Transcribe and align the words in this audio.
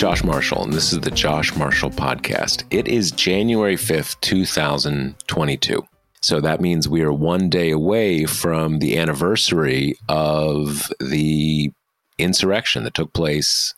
Josh 0.00 0.24
Marshall, 0.24 0.64
and 0.64 0.72
this 0.72 0.94
is 0.94 1.00
the 1.00 1.10
Josh 1.10 1.54
Marshall 1.56 1.90
Podcast. 1.90 2.64
It 2.70 2.88
is 2.88 3.10
January 3.10 3.76
5th, 3.76 4.18
2022. 4.22 5.86
So 6.22 6.40
that 6.40 6.62
means 6.62 6.88
we 6.88 7.02
are 7.02 7.12
one 7.12 7.50
day 7.50 7.70
away 7.70 8.24
from 8.24 8.78
the 8.78 8.96
anniversary 8.96 9.96
of 10.08 10.90
the 11.00 11.70
insurrection 12.16 12.84
that 12.84 12.94
took 12.94 13.12
place 13.12 13.74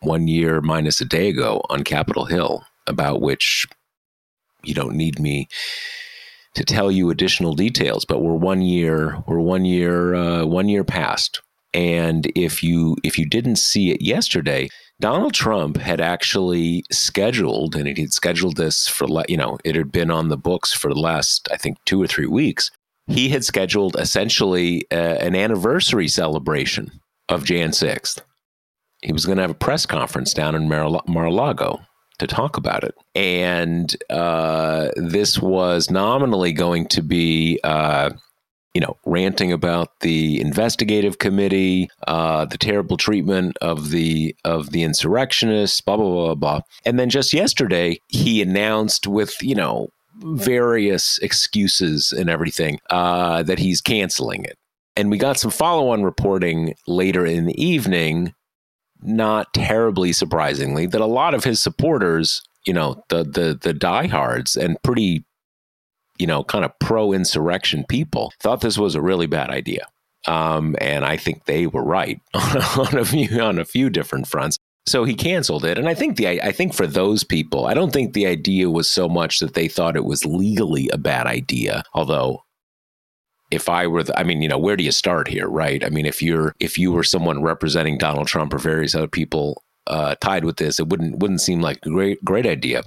one 0.00 0.26
year 0.26 0.62
minus 0.62 1.02
a 1.02 1.04
day 1.04 1.28
ago 1.28 1.60
on 1.68 1.84
Capitol 1.84 2.24
Hill, 2.24 2.64
about 2.86 3.20
which 3.20 3.66
you 4.64 4.72
don't 4.72 4.96
need 4.96 5.20
me 5.20 5.48
to 6.54 6.64
tell 6.64 6.90
you 6.90 7.10
additional 7.10 7.52
details, 7.52 8.06
but 8.06 8.22
we're 8.22 8.32
one 8.32 8.62
year, 8.62 9.22
we're 9.26 9.38
one 9.38 9.66
year, 9.66 10.14
uh, 10.14 10.46
one 10.46 10.70
year 10.70 10.82
past 10.82 11.42
and 11.72 12.30
if 12.34 12.62
you 12.62 12.96
if 13.04 13.18
you 13.18 13.26
didn't 13.26 13.56
see 13.56 13.90
it 13.90 14.02
yesterday, 14.02 14.68
Donald 14.98 15.34
Trump 15.34 15.76
had 15.76 16.00
actually 16.00 16.84
scheduled, 16.90 17.76
and 17.76 17.86
he 17.86 18.02
had 18.02 18.12
scheduled 18.12 18.56
this 18.56 18.88
for 18.88 19.06
you 19.28 19.36
know 19.36 19.58
it 19.64 19.76
had 19.76 19.92
been 19.92 20.10
on 20.10 20.28
the 20.28 20.36
books 20.36 20.72
for 20.72 20.88
the 20.88 21.00
last 21.00 21.48
I 21.52 21.56
think 21.56 21.78
two 21.84 22.02
or 22.02 22.06
three 22.06 22.26
weeks. 22.26 22.70
He 23.06 23.28
had 23.28 23.44
scheduled 23.44 23.96
essentially 23.98 24.86
uh, 24.92 24.94
an 24.94 25.34
anniversary 25.34 26.06
celebration 26.06 27.00
of 27.28 27.44
Jan 27.44 27.72
sixth. 27.72 28.22
He 29.02 29.12
was 29.12 29.24
going 29.24 29.36
to 29.36 29.42
have 29.42 29.50
a 29.50 29.54
press 29.54 29.86
conference 29.86 30.34
down 30.34 30.54
in 30.54 30.68
Mar- 30.68 31.02
Mar-a-Lago 31.08 31.80
to 32.18 32.26
talk 32.26 32.56
about 32.56 32.84
it, 32.84 32.94
and 33.14 33.96
uh, 34.10 34.90
this 34.96 35.38
was 35.38 35.90
nominally 35.90 36.52
going 36.52 36.86
to 36.88 37.02
be. 37.02 37.60
Uh, 37.62 38.10
you 38.74 38.80
know, 38.80 38.96
ranting 39.04 39.52
about 39.52 40.00
the 40.00 40.40
investigative 40.40 41.18
committee, 41.18 41.88
uh, 42.06 42.44
the 42.44 42.58
terrible 42.58 42.96
treatment 42.96 43.56
of 43.60 43.90
the 43.90 44.34
of 44.44 44.70
the 44.70 44.82
insurrectionists, 44.82 45.80
blah 45.80 45.96
blah 45.96 46.10
blah 46.10 46.34
blah. 46.34 46.60
And 46.84 46.98
then 46.98 47.10
just 47.10 47.32
yesterday, 47.32 48.00
he 48.08 48.40
announced 48.42 49.06
with 49.06 49.42
you 49.42 49.54
know 49.54 49.88
various 50.22 51.18
excuses 51.18 52.12
and 52.12 52.30
everything 52.30 52.78
uh, 52.90 53.42
that 53.42 53.58
he's 53.58 53.80
canceling 53.80 54.44
it. 54.44 54.56
And 54.96 55.10
we 55.10 55.18
got 55.18 55.38
some 55.38 55.50
follow 55.50 55.88
on 55.88 56.02
reporting 56.02 56.74
later 56.86 57.24
in 57.24 57.46
the 57.46 57.62
evening, 57.62 58.34
not 59.00 59.52
terribly 59.54 60.12
surprisingly, 60.12 60.86
that 60.86 61.00
a 61.00 61.06
lot 61.06 61.34
of 61.34 61.44
his 61.44 61.60
supporters, 61.60 62.42
you 62.66 62.72
know, 62.72 63.02
the 63.08 63.24
the 63.24 63.58
the 63.60 63.72
diehards 63.72 64.56
and 64.56 64.80
pretty 64.82 65.24
you 66.20 66.26
know, 66.26 66.44
kind 66.44 66.64
of 66.64 66.78
pro 66.78 67.12
insurrection 67.12 67.84
people 67.88 68.32
thought 68.40 68.60
this 68.60 68.78
was 68.78 68.94
a 68.94 69.02
really 69.02 69.26
bad 69.26 69.50
idea. 69.50 69.86
Um, 70.28 70.76
and 70.80 71.04
I 71.04 71.16
think 71.16 71.46
they 71.46 71.66
were 71.66 71.82
right 71.82 72.20
on 72.34 72.98
a 72.98 73.04
few 73.04 73.40
on 73.40 73.58
a 73.58 73.64
few 73.64 73.88
different 73.88 74.28
fronts. 74.28 74.58
So 74.86 75.04
he 75.04 75.14
canceled 75.14 75.64
it, 75.64 75.78
and 75.78 75.88
I 75.88 75.94
think 75.94 76.16
the 76.16 76.42
I 76.42 76.52
think 76.52 76.74
for 76.74 76.86
those 76.86 77.24
people, 77.24 77.66
I 77.66 77.74
don't 77.74 77.92
think 77.92 78.12
the 78.12 78.26
idea 78.26 78.70
was 78.70 78.88
so 78.88 79.08
much 79.08 79.38
that 79.38 79.54
they 79.54 79.68
thought 79.68 79.96
it 79.96 80.04
was 80.04 80.26
legally 80.26 80.88
a 80.92 80.98
bad 80.98 81.26
idea. 81.26 81.84
Although, 81.94 82.42
if 83.50 83.68
I 83.68 83.86
were, 83.86 84.02
the, 84.02 84.18
I 84.18 84.24
mean, 84.24 84.42
you 84.42 84.48
know, 84.48 84.58
where 84.58 84.76
do 84.76 84.84
you 84.84 84.92
start 84.92 85.28
here, 85.28 85.48
right? 85.48 85.84
I 85.84 85.90
mean, 85.90 86.06
if 86.06 86.22
you're 86.22 86.54
if 86.60 86.78
you 86.78 86.92
were 86.92 87.04
someone 87.04 87.42
representing 87.42 87.98
Donald 87.98 88.26
Trump 88.26 88.52
or 88.52 88.58
various 88.58 88.94
other 88.94 89.08
people 89.08 89.62
uh, 89.86 90.16
tied 90.20 90.44
with 90.44 90.56
this, 90.56 90.78
it 90.78 90.88
wouldn't 90.88 91.18
wouldn't 91.18 91.40
seem 91.40 91.60
like 91.60 91.78
a 91.84 91.90
great 91.90 92.24
great 92.24 92.46
idea. 92.46 92.82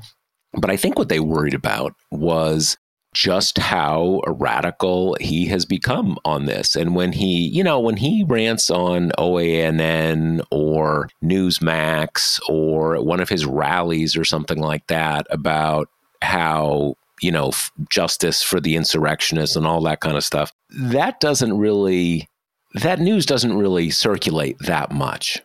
But 0.54 0.70
I 0.70 0.78
think 0.78 0.98
what 0.98 1.10
they 1.10 1.20
worried 1.20 1.56
about 1.56 1.94
was 2.12 2.78
just 3.14 3.58
how 3.58 4.22
radical 4.28 5.16
he 5.20 5.46
has 5.48 5.66
become 5.66 6.18
on 6.26 6.46
this. 6.46 6.76
And 6.76 6.96
when 6.96 7.14
he, 7.14 7.48
you 7.48 7.64
know, 7.64 7.80
when 7.80 7.98
he 7.98 8.24
rants 8.28 8.70
on 8.70 9.12
OANN 9.18 10.42
or 10.52 11.10
Newsmax 11.24 12.40
or 12.50 13.02
one 13.04 13.20
of 13.20 13.30
his 13.30 13.46
rallies 13.46 14.18
or 14.18 14.26
something 14.26 14.60
like 14.60 14.88
that 14.88 15.28
about 15.30 15.90
how, 16.22 16.96
you 17.22 17.32
know, 17.32 17.50
f- 17.50 17.72
justice 17.90 18.42
for 18.42 18.60
the 18.60 18.76
insurrectionists 18.76 19.56
and 19.56 19.68
all 19.68 19.82
that 19.82 20.02
kind 20.02 20.18
of 20.18 20.24
stuff, 20.24 20.52
that 20.70 21.20
doesn't 21.20 21.58
really, 21.58 22.28
that 22.74 23.00
news 23.00 23.26
doesn't 23.26 23.58
really 23.58 23.90
circulate 23.90 24.58
that 24.60 24.92
much. 24.92 25.42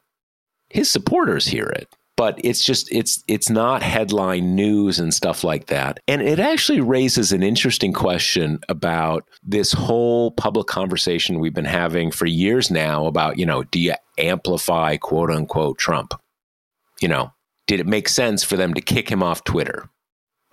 His 0.70 0.90
supporters 0.90 1.46
hear 1.46 1.66
it 1.66 1.88
but 2.18 2.36
it's 2.42 2.64
just 2.64 2.90
it's 2.90 3.22
it's 3.28 3.48
not 3.48 3.80
headline 3.80 4.56
news 4.56 4.98
and 4.98 5.14
stuff 5.14 5.44
like 5.44 5.66
that. 5.66 6.00
And 6.08 6.20
it 6.20 6.40
actually 6.40 6.80
raises 6.80 7.30
an 7.30 7.44
interesting 7.44 7.92
question 7.92 8.58
about 8.68 9.24
this 9.44 9.70
whole 9.70 10.32
public 10.32 10.66
conversation 10.66 11.38
we've 11.38 11.54
been 11.54 11.64
having 11.64 12.10
for 12.10 12.26
years 12.26 12.72
now 12.72 13.06
about, 13.06 13.38
you 13.38 13.46
know, 13.46 13.62
do 13.62 13.78
you 13.78 13.94
amplify 14.18 14.96
quote 14.96 15.30
unquote 15.30 15.78
Trump? 15.78 16.12
You 17.00 17.06
know, 17.06 17.32
did 17.68 17.78
it 17.78 17.86
make 17.86 18.08
sense 18.08 18.42
for 18.42 18.56
them 18.56 18.74
to 18.74 18.80
kick 18.80 19.08
him 19.08 19.22
off 19.22 19.44
Twitter? 19.44 19.88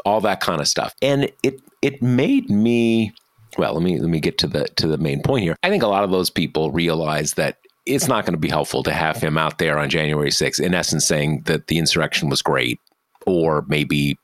All 0.05 0.21
that 0.21 0.41
kind 0.41 0.61
of 0.61 0.67
stuff. 0.67 0.93
And 1.01 1.31
it 1.41 1.59
it 1.81 1.99
made 1.99 2.47
me 2.47 3.11
well, 3.57 3.73
let 3.73 3.81
me 3.81 3.99
let 3.99 4.09
me 4.09 4.19
get 4.19 4.37
to 4.37 4.47
the 4.47 4.65
to 4.75 4.85
the 4.85 4.99
main 4.99 5.23
point 5.23 5.41
here. 5.41 5.55
I 5.63 5.71
think 5.71 5.81
a 5.81 5.87
lot 5.87 6.03
of 6.03 6.11
those 6.11 6.29
people 6.29 6.69
realize 6.69 7.33
that 7.33 7.57
it's 7.85 8.07
not 8.07 8.25
going 8.25 8.33
to 8.33 8.39
be 8.39 8.49
helpful 8.49 8.83
to 8.83 8.91
have 8.91 9.17
him 9.17 9.37
out 9.37 9.57
there 9.57 9.77
on 9.77 9.89
January 9.89 10.29
6th, 10.29 10.59
in 10.59 10.73
essence, 10.73 11.05
saying 11.05 11.43
that 11.45 11.67
the 11.67 11.77
insurrection 11.77 12.29
was 12.29 12.41
great, 12.41 12.79
or 13.25 13.63
maybe 13.67 14.17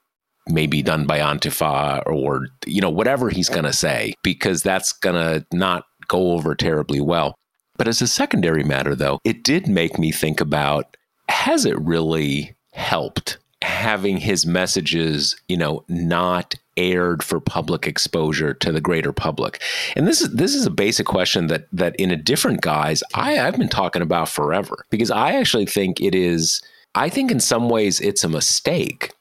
maybe 0.48 0.82
done 0.82 1.06
by 1.06 1.20
Antifa, 1.20 2.04
or 2.06 2.48
you 2.66 2.82
know 2.82 2.90
whatever 2.90 3.30
he's 3.30 3.50
going 3.50 3.66
to 3.66 3.74
say, 3.74 4.14
because 4.24 4.64
that's 4.64 4.92
going 4.92 5.16
to 5.16 5.46
not 5.56 5.86
go 6.08 6.32
over 6.32 6.56
terribly 6.56 7.02
well. 7.02 7.36
But 7.78 7.88
as 7.88 8.02
a 8.02 8.08
secondary 8.08 8.64
matter, 8.64 8.96
though, 8.96 9.20
it 9.24 9.44
did 9.44 9.68
make 9.68 9.98
me 9.98 10.12
think 10.12 10.42
about: 10.42 10.98
has 11.30 11.66
it 11.66 11.80
really 11.80 12.56
helped 12.74 13.38
having 13.62 14.18
his 14.18 14.46
messages, 14.46 15.36
you 15.48 15.58
know, 15.58 15.84
not 15.88 16.56
aired 16.78 17.22
for 17.22 17.40
public 17.40 17.86
exposure 17.86 18.54
to 18.56 18.72
the 18.72 18.82
greater 18.82 19.12
public? 19.12 19.62
And 19.96 20.08
this 20.08 20.22
is 20.22 20.34
this 20.34 20.56
is 20.56 20.66
a 20.66 20.72
basic 20.72 21.06
question 21.06 21.48
that 21.48 21.68
that 21.72 21.96
in 21.98 22.12
a 22.12 22.16
different 22.16 22.62
guise 22.62 23.04
I, 23.14 23.40
I've 23.40 23.58
been 23.58 23.70
talking 23.70 24.02
about 24.02 24.30
forever 24.30 24.86
because 24.90 25.12
I 25.12 25.34
actually 25.34 25.66
think 25.66 26.02
it 26.02 26.16
is 26.16 26.62
I 26.96 27.10
think 27.10 27.32
in 27.32 27.40
some 27.40 27.70
ways 27.70 28.00
it's 28.00 28.24
a 28.24 28.30
mistake. 28.30 29.12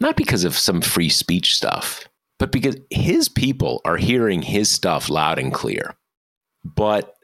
Not 0.00 0.16
because 0.16 0.44
of 0.44 0.56
some 0.56 0.80
free 0.80 1.08
speech 1.08 1.56
stuff, 1.56 2.08
but 2.38 2.52
because 2.52 2.76
his 2.90 3.28
people 3.28 3.80
are 3.84 3.96
hearing 3.96 4.42
his 4.42 4.70
stuff 4.70 5.08
loud 5.08 5.40
and 5.40 5.52
clear. 5.52 5.96
But 6.64 7.16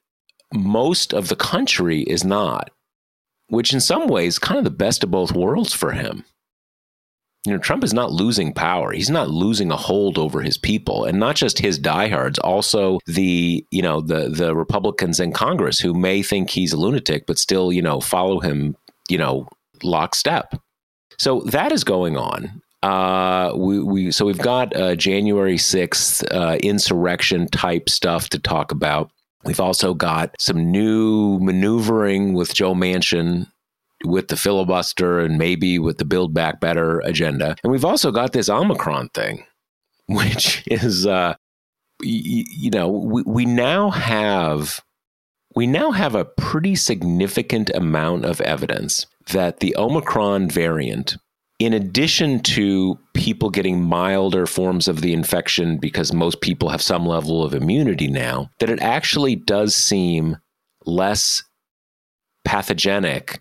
most 0.53 1.15
of 1.15 1.29
the 1.29 1.37
country 1.37 2.03
is 2.03 2.25
not, 2.25 2.71
which 3.49 3.73
in 3.73 3.81
some 3.81 4.09
ways 4.09 4.39
kind 4.39 4.59
of 4.59 4.65
the 4.65 4.71
best 4.71 5.05
of 5.05 5.11
both 5.11 5.33
worlds 5.33 5.73
for 5.73 5.93
him 5.93 6.25
you 7.45 7.53
know, 7.53 7.59
Trump 7.59 7.85
is 7.85 7.93
not 7.93 8.11
losing 8.11 8.55
power. 8.55 8.93
He's 8.93 9.11
not 9.11 9.29
losing 9.29 9.71
a 9.71 9.77
hold 9.77 10.19
over 10.19 10.41
his 10.41 10.57
people, 10.57 11.05
and 11.05 11.19
not 11.19 11.37
just 11.37 11.59
his 11.59 11.79
diehards, 11.79 12.39
also 12.39 13.01
the 13.07 13.65
you 13.71 13.83
know 13.83 14.01
the 14.01 14.31
the 14.31 14.57
Republicans 14.57 15.21
in 15.21 15.33
Congress 15.33 15.79
who 15.79 15.93
may 15.93 16.23
think 16.23 16.51
he's 16.51 16.73
a 16.73 16.79
lunatic, 16.79 17.27
but 17.27 17.39
still 17.39 17.71
you 17.71 17.83
know 17.83 18.01
follow 18.01 18.41
him 18.41 18.77
you 19.11 19.19
know 19.19 19.47
lockstep. 19.83 20.55
So 21.19 21.41
that 21.43 21.71
is 21.71 21.85
going 21.85 22.17
on. 22.17 22.63
Uh, 22.83 23.53
we, 23.57 23.81
we 23.83 24.11
so 24.11 24.25
we've 24.25 24.39
got 24.39 24.75
uh, 24.75 24.95
January 24.95 25.59
sixth 25.59 26.25
uh, 26.31 26.59
insurrection 26.63 27.47
type 27.49 27.89
stuff 27.91 28.31
to 28.31 28.39
talk 28.39 28.73
about. 28.73 29.11
We've 29.45 29.61
also 29.61 29.93
got 29.93 30.35
some 30.39 30.71
new 30.71 31.39
maneuvering 31.41 32.33
with 32.33 32.55
Joe 32.55 32.75
Manchin 32.75 33.47
with 34.05 34.29
the 34.29 34.37
filibuster 34.37 35.21
and 35.21 35.39
maybe 35.39 35.79
with 35.79 35.99
the 35.99 36.05
Build 36.05 36.35
Back 36.35 36.61
Better 36.61 37.01
agenda, 37.01 37.57
and 37.63 37.73
we've 37.73 37.85
also 37.85 38.11
got 38.11 38.33
this 38.33 38.49
Omicron 38.49 39.11
thing, 39.11 39.45
which 40.07 40.63
is 40.67 41.07
uh, 41.07 41.35
y- 42.01 42.45
you 42.57 42.71
know 42.71 42.89
we, 42.89 43.23
we 43.27 43.45
now 43.45 43.91
have 43.91 44.81
we 45.55 45.67
now 45.67 45.93
have 45.93 46.15
a 46.15 46.25
pretty 46.25 46.75
significant 46.75 47.71
amount 47.75 48.25
of 48.25 48.41
evidence 48.41 49.07
that 49.31 49.61
the 49.61 49.75
Omicron 49.77 50.51
variant 50.51 51.17
in 51.59 51.73
addition 51.73 52.41
to 52.41 52.99
people 53.15 53.49
getting 53.49 53.81
milder 53.81 54.47
forms 54.47 54.89
of 54.89 55.01
the 55.01 55.13
infection 55.13 55.79
because 55.79 56.13
most 56.13 56.41
people 56.41 56.69
have 56.69 56.83
some 56.83 57.07
level 57.07 57.45
of 57.45 57.55
immunity 57.55 58.09
now, 58.09 58.51
that 58.59 58.71
it 58.71 58.81
actually 58.81 59.37
does 59.37 59.75
seem 59.75 60.37
less 60.85 61.43
pathogenic 62.45 63.41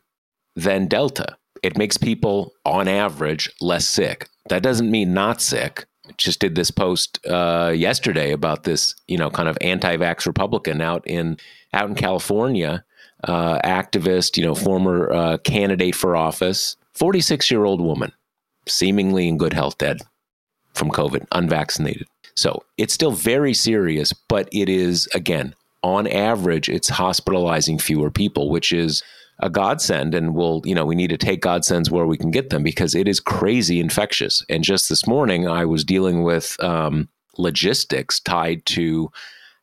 than 0.55 0.88
Delta. 0.88 1.38
It 1.61 1.77
makes 1.77 1.97
people, 1.97 2.53
on 2.65 2.88
average, 2.88 3.50
less 3.61 3.88
sick. 3.88 4.27
That 4.50 4.63
doesn't 4.63 4.91
mean 4.91 5.13
not 5.13 5.41
sick. 5.41 5.85
Just 6.17 6.41
did 6.41 6.55
this 6.55 6.69
post 6.69 7.25
uh, 7.25 7.71
yesterday 7.73 8.31
about 8.31 8.63
this, 8.63 8.95
you 9.07 9.17
know, 9.17 9.29
kind 9.29 9.47
of 9.47 9.57
anti-vax 9.61 10.25
Republican 10.25 10.81
out 10.81 11.07
in 11.07 11.38
out 11.73 11.89
in 11.89 11.95
California, 11.95 12.83
uh, 13.23 13.59
activist, 13.59 14.38
you 14.38 14.44
know, 14.44 14.53
former 14.53 15.11
uh, 15.11 15.38
candidate 15.38 15.95
for 15.95 16.15
office, 16.15 16.75
46 16.94 17.50
year 17.50 17.63
old 17.63 17.81
woman, 17.81 18.11
seemingly 18.67 19.27
in 19.27 19.38
good 19.38 19.53
health, 19.53 19.77
dead 19.77 20.01
from 20.73 20.89
COVID, 20.89 21.25
unvaccinated. 21.31 22.07
So 22.35 22.63
it's 22.77 22.94
still 22.94 23.11
very 23.11 23.53
serious, 23.53 24.11
but 24.27 24.50
it 24.51 24.67
is, 24.67 25.07
again, 25.13 25.55
on 25.83 26.07
average, 26.07 26.69
it's 26.69 26.89
hospitalizing 26.89 27.77
fewer 27.77 28.09
people, 28.09 28.50
which 28.50 28.71
is 28.71 29.03
a 29.39 29.50
godsend. 29.50 30.15
And 30.15 30.35
we'll, 30.35 30.62
you 30.65 30.75
know, 30.75 30.85
we 30.85 30.95
need 30.95 31.09
to 31.09 31.18
take 31.18 31.41
godsends 31.41 31.89
where 31.89 32.06
we 32.06 32.18
can 32.18 32.31
get 32.31 32.50
them 32.50 32.63
because 32.63 32.95
it 32.95 33.07
is 33.07 33.19
crazy 33.19 33.80
infectious. 33.80 34.44
And 34.50 34.63
just 34.63 34.89
this 34.89 35.07
morning, 35.07 35.47
I 35.47 35.65
was 35.65 35.83
dealing 35.83 36.24
with 36.24 36.56
um, 36.63 37.09
logistics 37.38 38.19
tied 38.19 38.65
to 38.68 39.12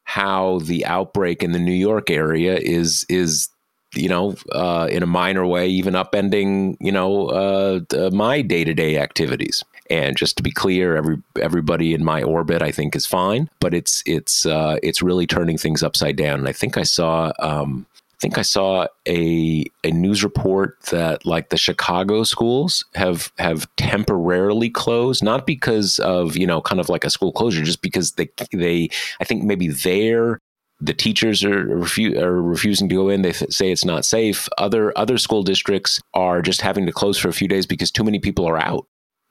how 0.05 0.59
the 0.61 0.85
outbreak 0.87 1.43
in 1.43 1.53
the 1.53 1.59
New 1.59 1.73
York 1.73 2.11
area 2.11 2.57
is 2.57 3.05
is 3.09 3.49
you 3.95 4.09
know, 4.09 4.37
uh, 4.53 4.89
in 4.91 5.03
a 5.03 5.07
minor 5.07 5.47
way, 5.47 5.69
even 5.69 5.95
upending, 5.95 6.77
you 6.81 6.93
know, 6.93 7.27
uh, 7.29 8.11
my 8.13 8.41
day 8.43 8.65
to 8.65 8.75
day 8.75 8.99
activities. 8.99 9.65
And 9.89 10.17
just 10.17 10.37
to 10.37 10.43
be 10.43 10.53
clear, 10.53 10.97
every 10.97 11.17
everybody 11.41 11.93
in 11.93 12.05
my 12.05 12.23
orbit, 12.23 12.63
I 12.63 12.71
think, 12.71 12.95
is 12.95 13.07
fine, 13.07 13.51
but 13.59 13.75
it's 13.75 14.05
it's 14.07 14.47
uh, 14.47 14.79
it's 14.85 15.03
really 15.03 15.27
turning 15.27 15.59
things 15.59 15.83
upside 15.83 16.15
down. 16.17 16.39
And 16.39 16.49
I 16.49 16.53
think 16.53 16.77
I 16.77 16.85
saw 16.85 17.33
um, 17.41 17.87
think 18.21 18.39
I 18.39 18.43
saw 18.43 18.87
a 19.09 19.65
a 19.83 19.91
news 19.91 20.23
report 20.23 20.81
that 20.91 21.25
like 21.25 21.49
the 21.49 21.57
Chicago 21.57 22.23
schools 22.25 22.85
have 22.95 23.33
have 23.39 23.67
temporarily 23.77 24.71
closed, 24.71 25.25
not 25.25 25.47
because 25.47 25.99
of 26.01 26.37
you 26.37 26.47
know 26.47 26.61
kind 26.61 26.81
of 26.81 26.89
like 26.89 27.05
a 27.05 27.11
school 27.11 27.33
closure, 27.33 27.65
just 27.65 27.83
because 27.83 28.13
they 28.13 28.29
they 28.53 28.91
I 29.21 29.25
think 29.25 29.45
maybe 29.45 29.69
their 29.69 30.39
the 30.81 30.95
teachers 30.95 31.45
are, 31.45 31.67
refu- 31.67 32.17
are 32.17 32.41
refusing 32.41 32.89
to 32.89 32.95
go 32.95 33.09
in. 33.11 33.23
They 33.23 33.33
th- 33.33 33.53
say 33.53 33.71
it's 33.71 33.85
not 33.85 34.05
safe. 34.05 34.49
Other 34.59 34.97
other 34.97 35.19
school 35.19 35.43
districts 35.43 36.01
are 36.15 36.43
just 36.43 36.61
having 36.61 36.87
to 36.87 36.93
close 36.93 37.19
for 37.19 37.29
a 37.29 37.35
few 37.35 37.49
days 37.49 37.67
because 37.67 37.91
too 37.91 38.05
many 38.05 38.19
people 38.19 38.47
are 38.47 38.59
out. 38.59 38.87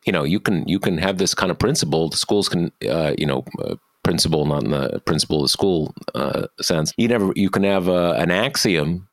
You 0.05 0.13
know, 0.13 0.23
you 0.23 0.39
can 0.39 0.67
you 0.67 0.79
can 0.79 0.97
have 0.97 1.17
this 1.17 1.33
kind 1.33 1.51
of 1.51 1.59
principle. 1.59 2.09
The 2.09 2.17
schools 2.17 2.49
can, 2.49 2.71
uh, 2.89 3.13
you 3.17 3.25
know, 3.25 3.43
uh, 3.59 3.75
principle 4.09 4.43
not 4.45 4.63
in 4.63 4.71
the 4.71 4.99
principle 5.05 5.37
of 5.37 5.43
the 5.43 5.49
school 5.49 5.93
uh, 6.15 6.47
sense. 6.59 6.91
You 6.97 7.07
never 7.07 7.31
you 7.35 7.51
can 7.51 7.63
have 7.63 7.87
uh, 7.87 8.15
an 8.17 8.31
axiom. 8.31 9.07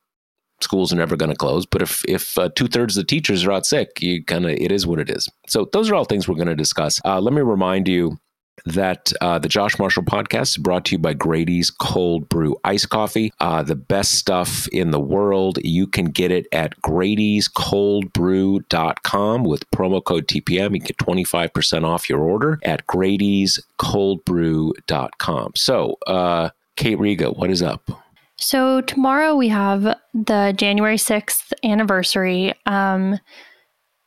Schools 0.59 0.91
are 0.91 0.95
never 0.95 1.15
going 1.15 1.29
to 1.29 1.37
close, 1.37 1.67
but 1.67 1.83
if 1.83 2.03
if 2.05 2.35
uh, 2.35 2.49
two 2.55 2.67
thirds 2.67 2.97
of 2.97 3.03
the 3.03 3.07
teachers 3.07 3.45
are 3.45 3.51
out 3.51 3.67
sick, 3.67 4.01
you 4.01 4.25
kind 4.25 4.45
of 4.45 4.51
it 4.51 4.71
is 4.71 4.87
what 4.87 4.99
it 4.99 5.11
is. 5.11 5.29
So 5.47 5.69
those 5.71 5.87
are 5.91 5.93
all 5.93 6.05
things 6.05 6.27
we're 6.27 6.33
going 6.33 6.47
to 6.47 6.55
discuss. 6.55 6.99
Uh, 7.05 7.21
let 7.21 7.31
me 7.31 7.41
remind 7.41 7.87
you 7.87 8.17
that 8.67 9.11
uh, 9.21 9.39
the 9.39 9.47
Josh 9.47 9.79
Marshall 9.79 10.03
podcast 10.03 10.49
is 10.49 10.57
brought 10.57 10.83
to 10.85 10.91
you 10.93 10.99
by 10.99 11.13
Grady's 11.13 11.69
Cold 11.69 12.27
Brew 12.29 12.57
Ice 12.63 12.85
Coffee, 12.85 13.33
uh, 13.39 13.63
the 13.63 13.75
best 13.75 14.13
stuff 14.13 14.67
in 14.69 14.91
the 14.91 14.99
world. 14.99 15.59
You 15.63 15.87
can 15.87 16.05
get 16.05 16.31
it 16.31 16.47
at 16.51 16.79
Grady'sColdBrew.com 16.81 19.43
with 19.43 19.69
promo 19.71 20.03
code 20.03 20.27
TPM. 20.27 20.73
You 20.73 20.79
get 20.79 20.97
25% 20.97 21.85
off 21.85 22.09
your 22.09 22.19
order 22.19 22.59
at 22.63 22.85
Grady'sColdBrew.com. 22.87 25.51
So, 25.55 25.97
uh, 26.07 26.49
Kate 26.75 26.99
Riga, 26.99 27.31
what 27.31 27.49
is 27.49 27.61
up? 27.61 27.89
So, 28.35 28.81
tomorrow 28.81 29.33
we 29.35 29.47
have 29.47 29.95
the 30.13 30.53
January 30.55 30.97
6th 30.97 31.53
anniversary. 31.63 32.53
Um, 32.67 33.19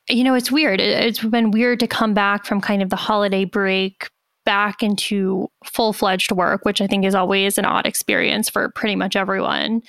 you 0.09 0.23
know, 0.25 0.35
it's 0.35 0.53
weird. 0.53 0.81
It's 0.81 1.23
been 1.23 1.51
weird 1.51 1.81
to 1.81 1.87
come 1.87 2.15
back 2.15 2.45
from 2.45 2.61
kind 2.61 2.83
of 2.83 2.91
the 2.91 2.97
holiday 2.97 3.45
break 3.45 4.09
back 4.51 4.83
into 4.83 5.49
full 5.65 5.93
fledged 5.93 6.33
work, 6.33 6.65
which 6.65 6.81
I 6.81 6.89
think 6.89 7.05
is 7.05 7.15
always 7.15 7.57
an 7.57 7.65
odd 7.65 7.87
experience 7.87 8.49
for 8.49 8.71
pretty 8.71 8.97
much 8.97 9.15
everyone. 9.15 9.81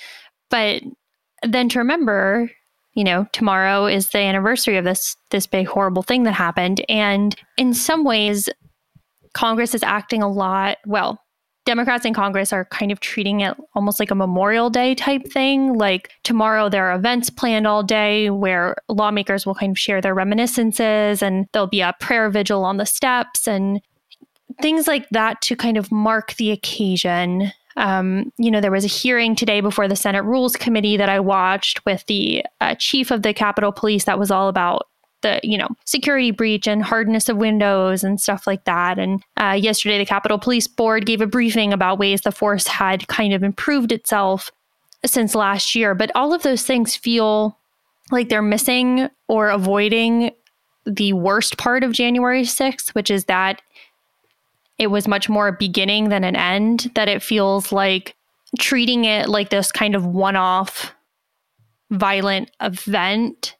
But 0.51 0.83
then 1.41 1.67
to 1.69 1.79
remember, 1.79 2.51
you 2.93 3.03
know, 3.03 3.25
tomorrow 3.33 3.87
is 3.87 4.09
the 4.09 4.19
anniversary 4.19 4.77
of 4.77 4.85
this 4.85 5.17
this 5.31 5.47
big 5.47 5.65
horrible 5.65 6.03
thing 6.03 6.21
that 6.23 6.35
happened, 6.35 6.85
and 6.87 7.35
in 7.57 7.73
some 7.73 8.03
ways, 8.03 8.49
Congress 9.33 9.73
is 9.73 9.81
acting 9.81 10.21
a 10.21 10.29
lot. 10.29 10.77
Well, 10.85 11.19
Democrats 11.65 12.05
in 12.05 12.13
Congress 12.13 12.53
are 12.53 12.65
kind 12.65 12.91
of 12.91 12.99
treating 12.99 13.39
it 13.39 13.57
almost 13.73 13.99
like 13.99 14.11
a 14.11 14.15
Memorial 14.15 14.69
Day 14.69 14.93
type 14.93 15.25
thing. 15.25 15.73
Like 15.73 16.11
tomorrow, 16.23 16.69
there 16.69 16.85
are 16.85 16.95
events 16.95 17.31
planned 17.31 17.65
all 17.65 17.81
day 17.81 18.29
where 18.29 18.75
lawmakers 18.89 19.43
will 19.43 19.55
kind 19.55 19.71
of 19.71 19.79
share 19.79 20.01
their 20.01 20.13
reminiscences 20.13 21.23
and 21.23 21.47
there'll 21.51 21.67
be 21.67 21.81
a 21.81 21.95
prayer 21.99 22.29
vigil 22.29 22.63
on 22.63 22.77
the 22.77 22.85
steps. 22.85 23.47
And 23.47 23.81
things 24.61 24.87
like 24.87 25.07
that 25.09 25.41
to 25.41 25.55
kind 25.55 25.77
of 25.77 25.91
mark 25.91 26.33
the 26.35 26.51
occasion. 26.51 27.51
Um, 27.77 28.31
you 28.37 28.51
know, 28.51 28.61
there 28.61 28.71
was 28.71 28.83
a 28.83 28.89
hearing 28.89 29.35
today 29.35 29.61
before 29.61 29.87
the 29.87 29.95
Senate 29.95 30.23
Rules 30.23 30.55
Committee 30.55 30.97
that 30.97 31.09
I 31.09 31.19
watched 31.19 31.85
with 31.85 32.05
the 32.07 32.45
uh, 32.59 32.75
chief 32.75 33.11
of 33.11 33.21
the 33.21 33.33
Capitol 33.33 33.71
Police 33.71 34.05
that 34.05 34.19
was 34.19 34.31
all 34.31 34.49
about 34.49 34.87
the 35.21 35.39
you 35.43 35.57
know 35.57 35.69
security 35.85 36.31
breach 36.31 36.67
and 36.67 36.83
hardness 36.83 37.29
of 37.29 37.37
windows 37.37 38.03
and 38.03 38.19
stuff 38.19 38.45
like 38.45 38.63
that 38.65 38.99
and 38.99 39.23
uh, 39.37 39.57
yesterday 39.59 39.97
the 39.97 40.05
capitol 40.05 40.37
police 40.37 40.67
board 40.67 41.05
gave 41.05 41.21
a 41.21 41.27
briefing 41.27 41.73
about 41.73 41.99
ways 41.99 42.21
the 42.21 42.31
force 42.31 42.67
had 42.67 43.07
kind 43.07 43.33
of 43.33 43.43
improved 43.43 43.91
itself 43.91 44.51
since 45.05 45.35
last 45.35 45.75
year 45.75 45.95
but 45.95 46.11
all 46.15 46.33
of 46.33 46.43
those 46.43 46.63
things 46.63 46.95
feel 46.95 47.57
like 48.11 48.29
they're 48.29 48.41
missing 48.41 49.09
or 49.27 49.49
avoiding 49.49 50.31
the 50.85 51.13
worst 51.13 51.57
part 51.57 51.83
of 51.83 51.91
january 51.91 52.43
6th 52.43 52.89
which 52.89 53.09
is 53.09 53.25
that 53.25 53.61
it 54.81 54.89
was 54.89 55.07
much 55.07 55.29
more 55.29 55.47
a 55.47 55.53
beginning 55.53 56.09
than 56.09 56.23
an 56.23 56.35
end, 56.35 56.89
that 56.95 57.07
it 57.07 57.21
feels 57.21 57.71
like 57.71 58.15
treating 58.59 59.05
it 59.05 59.29
like 59.29 59.51
this 59.51 59.71
kind 59.71 59.93
of 59.93 60.07
one 60.07 60.35
off 60.35 60.95
violent 61.91 62.49
event 62.59 63.55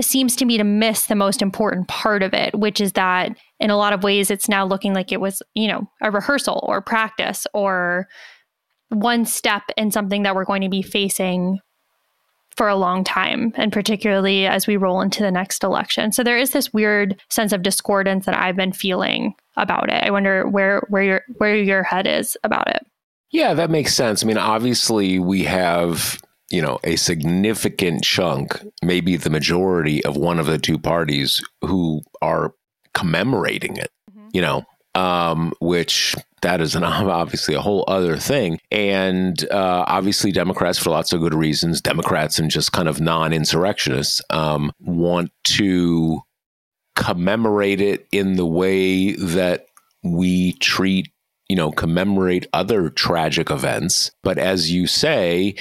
seems 0.00 0.34
to 0.34 0.44
me 0.44 0.58
to 0.58 0.64
miss 0.64 1.06
the 1.06 1.14
most 1.14 1.40
important 1.40 1.86
part 1.86 2.24
of 2.24 2.34
it, 2.34 2.58
which 2.58 2.80
is 2.80 2.94
that 2.94 3.36
in 3.60 3.70
a 3.70 3.76
lot 3.76 3.92
of 3.92 4.02
ways 4.02 4.32
it's 4.32 4.48
now 4.48 4.64
looking 4.64 4.94
like 4.94 5.12
it 5.12 5.20
was, 5.20 5.42
you 5.54 5.68
know, 5.68 5.88
a 6.02 6.10
rehearsal 6.10 6.64
or 6.66 6.80
practice 6.80 7.46
or 7.54 8.08
one 8.88 9.24
step 9.24 9.62
in 9.76 9.92
something 9.92 10.24
that 10.24 10.34
we're 10.34 10.44
going 10.44 10.62
to 10.62 10.68
be 10.68 10.82
facing 10.82 11.60
for 12.56 12.68
a 12.68 12.76
long 12.76 13.04
time, 13.04 13.52
and 13.56 13.72
particularly 13.72 14.46
as 14.46 14.66
we 14.66 14.76
roll 14.76 15.00
into 15.00 15.22
the 15.22 15.30
next 15.30 15.62
election. 15.64 16.12
So 16.12 16.22
there 16.22 16.38
is 16.38 16.50
this 16.50 16.72
weird 16.72 17.20
sense 17.28 17.52
of 17.52 17.62
discordance 17.62 18.26
that 18.26 18.36
I've 18.36 18.56
been 18.56 18.72
feeling 18.72 19.34
about 19.56 19.90
it. 19.90 20.04
I 20.04 20.10
wonder 20.10 20.46
where 20.46 20.82
where 20.88 21.02
your 21.02 21.22
where 21.38 21.56
your 21.56 21.82
head 21.82 22.06
is 22.06 22.36
about 22.44 22.68
it. 22.68 22.84
Yeah, 23.30 23.54
that 23.54 23.70
makes 23.70 23.94
sense. 23.94 24.22
I 24.22 24.26
mean, 24.26 24.38
obviously 24.38 25.18
we 25.18 25.44
have 25.44 26.20
you 26.50 26.60
know 26.60 26.78
a 26.84 26.96
significant 26.96 28.02
chunk, 28.02 28.60
maybe 28.82 29.16
the 29.16 29.30
majority 29.30 30.04
of 30.04 30.16
one 30.16 30.38
of 30.38 30.46
the 30.46 30.58
two 30.58 30.78
parties 30.78 31.42
who 31.62 32.02
are 32.20 32.52
commemorating 32.94 33.76
it. 33.76 33.90
Mm-hmm. 34.10 34.28
You 34.32 34.40
know, 34.42 34.64
um, 34.94 35.52
which 35.60 36.16
that 36.42 36.60
is 36.60 36.74
an 36.74 36.84
obviously 36.84 37.54
a 37.54 37.60
whole 37.60 37.84
other 37.88 38.16
thing. 38.16 38.58
And 38.70 39.42
uh, 39.50 39.84
obviously, 39.86 40.32
Democrats, 40.32 40.78
for 40.78 40.90
lots 40.90 41.12
of 41.12 41.20
good 41.20 41.34
reasons, 41.34 41.80
Democrats 41.80 42.38
and 42.38 42.50
just 42.50 42.72
kind 42.72 42.88
of 42.88 43.00
non-insurrectionists 43.00 44.22
um, 44.30 44.72
want 44.80 45.30
to 45.44 46.20
commemorate 46.96 47.80
it 47.80 48.06
in 48.12 48.36
the 48.36 48.46
way 48.46 49.12
that 49.12 49.66
we 50.02 50.52
treat, 50.54 51.10
you 51.48 51.56
know, 51.56 51.70
commemorate 51.70 52.46
other 52.52 52.90
tragic 52.90 53.50
events. 53.50 54.10
But 54.22 54.38
as 54.38 54.70
you 54.70 54.86
say, 54.86 55.56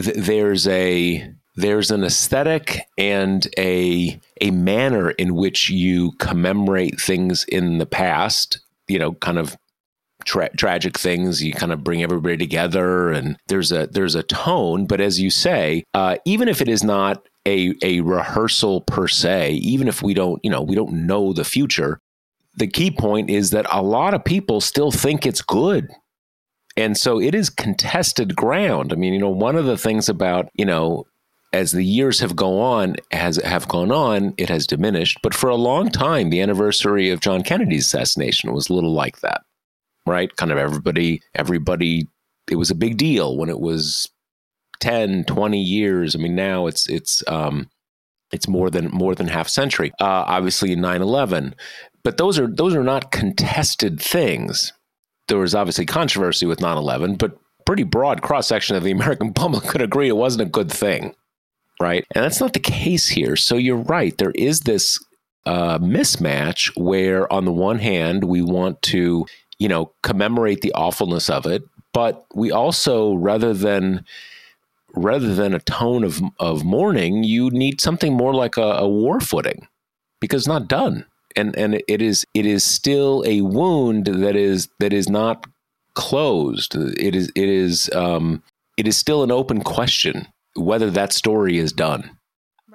th- 0.00 0.16
there's 0.16 0.66
a 0.68 1.30
there's 1.54 1.90
an 1.90 2.02
aesthetic 2.02 2.80
and 2.96 3.46
a 3.58 4.18
a 4.40 4.50
manner 4.50 5.10
in 5.10 5.34
which 5.34 5.68
you 5.68 6.12
commemorate 6.18 7.00
things 7.00 7.44
in 7.44 7.78
the 7.78 7.86
past, 7.86 8.60
you 8.88 8.98
know, 8.98 9.12
kind 9.12 9.38
of 9.38 9.56
tra- 10.24 10.54
tragic 10.56 10.98
things. 10.98 11.42
You 11.42 11.52
kind 11.52 11.72
of 11.72 11.84
bring 11.84 12.02
everybody 12.02 12.36
together, 12.36 13.10
and 13.10 13.36
there's 13.48 13.72
a 13.72 13.86
there's 13.86 14.14
a 14.14 14.22
tone. 14.22 14.86
But 14.86 15.00
as 15.00 15.20
you 15.20 15.30
say, 15.30 15.84
uh, 15.94 16.16
even 16.24 16.48
if 16.48 16.60
it 16.60 16.68
is 16.68 16.82
not 16.82 17.26
a 17.46 17.74
a 17.82 18.00
rehearsal 18.00 18.82
per 18.82 19.08
se, 19.08 19.52
even 19.54 19.88
if 19.88 20.02
we 20.02 20.14
don't 20.14 20.40
you 20.44 20.50
know 20.50 20.62
we 20.62 20.74
don't 20.74 21.06
know 21.06 21.32
the 21.32 21.44
future, 21.44 21.98
the 22.56 22.66
key 22.66 22.90
point 22.90 23.30
is 23.30 23.50
that 23.50 23.66
a 23.70 23.82
lot 23.82 24.14
of 24.14 24.24
people 24.24 24.60
still 24.60 24.90
think 24.90 25.26
it's 25.26 25.42
good. 25.42 25.88
And 26.76 26.96
so 26.96 27.20
it 27.20 27.34
is 27.34 27.50
contested 27.50 28.34
ground. 28.34 28.92
I 28.92 28.96
mean, 28.96 29.12
you 29.12 29.18
know, 29.18 29.28
one 29.28 29.56
of 29.56 29.66
the 29.66 29.76
things 29.76 30.08
about, 30.08 30.48
you 30.54 30.64
know, 30.64 31.04
as 31.52 31.72
the 31.72 31.84
years 31.84 32.18
have 32.20 32.34
gone 32.34 32.54
on 32.54 32.96
has 33.10 33.36
have 33.36 33.68
gone 33.68 33.92
on, 33.92 34.32
it 34.38 34.48
has 34.48 34.66
diminished. 34.66 35.18
But 35.22 35.34
for 35.34 35.50
a 35.50 35.54
long 35.54 35.90
time, 35.90 36.30
the 36.30 36.40
anniversary 36.40 37.10
of 37.10 37.20
John 37.20 37.42
Kennedy's 37.42 37.84
assassination 37.84 38.54
was 38.54 38.70
a 38.70 38.74
little 38.74 38.94
like 38.94 39.20
that 39.20 39.42
right? 40.06 40.34
Kind 40.36 40.52
of 40.52 40.58
everybody, 40.58 41.22
everybody, 41.34 42.08
it 42.50 42.56
was 42.56 42.70
a 42.70 42.74
big 42.74 42.96
deal 42.96 43.36
when 43.36 43.48
it 43.48 43.60
was 43.60 44.08
10, 44.80 45.24
20 45.24 45.60
years. 45.60 46.14
I 46.14 46.18
mean, 46.18 46.34
now 46.34 46.66
it's, 46.66 46.88
it's, 46.88 47.22
um, 47.28 47.68
it's 48.32 48.48
more 48.48 48.70
than 48.70 48.88
more 48.88 49.14
than 49.14 49.28
half 49.28 49.48
century. 49.48 49.92
Uh, 50.00 50.24
obviously, 50.26 50.74
9/11, 50.74 51.52
but 52.02 52.16
those 52.16 52.38
are 52.38 52.46
those 52.46 52.74
are 52.74 52.82
not 52.82 53.12
contested 53.12 54.00
things. 54.00 54.72
There 55.28 55.38
was 55.38 55.54
obviously 55.54 55.86
controversy 55.86 56.46
with 56.46 56.58
9/11, 56.58 57.18
but 57.18 57.38
pretty 57.66 57.84
broad 57.84 58.22
cross 58.22 58.48
section 58.48 58.74
of 58.74 58.82
the 58.82 58.90
American 58.90 59.32
public 59.34 59.64
could 59.64 59.82
agree 59.82 60.08
it 60.08 60.16
wasn't 60.16 60.48
a 60.48 60.50
good 60.50 60.72
thing, 60.72 61.14
right? 61.80 62.04
And 62.14 62.24
that's 62.24 62.40
not 62.40 62.54
the 62.54 62.60
case 62.60 63.08
here. 63.08 63.36
So 63.36 63.56
you're 63.56 63.76
right. 63.76 64.16
There 64.16 64.32
is 64.34 64.60
this 64.60 64.98
uh, 65.44 65.78
mismatch 65.78 66.72
where, 66.76 67.30
on 67.32 67.44
the 67.44 67.52
one 67.52 67.78
hand, 67.78 68.24
we 68.24 68.42
want 68.42 68.80
to 68.82 69.26
you 69.62 69.68
know, 69.68 69.92
commemorate 70.02 70.60
the 70.60 70.72
awfulness 70.72 71.30
of 71.30 71.46
it, 71.46 71.62
but 71.92 72.26
we 72.34 72.50
also, 72.50 73.14
rather 73.14 73.54
than 73.54 74.04
rather 74.94 75.36
than 75.36 75.54
a 75.54 75.60
tone 75.60 76.02
of 76.02 76.20
of 76.40 76.64
mourning, 76.64 77.22
you 77.22 77.48
need 77.50 77.80
something 77.80 78.12
more 78.12 78.34
like 78.34 78.56
a, 78.56 78.70
a 78.86 78.88
war 78.88 79.20
footing 79.20 79.68
because 80.20 80.42
it's 80.42 80.48
not 80.48 80.66
done, 80.66 81.06
and 81.36 81.56
and 81.56 81.80
it 81.86 82.02
is 82.02 82.26
it 82.34 82.44
is 82.44 82.64
still 82.64 83.22
a 83.24 83.42
wound 83.42 84.06
that 84.06 84.34
is 84.34 84.68
that 84.80 84.92
is 84.92 85.08
not 85.08 85.46
closed. 85.94 86.74
It 86.74 87.14
is 87.14 87.30
it 87.36 87.48
is 87.48 87.88
um, 87.94 88.42
it 88.76 88.88
is 88.88 88.96
still 88.96 89.22
an 89.22 89.30
open 89.30 89.62
question 89.62 90.26
whether 90.56 90.90
that 90.90 91.12
story 91.12 91.56
is 91.56 91.72
done 91.72 92.10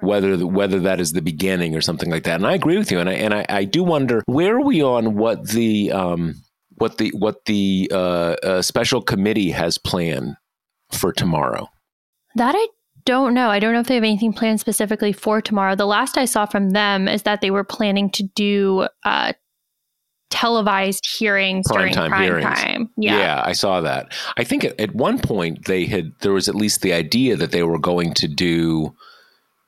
whether 0.00 0.46
whether 0.46 0.80
that 0.80 1.00
is 1.00 1.12
the 1.12 1.22
beginning 1.22 1.74
or 1.74 1.80
something 1.80 2.10
like 2.10 2.24
that. 2.24 2.36
And 2.36 2.46
I 2.46 2.54
agree 2.54 2.78
with 2.78 2.90
you, 2.90 2.98
and 2.98 3.08
I 3.08 3.14
and 3.14 3.34
I, 3.34 3.44
I 3.48 3.64
do 3.64 3.82
wonder 3.84 4.22
where 4.26 4.56
are 4.56 4.64
we 4.64 4.82
on 4.82 5.16
what 5.16 5.48
the 5.48 5.92
um, 5.92 6.36
what 6.78 6.98
the 6.98 7.10
what 7.10 7.44
the 7.44 7.90
uh, 7.92 8.36
uh, 8.42 8.62
special 8.62 9.02
committee 9.02 9.50
has 9.50 9.78
planned 9.78 10.36
for 10.90 11.12
tomorrow. 11.12 11.68
That 12.34 12.54
I 12.56 12.68
don't 13.04 13.34
know. 13.34 13.50
I 13.50 13.58
don't 13.58 13.72
know 13.72 13.80
if 13.80 13.86
they 13.86 13.94
have 13.94 14.04
anything 14.04 14.32
planned 14.32 14.60
specifically 14.60 15.12
for 15.12 15.40
tomorrow. 15.40 15.74
The 15.74 15.86
last 15.86 16.18
I 16.18 16.24
saw 16.24 16.46
from 16.46 16.70
them 16.70 17.08
is 17.08 17.22
that 17.22 17.40
they 17.40 17.50
were 17.50 17.64
planning 17.64 18.10
to 18.10 18.22
do 18.22 18.86
uh, 19.04 19.32
televised 20.30 21.06
hearings 21.18 21.66
prime 21.66 21.78
during 21.78 21.94
time 21.94 22.10
prime 22.10 22.22
hearings. 22.22 22.44
time. 22.44 22.90
Yeah. 22.96 23.18
yeah, 23.18 23.42
I 23.44 23.52
saw 23.52 23.80
that. 23.80 24.12
I 24.36 24.44
think 24.44 24.64
at, 24.64 24.78
at 24.78 24.94
one 24.94 25.18
point 25.18 25.66
they 25.66 25.86
had 25.86 26.12
there 26.20 26.32
was 26.32 26.48
at 26.48 26.54
least 26.54 26.82
the 26.82 26.92
idea 26.92 27.36
that 27.36 27.50
they 27.50 27.62
were 27.62 27.78
going 27.78 28.14
to 28.14 28.28
do, 28.28 28.94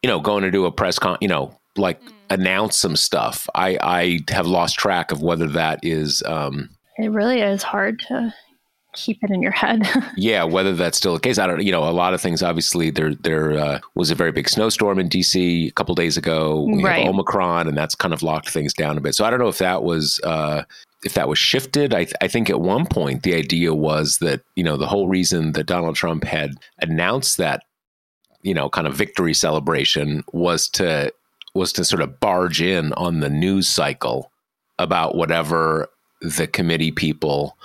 you 0.02 0.08
know, 0.08 0.20
going 0.20 0.42
to 0.42 0.50
do 0.50 0.66
a 0.66 0.72
press 0.72 0.98
con, 0.98 1.16
you 1.20 1.28
know, 1.28 1.58
like 1.76 2.02
mm. 2.02 2.12
announce 2.28 2.78
some 2.78 2.96
stuff. 2.96 3.48
I 3.54 3.78
I 3.80 4.18
have 4.30 4.46
lost 4.46 4.78
track 4.78 5.12
of 5.12 5.22
whether 5.22 5.48
that 5.48 5.80
is. 5.82 6.22
Um, 6.26 6.70
it 7.02 7.08
really 7.08 7.40
is 7.40 7.62
hard 7.62 8.00
to 8.08 8.34
keep 8.94 9.22
it 9.22 9.30
in 9.30 9.42
your 9.42 9.52
head. 9.52 9.88
yeah, 10.16 10.44
whether 10.44 10.74
that's 10.74 10.98
still 10.98 11.14
the 11.14 11.20
case, 11.20 11.38
I 11.38 11.46
don't. 11.46 11.62
You 11.62 11.72
know, 11.72 11.88
a 11.88 11.90
lot 11.90 12.14
of 12.14 12.20
things. 12.20 12.42
Obviously, 12.42 12.90
there 12.90 13.14
there 13.14 13.58
uh, 13.58 13.80
was 13.94 14.10
a 14.10 14.14
very 14.14 14.32
big 14.32 14.48
snowstorm 14.48 14.98
in 14.98 15.08
DC 15.08 15.68
a 15.68 15.72
couple 15.72 15.94
days 15.94 16.16
ago. 16.16 16.64
We 16.64 16.82
right. 16.82 17.00
have 17.00 17.08
Omicron, 17.08 17.68
and 17.68 17.76
that's 17.76 17.94
kind 17.94 18.14
of 18.14 18.22
locked 18.22 18.50
things 18.50 18.72
down 18.72 18.98
a 18.98 19.00
bit. 19.00 19.14
So 19.14 19.24
I 19.24 19.30
don't 19.30 19.40
know 19.40 19.48
if 19.48 19.58
that 19.58 19.82
was. 19.82 20.20
Uh, 20.24 20.64
if 21.02 21.14
that 21.14 21.28
was 21.28 21.38
shifted, 21.38 21.94
I, 21.94 22.04
th- 22.04 22.16
I 22.20 22.28
think 22.28 22.50
at 22.50 22.60
one 22.60 22.84
point 22.84 23.22
the 23.22 23.32
idea 23.32 23.72
was 23.72 24.18
that 24.18 24.42
you 24.54 24.62
know 24.62 24.76
the 24.76 24.86
whole 24.86 25.08
reason 25.08 25.52
that 25.52 25.64
Donald 25.64 25.96
Trump 25.96 26.24
had 26.24 26.56
announced 26.80 27.38
that 27.38 27.62
you 28.42 28.52
know 28.52 28.68
kind 28.68 28.86
of 28.86 28.96
victory 28.96 29.32
celebration 29.32 30.24
was 30.32 30.68
to 30.70 31.12
was 31.54 31.72
to 31.72 31.84
sort 31.84 32.02
of 32.02 32.20
barge 32.20 32.60
in 32.60 32.92
on 32.94 33.20
the 33.20 33.30
news 33.30 33.66
cycle 33.66 34.30
about 34.78 35.14
whatever 35.14 35.88
the 36.20 36.46
committee 36.46 36.92
people 36.92 37.56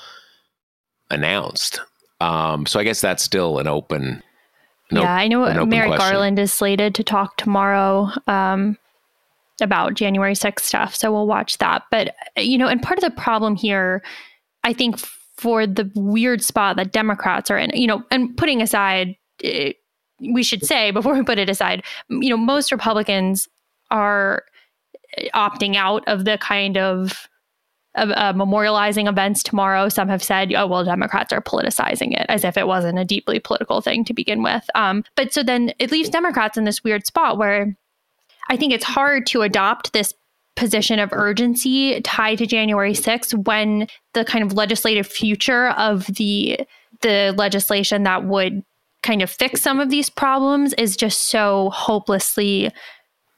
announced. 1.09 1.79
Um, 2.21 2.65
so 2.65 2.79
I 2.79 2.83
guess 2.83 3.01
that's 3.01 3.24
still 3.24 3.59
an 3.59 3.67
open. 3.67 4.24
yeah, 4.91 5.13
I 5.13 5.27
know 5.27 5.45
Merrick 5.65 5.95
question. 5.95 6.12
Garland 6.12 6.39
is 6.39 6.53
slated 6.53 6.95
to 6.95 7.03
talk 7.03 7.38
tomorrow 7.38 8.09
um, 8.27 8.77
about 9.62 9.95
January 9.95 10.33
6th 10.33 10.62
stuff. 10.62 10.95
So 10.95 11.12
we'll 11.12 11.27
watch 11.27 11.57
that. 11.57 11.83
But, 11.91 12.15
you 12.38 12.57
know, 12.57 12.67
and 12.67 12.81
part 12.81 12.97
of 12.97 13.03
the 13.03 13.12
problem 13.12 13.55
here, 13.55 14.03
I 14.63 14.74
think, 14.74 15.00
for 15.38 15.67
the 15.67 15.91
weird 15.95 16.41
spot 16.41 16.77
that 16.77 16.93
Democrats 16.93 17.51
are 17.51 17.57
in, 17.57 17.71
you 17.74 17.88
know, 17.88 18.03
and 18.09 18.35
putting 18.38 18.62
aside, 18.62 19.15
it, 19.41 19.77
we 20.19 20.43
should 20.43 20.65
say 20.65 20.91
before 20.91 21.13
we 21.13 21.24
put 21.24 21.39
it 21.39 21.50
aside, 21.50 21.83
you 22.09 22.29
know, 22.29 22.38
most 22.38 22.71
Republicans 22.71 23.50
are 23.91 24.45
opting 25.33 25.75
out 25.75 26.07
of 26.07 26.25
the 26.25 26.38
kind 26.38 26.77
of 26.77 27.27
uh, 27.95 28.33
memorializing 28.33 29.07
events 29.07 29.41
tomorrow. 29.41 29.89
Some 29.89 30.09
have 30.09 30.23
said, 30.23 30.53
oh, 30.53 30.67
well, 30.67 30.83
Democrats 30.83 31.31
are 31.33 31.41
politicizing 31.41 32.19
it 32.19 32.25
as 32.29 32.43
if 32.43 32.57
it 32.57 32.67
wasn't 32.67 32.99
a 32.99 33.05
deeply 33.05 33.39
political 33.39 33.81
thing 33.81 34.05
to 34.05 34.13
begin 34.13 34.43
with. 34.43 34.69
Um, 34.75 35.03
but 35.15 35.33
so 35.33 35.43
then 35.43 35.73
it 35.79 35.91
leaves 35.91 36.09
Democrats 36.09 36.57
in 36.57 36.65
this 36.65 36.83
weird 36.83 37.05
spot 37.05 37.37
where 37.37 37.75
I 38.49 38.57
think 38.57 38.73
it's 38.73 38.85
hard 38.85 39.25
to 39.27 39.41
adopt 39.41 39.93
this 39.93 40.13
position 40.55 40.99
of 40.99 41.09
urgency 41.11 41.99
tied 42.01 42.37
to 42.37 42.45
January 42.45 42.93
6th 42.93 43.45
when 43.45 43.87
the 44.13 44.23
kind 44.23 44.43
of 44.43 44.53
legislative 44.53 45.07
future 45.07 45.69
of 45.69 46.05
the 46.07 46.59
the 47.01 47.33
legislation 47.37 48.03
that 48.03 48.23
would 48.23 48.63
kind 49.03 49.21
of 49.21 49.29
fix 49.29 49.61
some 49.61 49.79
of 49.79 49.89
these 49.89 50.09
problems 50.09 50.73
is 50.73 50.95
just 50.95 51.29
so 51.29 51.69
hopelessly 51.71 52.71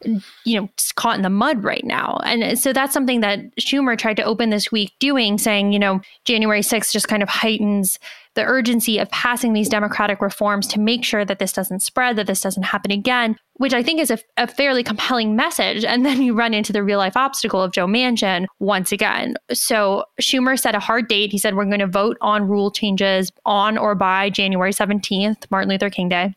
you 0.04 0.60
know 0.60 0.70
caught 0.96 1.16
in 1.16 1.24
the 1.24 1.30
mud 1.30 1.64
right 1.64 1.84
now. 1.84 2.20
And 2.24 2.44
uh, 2.44 2.56
so 2.56 2.74
that's 2.74 2.94
something 2.94 3.22
that 3.22 3.40
schumer 3.58 3.98
tried 3.98 4.18
to 4.18 4.24
open 4.24 4.50
this 4.50 4.72
week 4.72 4.94
doing 5.00 5.38
saying 5.38 5.72
you 5.72 5.80
know 5.80 6.02
january 6.26 6.62
6th 6.62 6.92
just 6.92 7.08
kind 7.08 7.24
of 7.24 7.30
heightens 7.30 8.00
the 8.36 8.44
urgency 8.44 9.00
of 9.00 9.10
passing 9.10 9.54
these 9.54 9.70
democratic 9.70 10.22
reforms 10.22 10.68
to 10.68 10.80
make 10.80 11.04
sure 11.04 11.26
that 11.26 11.40
this 11.40 11.52
doesn't 11.52 11.80
spread 11.80 12.16
that 12.16 12.28
this 12.28 12.42
doesn't 12.42 12.64
happen 12.64 12.92
again 12.92 13.36
which 13.54 13.74
i 13.74 13.82
think 13.82 14.00
is 14.00 14.12
a, 14.12 14.20
a 14.38 14.48
fairly 14.48 14.84
compelling 14.84 15.36
message. 15.36 15.84
And 15.84 16.06
then 16.06 16.22
you 16.22 16.34
run 16.36 16.54
into 16.54 16.74
the 16.74 16.84
real 16.84 17.00
life 17.00 17.18
obstacle 17.18 17.62
of 17.62 17.72
joe 17.72 17.88
manchin 17.88 18.46
once 18.60 18.92
again. 18.92 19.36
So 19.52 20.06
schumer 20.22 20.60
set 20.60 20.76
a 20.76 20.80
hard 20.80 21.08
date. 21.08 21.32
He 21.32 21.38
said 21.38 21.56
we're 21.56 21.66
going 21.66 21.80
to 21.80 21.88
vote 21.88 22.18
on 22.22 22.48
rule 22.48 22.72
changes 22.72 23.32
on 23.46 23.78
or 23.78 23.96
by 23.96 24.30
january 24.30 24.72
17th 24.72 25.50
martin 25.50 25.70
luther 25.70 25.90
king 25.90 26.10
day. 26.10 26.36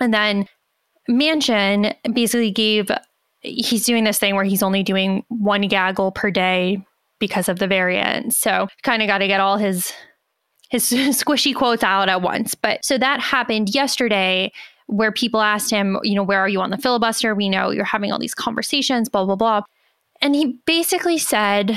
And 0.00 0.14
then 0.14 0.46
Manchin 1.08 1.94
basically 2.12 2.50
gave 2.50 2.90
he's 3.40 3.84
doing 3.84 4.04
this 4.04 4.18
thing 4.18 4.34
where 4.34 4.44
he's 4.44 4.62
only 4.62 4.82
doing 4.82 5.24
one 5.28 5.62
gaggle 5.62 6.12
per 6.12 6.30
day 6.30 6.84
because 7.18 7.48
of 7.48 7.58
the 7.58 7.66
variant. 7.66 8.34
So 8.34 8.68
kind 8.82 9.02
of 9.02 9.08
got 9.08 9.18
to 9.18 9.26
get 9.26 9.40
all 9.40 9.56
his 9.56 9.92
his 10.70 10.90
squishy 10.92 11.54
quotes 11.54 11.82
out 11.82 12.08
at 12.08 12.22
once. 12.22 12.54
But 12.54 12.84
so 12.84 12.98
that 12.98 13.20
happened 13.20 13.74
yesterday 13.74 14.52
where 14.86 15.12
people 15.12 15.40
asked 15.40 15.70
him, 15.70 15.98
you 16.02 16.14
know, 16.14 16.22
where 16.22 16.40
are 16.40 16.48
you 16.48 16.60
on 16.60 16.70
the 16.70 16.78
filibuster? 16.78 17.34
We 17.34 17.48
know 17.48 17.70
you're 17.70 17.84
having 17.84 18.12
all 18.12 18.18
these 18.18 18.34
conversations, 18.34 19.08
blah 19.08 19.24
blah 19.24 19.36
blah. 19.36 19.62
And 20.20 20.34
he 20.34 20.60
basically 20.66 21.18
said 21.18 21.76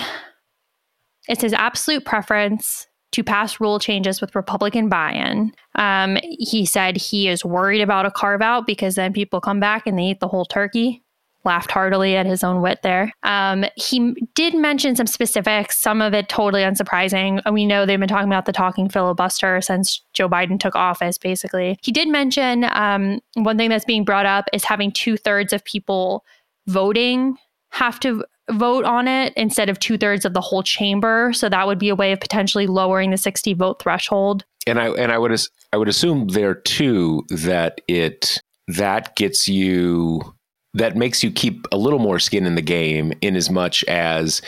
it's 1.27 1.41
his 1.41 1.53
absolute 1.53 2.05
preference 2.05 2.88
to 3.16 3.24
pass 3.24 3.62
rule 3.62 3.80
changes 3.80 4.20
with 4.20 4.36
Republican 4.36 4.90
buy 4.90 5.14
in. 5.14 5.54
Um, 5.76 6.18
he 6.22 6.66
said 6.66 6.98
he 6.98 7.30
is 7.30 7.46
worried 7.46 7.82
about 7.82 8.06
a 8.06 8.12
carve 8.12 8.42
out 8.42 8.68
because 8.68 8.96
then 8.96 9.14
people 9.14 9.40
come 9.40 9.62
back 9.62 9.88
and 9.88 9.98
they 9.98 10.04
eat 10.04 10.20
the 10.20 10.28
whole 10.28 10.44
turkey. 10.44 11.02
Laughed 11.46 11.72
heartily 11.72 12.18
at 12.18 12.26
his 12.26 12.44
own 12.44 12.62
wit 12.62 12.80
there. 12.82 13.14
Um, 13.24 13.66
he 13.76 14.16
did 14.34 14.54
mention 14.54 14.96
some 14.96 15.08
specifics, 15.08 15.80
some 15.80 16.02
of 16.02 16.14
it 16.14 16.28
totally 16.28 16.64
unsurprising. 16.64 17.40
We 17.54 17.66
know 17.66 17.86
they've 17.86 18.00
been 18.00 18.10
talking 18.10 18.28
about 18.28 18.48
the 18.48 18.52
talking 18.52 18.90
filibuster 18.90 19.62
since 19.62 20.02
Joe 20.12 20.28
Biden 20.28 20.60
took 20.60 20.76
office, 20.76 21.18
basically. 21.18 21.78
He 21.84 21.92
did 21.92 22.10
mention 22.10 22.66
um, 22.72 23.22
one 23.36 23.58
thing 23.58 23.70
that's 23.70 23.86
being 23.86 24.04
brought 24.04 24.26
up 24.26 24.50
is 24.54 24.66
having 24.66 24.92
two 24.92 25.16
thirds 25.18 25.54
of 25.54 25.64
people 25.64 26.26
voting 26.68 27.38
have 27.70 28.00
to 28.00 28.26
vote 28.52 28.86
on 28.86 29.08
it 29.08 29.34
instead 29.36 29.70
of 29.70 29.80
two 29.80 29.98
thirds 29.98 30.25
of 30.25 30.34
the 30.34 30.42
whole 30.42 30.64
chamber. 30.64 31.32
So 31.34 31.50
that 31.50 31.68
would 31.68 31.80
be 31.80 31.90
a 31.90 31.96
way 31.96 32.12
of 32.12 32.20
potentially 32.20 32.68
lowering 32.68 33.12
the 33.12 33.18
60 33.18 33.54
vote 33.54 33.82
threshold. 33.82 34.46
And 34.68 34.80
I 34.80 34.90
and 34.90 35.12
I 35.12 35.18
would 35.18 35.40
I 35.74 35.78
would 35.78 35.88
assume 35.88 36.30
there 36.30 36.56
too 36.56 37.24
that 37.30 37.82
it 37.88 38.42
that 38.68 39.16
gets 39.16 39.48
you 39.48 40.36
that 40.74 40.96
makes 40.98 41.24
you 41.24 41.32
keep 41.32 41.66
a 41.72 41.78
little 41.78 42.00
more 42.00 42.20
skin 42.20 42.46
in 42.46 42.56
the 42.56 42.62
game 42.62 43.14
in 43.22 43.36
as 43.36 43.50
much 43.50 43.84
as 43.86 44.42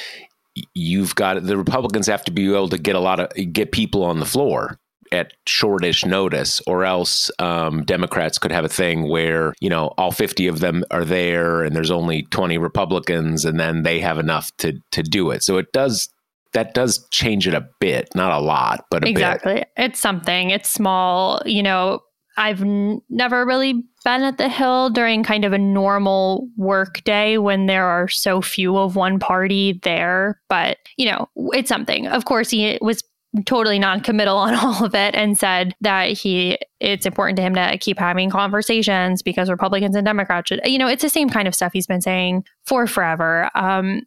you've 0.74 1.16
got 1.16 1.44
the 1.44 1.58
Republicans 1.58 2.08
have 2.08 2.24
to 2.26 2.32
be 2.32 2.52
able 2.52 2.70
to 2.70 2.78
get 2.78 2.96
a 2.96 3.00
lot 3.00 3.20
of 3.20 3.54
get 3.54 3.72
people 3.72 4.04
on 4.04 4.20
the 4.20 4.26
floor 4.26 4.80
at 5.12 5.34
shortish 5.46 6.06
notice, 6.06 6.62
or 6.68 6.86
else 6.86 7.32
um, 7.40 7.84
Democrats 7.84 8.38
could 8.38 8.52
have 8.52 8.66
a 8.66 8.70
thing 8.70 9.10
where 9.10 9.54
you 9.62 9.70
know 9.70 9.88
all 9.98 10.12
fifty 10.12 10.48
of 10.48 10.60
them 10.60 10.84
are 10.92 11.06
there, 11.06 11.64
and 11.64 11.76
there's 11.76 11.92
only 11.92 12.24
twenty 12.24 12.58
Republicans, 12.58 13.46
and 13.46 13.60
then 13.60 13.84
they 13.84 14.00
have 14.00 14.20
enough 14.20 14.56
to 14.58 14.74
to 14.92 15.04
do 15.04 15.32
it. 15.32 15.44
So 15.44 15.58
it 15.58 15.72
does 15.72 16.10
that 16.54 16.74
does 16.74 17.08
change 17.10 17.48
it 17.48 17.54
a 17.54 17.68
bit, 17.80 18.10
not 18.16 18.32
a 18.32 18.40
lot, 18.40 18.86
but 18.90 19.04
a 19.04 19.10
exactly. 19.10 19.56
bit. 19.56 19.70
It's 19.78 20.00
something. 20.00 20.50
It's 20.50 20.70
small. 20.70 21.42
You 21.46 21.62
know, 21.62 22.02
I've 22.38 22.62
n- 22.62 23.02
never 23.10 23.46
really 23.46 23.84
been 24.04 24.24
at 24.24 24.38
the 24.38 24.50
Hill 24.50 24.90
during 24.90 25.24
kind 25.24 25.44
of 25.44 25.54
a 25.54 25.58
normal 25.58 26.48
work 26.56 27.04
day 27.04 27.38
when 27.38 27.66
there 27.66 27.86
are 27.86 28.08
so 28.08 28.42
few 28.42 28.78
of 28.78 28.96
one 28.96 29.20
party 29.20 29.80
there. 29.84 30.40
But, 30.48 30.78
you 30.98 31.12
know, 31.12 31.30
it's 31.54 31.70
something. 31.70 32.08
Of 32.08 32.26
course, 32.26 32.50
he 32.50 32.78
was 32.82 33.04
totally 33.46 33.80
non-committal 33.80 34.38
on 34.38 34.54
all 34.64 34.84
of 34.84 34.96
it 34.96 35.16
and 35.16 35.38
said 35.38 35.76
that 35.82 36.12
he 36.12 36.58
it's 36.80 37.06
important 37.06 37.38
to 37.38 37.42
him 37.44 37.56
to 37.56 37.78
keep 37.80 38.00
having 38.00 38.30
conversations 38.30 39.22
because 39.22 39.50
Republicans 39.50 39.96
and 39.96 40.06
Democrats 40.06 40.50
should 40.50 40.62
you 40.66 40.78
know 40.78 40.88
it's 40.88 41.04
the 41.04 41.10
same 41.10 41.30
kind 41.30 41.48
of 41.48 41.56
stuff 41.56 41.74
he's 41.74 41.88
been 41.88 42.02
saying 42.02 42.44
for 42.66 42.88
forever. 42.88 43.50
Um 43.56 44.02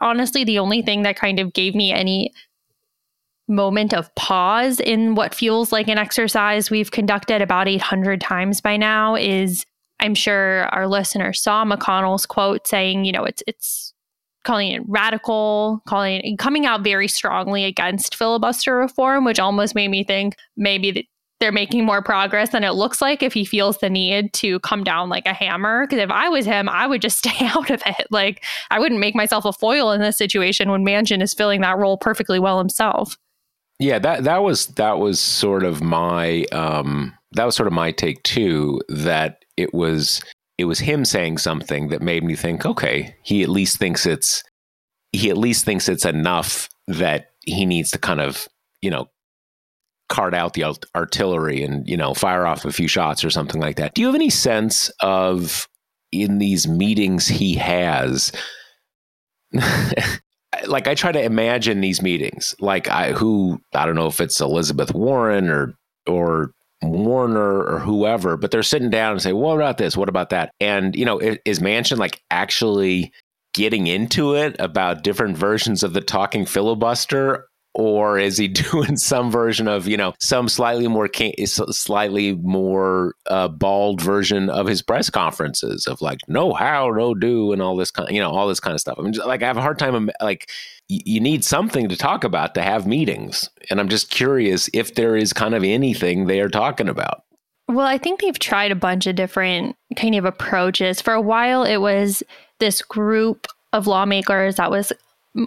honestly 0.00 0.44
the 0.44 0.58
only 0.58 0.82
thing 0.82 1.02
that 1.02 1.16
kind 1.16 1.40
of 1.40 1.52
gave 1.52 1.74
me 1.74 1.92
any 1.92 2.32
moment 3.48 3.94
of 3.94 4.14
pause 4.14 4.78
in 4.78 5.14
what 5.14 5.34
feels 5.34 5.72
like 5.72 5.88
an 5.88 5.98
exercise 5.98 6.70
we've 6.70 6.90
conducted 6.90 7.40
about 7.40 7.66
800 7.66 8.20
times 8.20 8.60
by 8.60 8.76
now 8.76 9.16
is 9.16 9.64
I'm 10.00 10.14
sure 10.14 10.66
our 10.66 10.86
listeners 10.86 11.40
saw 11.40 11.64
McConnell's 11.64 12.26
quote 12.26 12.66
saying, 12.66 13.04
you 13.04 13.12
know, 13.12 13.24
it's 13.24 13.42
it's 13.46 13.94
calling 14.44 14.70
it 14.70 14.82
radical, 14.86 15.82
calling 15.86 16.20
it, 16.20 16.38
coming 16.38 16.66
out 16.66 16.82
very 16.82 17.08
strongly 17.08 17.64
against 17.64 18.14
filibuster 18.14 18.76
reform, 18.76 19.24
which 19.24 19.38
almost 19.38 19.74
made 19.74 19.88
me 19.88 20.04
think 20.04 20.36
maybe 20.56 21.08
they're 21.40 21.52
making 21.52 21.84
more 21.84 22.02
progress 22.02 22.50
than 22.50 22.64
it 22.64 22.72
looks 22.72 23.00
like 23.00 23.22
if 23.22 23.32
he 23.32 23.44
feels 23.44 23.78
the 23.78 23.88
need 23.88 24.32
to 24.32 24.58
come 24.60 24.82
down 24.82 25.08
like 25.08 25.26
a 25.26 25.32
hammer. 25.32 25.86
Because 25.86 26.02
if 26.02 26.10
I 26.10 26.28
was 26.28 26.44
him, 26.44 26.68
I 26.68 26.86
would 26.86 27.02
just 27.02 27.18
stay 27.26 27.46
out 27.46 27.70
of 27.70 27.82
it. 27.86 28.06
Like 28.10 28.44
I 28.70 28.78
wouldn't 28.78 29.00
make 29.00 29.14
myself 29.14 29.44
a 29.44 29.52
foil 29.52 29.92
in 29.92 30.00
this 30.00 30.18
situation 30.18 30.70
when 30.70 30.84
Manchin 30.84 31.22
is 31.22 31.34
filling 31.34 31.60
that 31.60 31.78
role 31.78 31.96
perfectly 31.96 32.38
well 32.38 32.58
himself. 32.58 33.16
Yeah, 33.78 34.00
that 34.00 34.24
that 34.24 34.42
was 34.42 34.66
that 34.68 34.98
was 34.98 35.20
sort 35.20 35.62
of 35.62 35.82
my 35.82 36.44
um, 36.50 37.16
that 37.32 37.44
was 37.44 37.54
sort 37.54 37.68
of 37.68 37.72
my 37.72 37.92
take 37.92 38.20
too. 38.24 38.80
That 38.88 39.44
it 39.56 39.72
was 39.72 40.20
it 40.58 40.64
was 40.64 40.80
him 40.80 41.04
saying 41.04 41.38
something 41.38 41.88
that 41.88 42.02
made 42.02 42.24
me 42.24 42.34
think, 42.34 42.66
okay, 42.66 43.16
he 43.22 43.42
at 43.42 43.48
least 43.48 43.78
thinks 43.78 44.04
it's 44.04 44.42
he 45.12 45.30
at 45.30 45.38
least 45.38 45.64
thinks 45.64 45.88
it's 45.88 46.04
enough 46.04 46.68
that 46.88 47.30
he 47.44 47.64
needs 47.64 47.90
to 47.92 47.98
kind 47.98 48.20
of 48.20 48.46
you 48.82 48.90
know 48.90 49.08
cart 50.08 50.34
out 50.34 50.54
the 50.54 50.64
artillery 50.94 51.62
and 51.62 51.88
you 51.88 51.96
know 51.96 52.12
fire 52.12 52.46
off 52.46 52.64
a 52.64 52.72
few 52.72 52.88
shots 52.88 53.24
or 53.24 53.30
something 53.30 53.60
like 53.60 53.76
that. 53.76 53.94
Do 53.94 54.02
you 54.02 54.08
have 54.08 54.16
any 54.16 54.30
sense 54.30 54.90
of 55.00 55.68
in 56.10 56.38
these 56.38 56.66
meetings 56.66 57.28
he 57.28 57.54
has? 57.54 58.32
like 60.66 60.88
I 60.88 60.94
try 60.94 61.12
to 61.12 61.22
imagine 61.22 61.80
these 61.80 62.02
meetings, 62.02 62.54
like 62.60 62.88
I 62.88 63.12
who 63.12 63.60
I 63.74 63.86
don't 63.86 63.94
know 63.94 64.08
if 64.08 64.20
it's 64.20 64.40
Elizabeth 64.40 64.92
Warren 64.92 65.48
or 65.48 65.74
or 66.06 66.52
Warner 66.82 67.62
or 67.62 67.78
whoever, 67.80 68.36
but 68.36 68.50
they're 68.50 68.62
sitting 68.62 68.90
down 68.90 69.12
and 69.12 69.22
say, 69.22 69.32
"What 69.32 69.54
about 69.54 69.78
this? 69.78 69.96
What 69.96 70.08
about 70.08 70.30
that?" 70.30 70.52
And 70.60 70.94
you 70.94 71.04
know, 71.04 71.18
is 71.18 71.58
Manchin 71.58 71.98
like 71.98 72.22
actually 72.30 73.12
getting 73.54 73.86
into 73.86 74.34
it 74.34 74.54
about 74.58 75.02
different 75.02 75.36
versions 75.36 75.82
of 75.82 75.92
the 75.92 76.00
talking 76.00 76.46
filibuster 76.46 77.48
or 77.74 78.18
is 78.18 78.36
he 78.36 78.48
doing 78.72 78.96
some 78.96 79.30
version 79.30 79.68
of 79.68 79.88
you 79.88 79.96
know 79.96 80.12
some 80.20 80.48
slightly 80.48 80.88
more 80.88 81.08
slightly 81.70 82.34
more 82.34 83.14
uh, 83.26 83.48
bald 83.48 84.00
version 84.00 84.50
of 84.50 84.66
his 84.66 84.82
press 84.82 85.08
conferences 85.08 85.86
of 85.86 86.02
like 86.02 86.18
no 86.28 86.52
how 86.52 86.90
no 86.90 87.14
do 87.14 87.52
and 87.52 87.62
all 87.62 87.76
this 87.76 87.90
kind 87.90 88.10
you 88.10 88.20
know 88.20 88.30
all 88.30 88.48
this 88.48 88.60
kind 88.60 88.74
of 88.74 88.80
stuff 88.80 88.96
i 88.98 89.02
mean 89.02 89.14
like 89.24 89.42
i 89.42 89.46
have 89.46 89.56
a 89.56 89.62
hard 89.62 89.78
time 89.78 90.10
like 90.20 90.50
you 90.88 91.20
need 91.20 91.44
something 91.44 91.88
to 91.88 91.96
talk 91.96 92.24
about 92.24 92.54
to 92.54 92.62
have 92.62 92.86
meetings. 92.86 93.50
And 93.70 93.80
i'm 93.80 93.88
just 93.88 94.10
curious 94.10 94.68
if 94.72 94.94
there 94.94 95.16
is 95.16 95.32
kind 95.32 95.54
of 95.54 95.62
anything 95.62 96.26
they 96.26 96.40
are 96.40 96.48
talking 96.48 96.88
about. 96.88 97.22
Well 97.68 97.86
i 97.86 97.98
think 97.98 98.20
they've 98.20 98.38
tried 98.38 98.72
a 98.72 98.76
bunch 98.76 99.06
of 99.06 99.16
different 99.16 99.76
kind 99.96 100.14
of 100.14 100.24
approaches. 100.24 101.00
For 101.00 101.12
a 101.12 101.20
while 101.20 101.64
it 101.64 101.78
was 101.78 102.22
this 102.58 102.82
group 102.82 103.46
of 103.72 103.86
lawmakers 103.86 104.56
that 104.56 104.70
was 104.70 104.92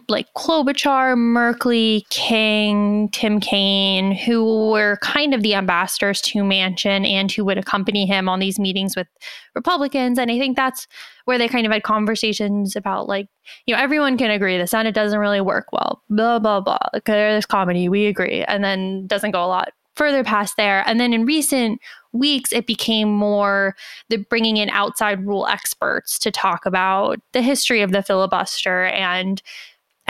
like 0.08 0.28
Klobuchar, 0.36 1.16
Merkley, 1.16 2.08
King, 2.10 3.10
Tim 3.10 3.40
Kaine, 3.40 4.12
who 4.12 4.70
were 4.70 4.98
kind 5.02 5.34
of 5.34 5.42
the 5.42 5.56
ambassadors 5.56 6.22
to 6.22 6.40
Manchin 6.40 7.08
and 7.08 7.32
who 7.32 7.44
would 7.46 7.58
accompany 7.58 8.06
him 8.06 8.30
on 8.30 8.40
these 8.40 8.60
meetings 8.60 8.96
with 8.96 9.08
Republicans. 9.56 10.18
And 10.18 10.32
I 10.32 10.38
think 10.38 10.56
that's 10.56 10.88
where 11.26 11.38
they 11.38 11.48
kind 11.48 11.66
of 11.66 11.72
had 11.72 11.84
conversations 11.84 12.76
about 12.76 13.08
like, 13.08 13.28
you 13.66 13.76
know, 13.76 13.82
everyone 13.82 14.18
can 14.18 14.32
agree 14.32 14.58
the 14.58 14.68
Senate 14.68 14.96
doesn't 14.96 15.20
really 15.20 15.42
work 15.42 15.68
well, 15.72 16.02
blah, 16.10 16.40
blah, 16.40 16.62
blah. 16.62 16.78
There's 17.06 17.46
comedy, 17.46 17.90
we 17.90 18.06
agree. 18.06 18.44
And 18.44 18.64
then 18.64 19.08
doesn't 19.08 19.32
go 19.32 19.44
a 19.44 19.48
lot 19.48 19.74
further 19.96 20.24
past 20.24 20.56
there. 20.58 20.88
And 20.88 21.00
then 21.00 21.14
in 21.14 21.26
recent 21.26 21.82
weeks, 22.14 22.52
it 22.54 22.66
became 22.66 23.10
more 23.10 23.76
the 24.10 24.18
bringing 24.18 24.58
in 24.58 24.70
outside 24.70 25.26
rule 25.26 25.48
experts 25.48 26.18
to 26.20 26.32
talk 26.32 26.66
about 26.66 27.20
the 27.34 27.42
history 27.42 27.82
of 27.82 27.92
the 27.92 28.04
filibuster 28.04 28.86
and 28.86 29.42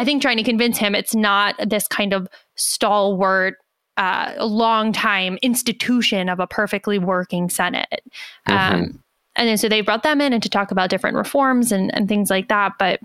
I 0.01 0.03
think 0.03 0.19
trying 0.23 0.37
to 0.37 0.43
convince 0.43 0.79
him 0.79 0.95
it's 0.95 1.13
not 1.13 1.55
this 1.63 1.87
kind 1.87 2.11
of 2.11 2.27
stalwart, 2.55 3.57
uh, 3.97 4.33
long 4.39 4.93
time 4.93 5.37
institution 5.43 6.27
of 6.27 6.39
a 6.39 6.47
perfectly 6.47 6.97
working 6.97 7.51
Senate. 7.51 8.01
Mm-hmm. 8.49 8.73
Um, 8.73 9.03
and 9.35 9.47
then 9.47 9.59
so 9.59 9.69
they 9.69 9.81
brought 9.81 10.01
them 10.01 10.19
in 10.19 10.33
and 10.33 10.41
to 10.41 10.49
talk 10.49 10.71
about 10.71 10.89
different 10.89 11.17
reforms 11.17 11.71
and, 11.71 11.93
and 11.95 12.07
things 12.07 12.31
like 12.31 12.47
that. 12.47 12.73
But 12.79 12.99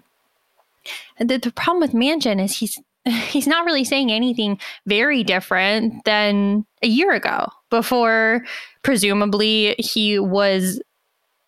the, 1.19 1.37
the 1.37 1.53
problem 1.53 1.83
with 1.83 1.93
Manchin 1.93 2.43
is 2.43 2.57
he's 2.57 2.79
he's 3.29 3.47
not 3.47 3.67
really 3.67 3.85
saying 3.85 4.11
anything 4.11 4.59
very 4.87 5.23
different 5.23 6.03
than 6.07 6.65
a 6.83 6.87
year 6.87 7.13
ago 7.13 7.47
before 7.69 8.43
presumably 8.83 9.75
he 9.79 10.19
was 10.19 10.81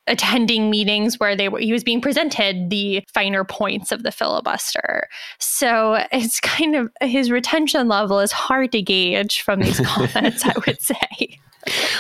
attending 0.09 0.71
meetings 0.71 1.19
where 1.19 1.37
they 1.37 1.49
were 1.49 1.59
he 1.59 1.73
was 1.73 1.85
being 1.85 2.01
presented 2.01 2.71
the 2.71 3.03
finer 3.13 3.45
points 3.45 3.93
of 3.93 4.03
the 4.03 4.13
filibuster. 4.13 5.09
So 5.39 6.05
it's 6.13 6.41
kind 6.41 6.75
of 6.75 6.91
his 7.01 7.31
retention 7.31 7.89
level 7.89 8.21
is 8.21 8.33
hard 8.33 8.73
to 8.73 8.83
gauge 8.83 9.43
from 9.43 9.61
these 9.61 9.81
comments, 9.87 10.45
I 10.45 10.55
would 10.67 10.81
say. 10.81 11.39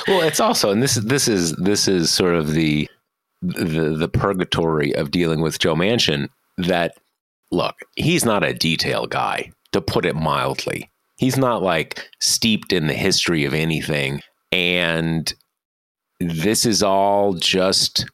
Well, 0.06 0.22
it's 0.22 0.40
also 0.40 0.70
and 0.70 0.82
this 0.82 0.94
this 0.94 1.28
is 1.28 1.52
this 1.56 1.88
is 1.88 2.10
sort 2.10 2.34
of 2.34 2.52
the 2.52 2.88
the 3.42 3.94
the 3.96 4.08
purgatory 4.08 4.94
of 4.94 5.10
dealing 5.10 5.40
with 5.40 5.58
Joe 5.58 5.74
Manchin 5.74 6.28
that 6.56 6.94
look, 7.50 7.76
he's 7.96 8.24
not 8.24 8.44
a 8.44 8.54
detail 8.54 9.06
guy, 9.06 9.52
to 9.72 9.80
put 9.80 10.04
it 10.04 10.16
mildly. 10.16 10.90
He's 11.16 11.36
not 11.36 11.62
like 11.62 12.08
steeped 12.20 12.72
in 12.72 12.86
the 12.86 12.94
history 12.94 13.44
of 13.44 13.54
anything 13.54 14.22
and 14.52 15.32
this 16.20 16.66
is 16.66 16.82
all 16.82 17.34
just 17.34 18.06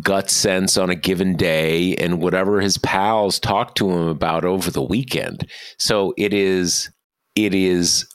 gut 0.00 0.30
sense 0.30 0.76
on 0.76 0.90
a 0.90 0.94
given 0.94 1.36
day 1.36 1.94
and 1.96 2.20
whatever 2.20 2.60
his 2.60 2.78
pals 2.78 3.38
talk 3.38 3.74
to 3.76 3.90
him 3.90 4.08
about 4.08 4.44
over 4.44 4.70
the 4.70 4.82
weekend. 4.82 5.48
So 5.78 6.14
it 6.16 6.32
is 6.32 6.90
it 7.34 7.54
is 7.54 8.06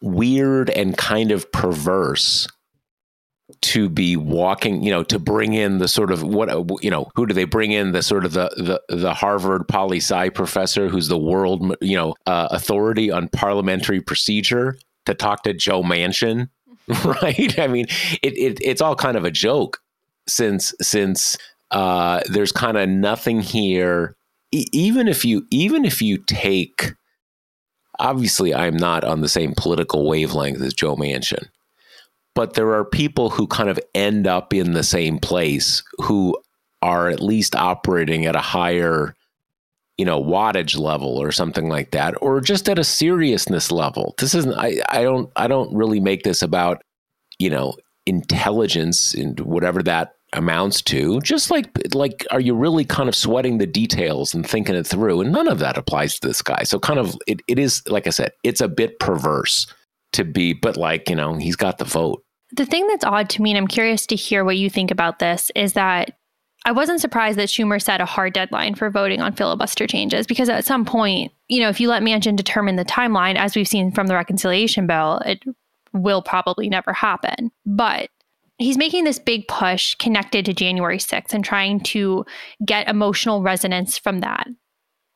weird 0.00 0.70
and 0.70 0.96
kind 0.96 1.30
of 1.30 1.50
perverse 1.52 2.48
to 3.60 3.88
be 3.88 4.16
walking, 4.16 4.82
you 4.82 4.90
know, 4.90 5.04
to 5.04 5.18
bring 5.18 5.52
in 5.52 5.78
the 5.78 5.86
sort 5.86 6.10
of 6.10 6.22
what 6.22 6.48
you 6.82 6.90
know, 6.90 7.08
who 7.14 7.26
do 7.26 7.34
they 7.34 7.44
bring 7.44 7.70
in 7.70 7.92
the 7.92 8.02
sort 8.02 8.24
of 8.24 8.32
the 8.32 8.80
the, 8.88 8.96
the 8.96 9.14
Harvard 9.14 9.68
poli 9.68 9.98
sci 9.98 10.30
professor 10.30 10.88
who's 10.88 11.08
the 11.08 11.18
world, 11.18 11.76
you 11.80 11.96
know, 11.96 12.14
uh, 12.26 12.48
authority 12.50 13.10
on 13.10 13.28
parliamentary 13.28 14.00
procedure 14.00 14.78
to 15.06 15.14
talk 15.14 15.42
to 15.44 15.52
Joe 15.52 15.82
Manchin 15.82 16.48
right? 17.04 17.58
I 17.58 17.66
mean, 17.66 17.86
it, 18.22 18.36
it 18.36 18.58
it's 18.60 18.80
all 18.80 18.96
kind 18.96 19.16
of 19.16 19.24
a 19.24 19.30
joke 19.30 19.78
since 20.26 20.74
since 20.80 21.36
uh, 21.70 22.20
there's 22.26 22.52
kind 22.52 22.76
of 22.76 22.88
nothing 22.88 23.40
here. 23.40 24.16
E- 24.52 24.66
even 24.72 25.08
if 25.08 25.24
you 25.24 25.46
even 25.50 25.84
if 25.84 26.02
you 26.02 26.18
take, 26.18 26.92
obviously, 27.98 28.54
I'm 28.54 28.76
not 28.76 29.04
on 29.04 29.20
the 29.20 29.28
same 29.28 29.54
political 29.56 30.08
wavelength 30.08 30.60
as 30.60 30.74
Joe 30.74 30.96
Manchin, 30.96 31.48
but 32.34 32.54
there 32.54 32.74
are 32.74 32.84
people 32.84 33.30
who 33.30 33.46
kind 33.46 33.70
of 33.70 33.80
end 33.94 34.26
up 34.26 34.52
in 34.52 34.72
the 34.72 34.84
same 34.84 35.18
place 35.18 35.82
who 35.98 36.36
are 36.82 37.08
at 37.08 37.20
least 37.20 37.54
operating 37.54 38.26
at 38.26 38.36
a 38.36 38.40
higher 38.40 39.14
you 39.98 40.04
know 40.04 40.22
wattage 40.22 40.78
level 40.78 41.20
or 41.20 41.32
something 41.32 41.68
like 41.68 41.90
that 41.90 42.14
or 42.22 42.40
just 42.40 42.68
at 42.68 42.78
a 42.78 42.84
seriousness 42.84 43.70
level. 43.70 44.14
This 44.18 44.34
isn't 44.34 44.54
i 44.54 44.80
i 44.88 45.02
don't 45.02 45.30
i 45.36 45.46
don't 45.46 45.72
really 45.74 46.00
make 46.00 46.22
this 46.22 46.42
about 46.42 46.82
you 47.38 47.50
know 47.50 47.74
intelligence 48.06 49.14
and 49.14 49.38
whatever 49.40 49.82
that 49.82 50.14
amounts 50.32 50.80
to. 50.82 51.20
Just 51.20 51.50
like 51.50 51.68
like 51.94 52.26
are 52.30 52.40
you 52.40 52.54
really 52.54 52.84
kind 52.84 53.08
of 53.08 53.14
sweating 53.14 53.58
the 53.58 53.66
details 53.66 54.34
and 54.34 54.48
thinking 54.48 54.74
it 54.74 54.86
through? 54.86 55.20
And 55.20 55.32
none 55.32 55.48
of 55.48 55.58
that 55.58 55.76
applies 55.76 56.18
to 56.18 56.26
this 56.26 56.42
guy. 56.42 56.62
So 56.64 56.78
kind 56.78 56.98
of 56.98 57.16
it, 57.26 57.40
it 57.48 57.58
is 57.58 57.82
like 57.88 58.06
i 58.06 58.10
said 58.10 58.32
it's 58.42 58.60
a 58.60 58.68
bit 58.68 58.98
perverse 58.98 59.66
to 60.12 60.24
be 60.24 60.52
but 60.52 60.76
like 60.76 61.08
you 61.08 61.16
know 61.16 61.34
he's 61.34 61.56
got 61.56 61.78
the 61.78 61.84
vote. 61.84 62.22
The 62.54 62.66
thing 62.66 62.86
that's 62.86 63.04
odd 63.04 63.30
to 63.30 63.42
me 63.42 63.50
and 63.50 63.58
i'm 63.58 63.66
curious 63.66 64.06
to 64.06 64.16
hear 64.16 64.44
what 64.44 64.58
you 64.58 64.68
think 64.68 64.90
about 64.90 65.18
this 65.18 65.50
is 65.54 65.72
that 65.74 66.18
i 66.64 66.72
wasn't 66.72 67.00
surprised 67.00 67.38
that 67.38 67.48
schumer 67.48 67.80
set 67.80 68.00
a 68.00 68.06
hard 68.06 68.32
deadline 68.32 68.74
for 68.74 68.90
voting 68.90 69.20
on 69.20 69.32
filibuster 69.32 69.86
changes 69.86 70.26
because 70.26 70.48
at 70.48 70.64
some 70.64 70.84
point 70.84 71.32
you 71.48 71.60
know 71.60 71.68
if 71.68 71.80
you 71.80 71.88
let 71.88 72.02
manchin 72.02 72.36
determine 72.36 72.76
the 72.76 72.84
timeline 72.84 73.36
as 73.36 73.54
we've 73.54 73.68
seen 73.68 73.92
from 73.92 74.06
the 74.06 74.14
reconciliation 74.14 74.86
bill 74.86 75.20
it 75.24 75.42
will 75.92 76.22
probably 76.22 76.68
never 76.68 76.92
happen 76.92 77.50
but 77.66 78.08
he's 78.62 78.78
making 78.78 79.04
this 79.04 79.18
big 79.18 79.46
push 79.48 79.94
connected 79.96 80.44
to 80.46 80.54
January 80.54 80.98
6th 80.98 81.34
and 81.34 81.44
trying 81.44 81.80
to 81.80 82.24
get 82.64 82.88
emotional 82.88 83.42
resonance 83.42 83.98
from 83.98 84.20
that. 84.20 84.46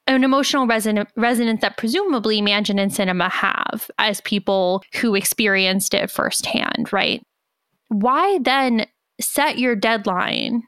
An 0.09 0.23
emotional 0.23 0.67
reson- 0.67 1.07
resonance 1.17 1.61
that 1.63 1.77
presumably 1.77 2.41
Manchin 2.41 2.81
and 2.81 2.93
Sinema 2.93 3.31
have 3.31 3.91
as 3.99 4.21
people 4.21 4.83
who 5.01 5.15
experienced 5.15 5.95
it 5.95 6.11
firsthand, 6.11 6.93
right? 6.93 7.23
Why 7.89 8.39
then 8.41 8.87
set 9.21 9.59
your 9.59 9.75
deadline 9.75 10.63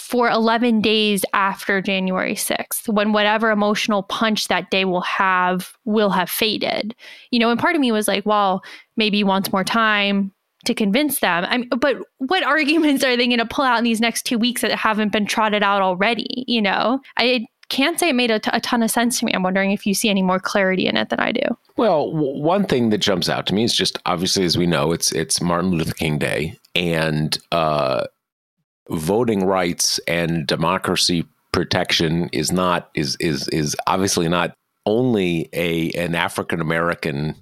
for 0.00 0.28
11 0.28 0.80
days 0.80 1.24
after 1.32 1.80
January 1.80 2.34
6th 2.34 2.88
when 2.88 3.12
whatever 3.12 3.50
emotional 3.50 4.02
punch 4.02 4.48
that 4.48 4.70
day 4.70 4.84
will 4.84 5.02
have 5.02 5.76
will 5.84 6.10
have 6.10 6.30
faded? 6.30 6.94
You 7.30 7.38
know, 7.38 7.50
and 7.50 7.60
part 7.60 7.74
of 7.74 7.80
me 7.80 7.92
was 7.92 8.08
like, 8.08 8.26
well, 8.26 8.62
maybe 8.96 9.18
he 9.18 9.24
wants 9.24 9.52
more 9.52 9.64
time 9.64 10.32
to 10.64 10.74
convince 10.74 11.20
them. 11.20 11.44
I 11.46 11.64
but 11.76 11.96
what 12.18 12.42
arguments 12.56 13.04
are 13.04 13.16
they 13.16 13.26
going 13.26 13.38
to 13.38 13.46
pull 13.46 13.64
out 13.64 13.78
in 13.78 13.84
these 13.84 14.00
next 14.00 14.22
two 14.24 14.38
weeks 14.38 14.62
that 14.62 14.72
haven't 14.72 15.12
been 15.12 15.26
trotted 15.26 15.62
out 15.62 15.82
already? 15.82 16.44
You 16.48 16.62
know, 16.62 17.00
I 17.16 17.46
can't 17.68 17.98
say 17.98 18.10
it 18.10 18.14
made 18.14 18.30
a, 18.30 18.40
t- 18.40 18.50
a 18.52 18.60
ton 18.60 18.82
of 18.82 18.90
sense 18.90 19.20
to 19.20 19.24
me. 19.24 19.32
I'm 19.32 19.42
wondering 19.42 19.70
if 19.70 19.86
you 19.86 19.94
see 19.94 20.10
any 20.10 20.22
more 20.22 20.40
clarity 20.40 20.86
in 20.86 20.96
it 20.96 21.08
than 21.08 21.20
I 21.20 21.32
do. 21.32 21.42
Well, 21.76 22.10
w- 22.10 22.42
one 22.42 22.66
thing 22.66 22.90
that 22.90 22.98
jumps 22.98 23.28
out 23.28 23.46
to 23.46 23.54
me 23.54 23.64
is 23.64 23.74
just 23.74 23.98
obviously, 24.06 24.44
as 24.44 24.58
we 24.58 24.66
know, 24.66 24.92
it's 24.92 25.12
it's 25.12 25.40
Martin 25.40 25.70
Luther 25.70 25.94
King 25.94 26.18
Day, 26.18 26.58
and 26.74 27.38
uh, 27.52 28.06
voting 28.90 29.44
rights 29.46 29.98
and 30.06 30.46
democracy 30.46 31.24
protection 31.52 32.28
is 32.32 32.52
not 32.52 32.90
is 32.94 33.16
is 33.20 33.48
is 33.48 33.76
obviously 33.86 34.28
not 34.28 34.54
only 34.86 35.48
a 35.52 35.90
an 35.92 36.14
African 36.14 36.60
American 36.60 37.36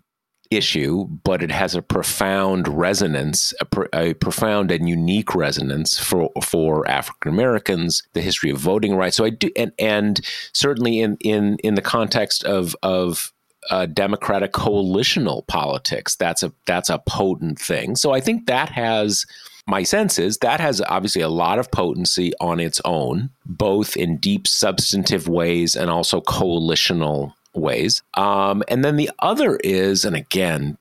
issue, 0.50 1.04
but 1.24 1.42
it 1.42 1.50
has 1.50 1.74
a 1.74 1.82
profound 1.82 2.66
resonance, 2.66 3.52
a, 3.60 3.64
pr- 3.66 3.84
a 3.92 4.14
profound 4.14 4.70
and 4.70 4.88
unique 4.88 5.34
resonance 5.34 5.98
for 5.98 6.30
for 6.42 6.88
African 6.88 7.32
Americans, 7.32 8.02
the 8.14 8.22
history 8.22 8.50
of 8.50 8.58
voting 8.58 8.94
rights. 8.94 9.16
So 9.16 9.24
I 9.24 9.30
do, 9.30 9.50
and 9.56 9.72
and 9.78 10.20
certainly 10.52 11.00
in 11.00 11.16
in 11.20 11.58
in 11.62 11.74
the 11.74 11.82
context 11.82 12.44
of 12.44 12.74
of 12.82 13.32
uh, 13.70 13.86
democratic 13.86 14.52
coalitional 14.52 15.46
politics, 15.46 16.16
that's 16.16 16.42
a 16.42 16.52
that's 16.66 16.88
a 16.88 16.98
potent 16.98 17.58
thing. 17.58 17.96
So 17.96 18.12
I 18.12 18.20
think 18.20 18.46
that 18.46 18.70
has. 18.70 19.26
My 19.68 19.82
sense 19.82 20.18
is 20.18 20.38
that 20.38 20.60
has 20.60 20.80
obviously 20.88 21.20
a 21.20 21.28
lot 21.28 21.58
of 21.58 21.70
potency 21.70 22.32
on 22.40 22.58
its 22.58 22.80
own, 22.86 23.28
both 23.44 23.98
in 23.98 24.16
deep 24.16 24.46
substantive 24.46 25.28
ways 25.28 25.76
and 25.76 25.90
also 25.90 26.22
coalitional 26.22 27.34
ways. 27.54 28.02
Um, 28.14 28.62
and 28.68 28.82
then 28.82 28.96
the 28.96 29.10
other 29.18 29.56
is, 29.62 30.06
and 30.06 30.16
again, 30.16 30.78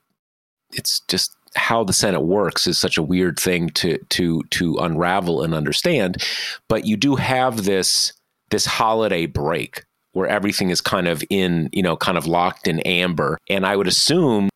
it's 0.72 1.02
just 1.02 1.36
how 1.58 1.84
the 1.84 1.92
Senate 1.92 2.22
works 2.22 2.66
is 2.66 2.78
such 2.78 2.98
a 2.98 3.04
weird 3.04 3.38
thing 3.38 3.70
to 3.72 3.98
to 4.10 4.42
to 4.52 4.78
unravel 4.78 5.44
and 5.44 5.54
understand. 5.54 6.24
But 6.70 6.86
you 6.86 6.96
do 6.96 7.18
have 7.18 7.66
this 7.66 8.14
this 8.52 8.66
holiday 8.66 9.26
break 9.26 9.84
where 10.14 10.28
everything 10.28 10.70
is 10.70 10.80
kind 10.80 11.10
of 11.10 11.22
in 11.30 11.70
you 11.74 11.84
know 11.84 11.98
kind 11.98 12.18
of 12.18 12.26
locked 12.26 12.70
in 12.70 12.80
amber, 12.82 13.38
and 13.50 13.66
I 13.66 13.76
would 13.76 13.88
assume 13.88 14.48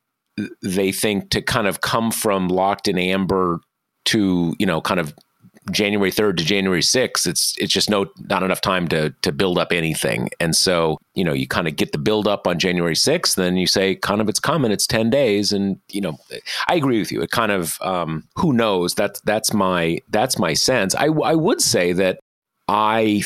they 0.63 0.93
think 0.93 1.31
to 1.31 1.41
kind 1.41 1.67
of 1.67 1.81
come 1.81 2.11
from 2.11 2.47
locked 2.47 2.87
in 2.87 2.97
amber 2.97 3.59
to 4.05 4.55
you 4.59 4.65
know 4.65 4.81
kind 4.81 4.99
of 4.99 5.13
January 5.69 6.11
3rd 6.11 6.37
to 6.37 6.43
January 6.43 6.81
6th, 6.81 7.27
it's 7.27 7.55
it's 7.57 7.71
just 7.71 7.89
no 7.89 8.07
not 8.29 8.41
enough 8.41 8.61
time 8.61 8.87
to 8.87 9.11
to 9.21 9.31
build 9.31 9.59
up 9.59 9.71
anything. 9.71 10.29
And 10.39 10.55
so, 10.55 10.97
you 11.13 11.23
know, 11.23 11.33
you 11.33 11.47
kind 11.47 11.67
of 11.67 11.75
get 11.75 11.91
the 11.91 11.99
build 11.99 12.27
up 12.27 12.47
on 12.47 12.57
January 12.57 12.95
6th, 12.95 13.35
then 13.35 13.57
you 13.57 13.67
say 13.67 13.95
kind 13.95 14.21
of 14.21 14.29
it's 14.29 14.39
coming, 14.39 14.71
it's 14.71 14.87
10 14.87 15.11
days 15.11 15.51
and 15.51 15.79
you 15.89 16.01
know, 16.01 16.17
I 16.67 16.75
agree 16.75 16.97
with 16.99 17.11
you. 17.11 17.21
It 17.21 17.29
kind 17.29 17.51
of 17.51 17.79
um 17.81 18.27
who 18.35 18.53
knows? 18.53 18.95
That's 18.95 19.21
that's 19.21 19.53
my 19.53 19.99
that's 20.09 20.39
my 20.39 20.53
sense. 20.53 20.95
I 20.95 21.05
I 21.05 21.35
would 21.35 21.61
say 21.61 21.93
that 21.93 22.19
I 22.67 23.21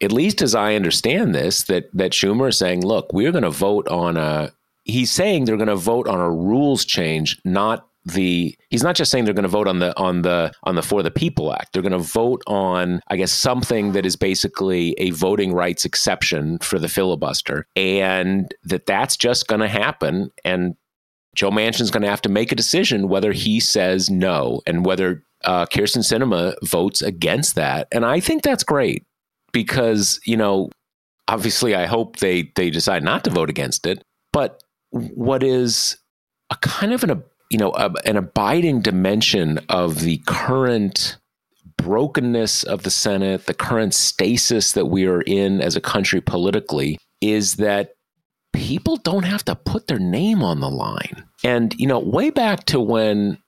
at 0.00 0.12
least 0.12 0.42
as 0.42 0.54
I 0.54 0.74
understand 0.74 1.34
this 1.34 1.64
that 1.64 1.90
that 1.92 2.12
Schumer 2.12 2.48
is 2.50 2.58
saying, 2.58 2.86
look, 2.86 3.12
we're 3.12 3.32
going 3.32 3.42
to 3.44 3.50
vote 3.50 3.88
on 3.88 4.16
a 4.16 4.52
he's 4.84 5.10
saying 5.10 5.44
they're 5.44 5.56
going 5.56 5.66
to 5.68 5.76
vote 5.76 6.06
on 6.06 6.20
a 6.20 6.30
rules 6.30 6.84
change, 6.84 7.40
not 7.44 7.88
the 8.04 8.56
he's 8.70 8.82
not 8.82 8.96
just 8.96 9.10
saying 9.10 9.24
they're 9.24 9.34
going 9.34 9.44
to 9.44 9.48
vote 9.48 9.68
on 9.68 9.78
the 9.78 9.98
on 9.98 10.22
the 10.22 10.52
on 10.64 10.74
the 10.74 10.82
for 10.82 11.02
the 11.02 11.10
people 11.10 11.52
act. 11.52 11.72
They're 11.72 11.82
going 11.82 11.92
to 11.92 11.98
vote 11.98 12.42
on 12.46 13.00
i 13.08 13.16
guess 13.16 13.32
something 13.32 13.92
that 13.92 14.06
is 14.06 14.16
basically 14.16 14.94
a 14.98 15.10
voting 15.10 15.52
rights 15.52 15.84
exception 15.84 16.58
for 16.58 16.78
the 16.78 16.88
filibuster 16.88 17.66
and 17.76 18.54
that 18.62 18.86
that's 18.86 19.16
just 19.16 19.46
going 19.46 19.60
to 19.60 19.68
happen 19.68 20.30
and 20.44 20.76
joe 21.34 21.50
manchin's 21.50 21.90
going 21.90 22.02
to 22.02 22.08
have 22.08 22.22
to 22.22 22.28
make 22.28 22.52
a 22.52 22.56
decision 22.56 23.08
whether 23.08 23.32
he 23.32 23.60
says 23.60 24.10
no 24.10 24.60
and 24.66 24.84
whether 24.84 25.22
uh, 25.44 25.66
kyrsten 25.66 26.02
sinema 26.02 26.54
votes 26.62 27.02
against 27.02 27.54
that 27.54 27.88
and 27.92 28.04
i 28.04 28.20
think 28.20 28.42
that's 28.42 28.64
great 28.64 29.04
because 29.52 30.20
you 30.24 30.36
know 30.36 30.70
obviously 31.28 31.74
i 31.74 31.86
hope 31.86 32.16
they 32.16 32.50
they 32.56 32.70
decide 32.70 33.02
not 33.02 33.24
to 33.24 33.30
vote 33.30 33.50
against 33.50 33.86
it 33.86 34.02
but 34.32 34.62
what 34.90 35.42
is 35.42 35.96
a 36.50 36.56
kind 36.56 36.92
of 36.92 37.02
an 37.02 37.22
you 37.50 37.58
know, 37.58 37.72
a, 37.72 37.92
an 38.04 38.16
abiding 38.16 38.80
dimension 38.80 39.58
of 39.68 40.00
the 40.00 40.18
current 40.26 41.16
brokenness 41.76 42.62
of 42.62 42.82
the 42.82 42.90
Senate, 42.90 43.46
the 43.46 43.54
current 43.54 43.94
stasis 43.94 44.72
that 44.72 44.86
we 44.86 45.06
are 45.06 45.22
in 45.22 45.60
as 45.60 45.76
a 45.76 45.80
country 45.80 46.20
politically, 46.20 46.98
is 47.20 47.56
that 47.56 47.94
people 48.52 48.96
don't 48.96 49.24
have 49.24 49.44
to 49.44 49.54
put 49.54 49.86
their 49.86 49.98
name 49.98 50.42
on 50.42 50.60
the 50.60 50.70
line. 50.70 51.24
And, 51.42 51.74
you 51.78 51.86
know, 51.86 51.98
way 51.98 52.30
back 52.30 52.64
to 52.66 52.80
when 52.80 53.38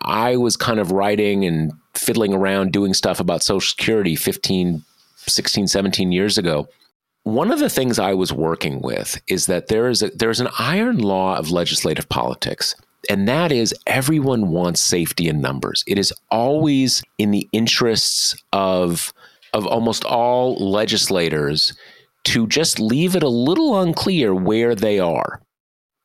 I 0.00 0.36
was 0.36 0.56
kind 0.56 0.78
of 0.78 0.92
writing 0.92 1.44
and 1.44 1.72
fiddling 1.94 2.32
around 2.32 2.72
doing 2.72 2.94
stuff 2.94 3.20
about 3.20 3.42
Social 3.42 3.68
Security 3.68 4.16
15, 4.16 4.82
16, 5.16 5.66
17 5.66 6.12
years 6.12 6.38
ago, 6.38 6.68
one 7.24 7.52
of 7.52 7.58
the 7.58 7.70
things 7.70 7.98
I 7.98 8.14
was 8.14 8.32
working 8.32 8.80
with 8.80 9.20
is 9.28 9.46
that 9.46 9.68
there 9.68 9.88
is 9.88 10.02
a, 10.02 10.10
there's 10.10 10.40
an 10.40 10.48
iron 10.58 10.98
law 10.98 11.36
of 11.36 11.50
legislative 11.50 12.08
politics 12.08 12.74
and 13.08 13.28
that 13.28 13.52
is 13.52 13.74
everyone 13.86 14.48
wants 14.48 14.80
safety 14.80 15.28
in 15.28 15.40
numbers. 15.40 15.84
It 15.86 15.98
is 15.98 16.12
always 16.30 17.02
in 17.18 17.30
the 17.30 17.48
interests 17.52 18.34
of 18.52 19.12
of 19.52 19.66
almost 19.66 20.04
all 20.04 20.56
legislators 20.56 21.74
to 22.24 22.46
just 22.46 22.80
leave 22.80 23.14
it 23.16 23.22
a 23.22 23.28
little 23.28 23.80
unclear 23.80 24.34
where 24.34 24.74
they 24.74 24.98
are. 24.98 25.42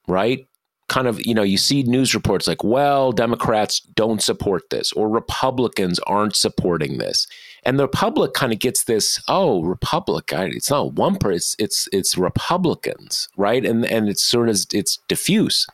Right? 0.07 0.47
Kind 0.89 1.07
of, 1.07 1.25
you 1.25 1.33
know, 1.33 1.43
you 1.43 1.57
see 1.57 1.83
news 1.83 2.15
reports 2.15 2.47
like, 2.47 2.63
well, 2.63 3.11
Democrats 3.11 3.81
don't 3.81 4.21
support 4.23 4.69
this 4.69 4.93
or 4.93 5.09
Republicans 5.09 5.99
aren't 6.07 6.35
supporting 6.35 6.97
this. 6.97 7.27
And 7.63 7.77
the 7.77 7.89
public 7.89 8.33
kind 8.33 8.53
of 8.53 8.59
gets 8.59 8.85
this, 8.85 9.21
oh, 9.27 9.63
Republic, 9.63 10.31
it's 10.31 10.71
not 10.71 10.93
one 10.93 11.17
person, 11.17 11.35
it's, 11.35 11.55
it's 11.59 11.89
it's 11.91 12.17
Republicans, 12.17 13.27
right? 13.35 13.65
And 13.65 13.85
and 13.85 14.07
it's 14.07 14.23
sort 14.23 14.47
of 14.49 14.57
it's 14.73 14.97
diffuse 15.09 15.67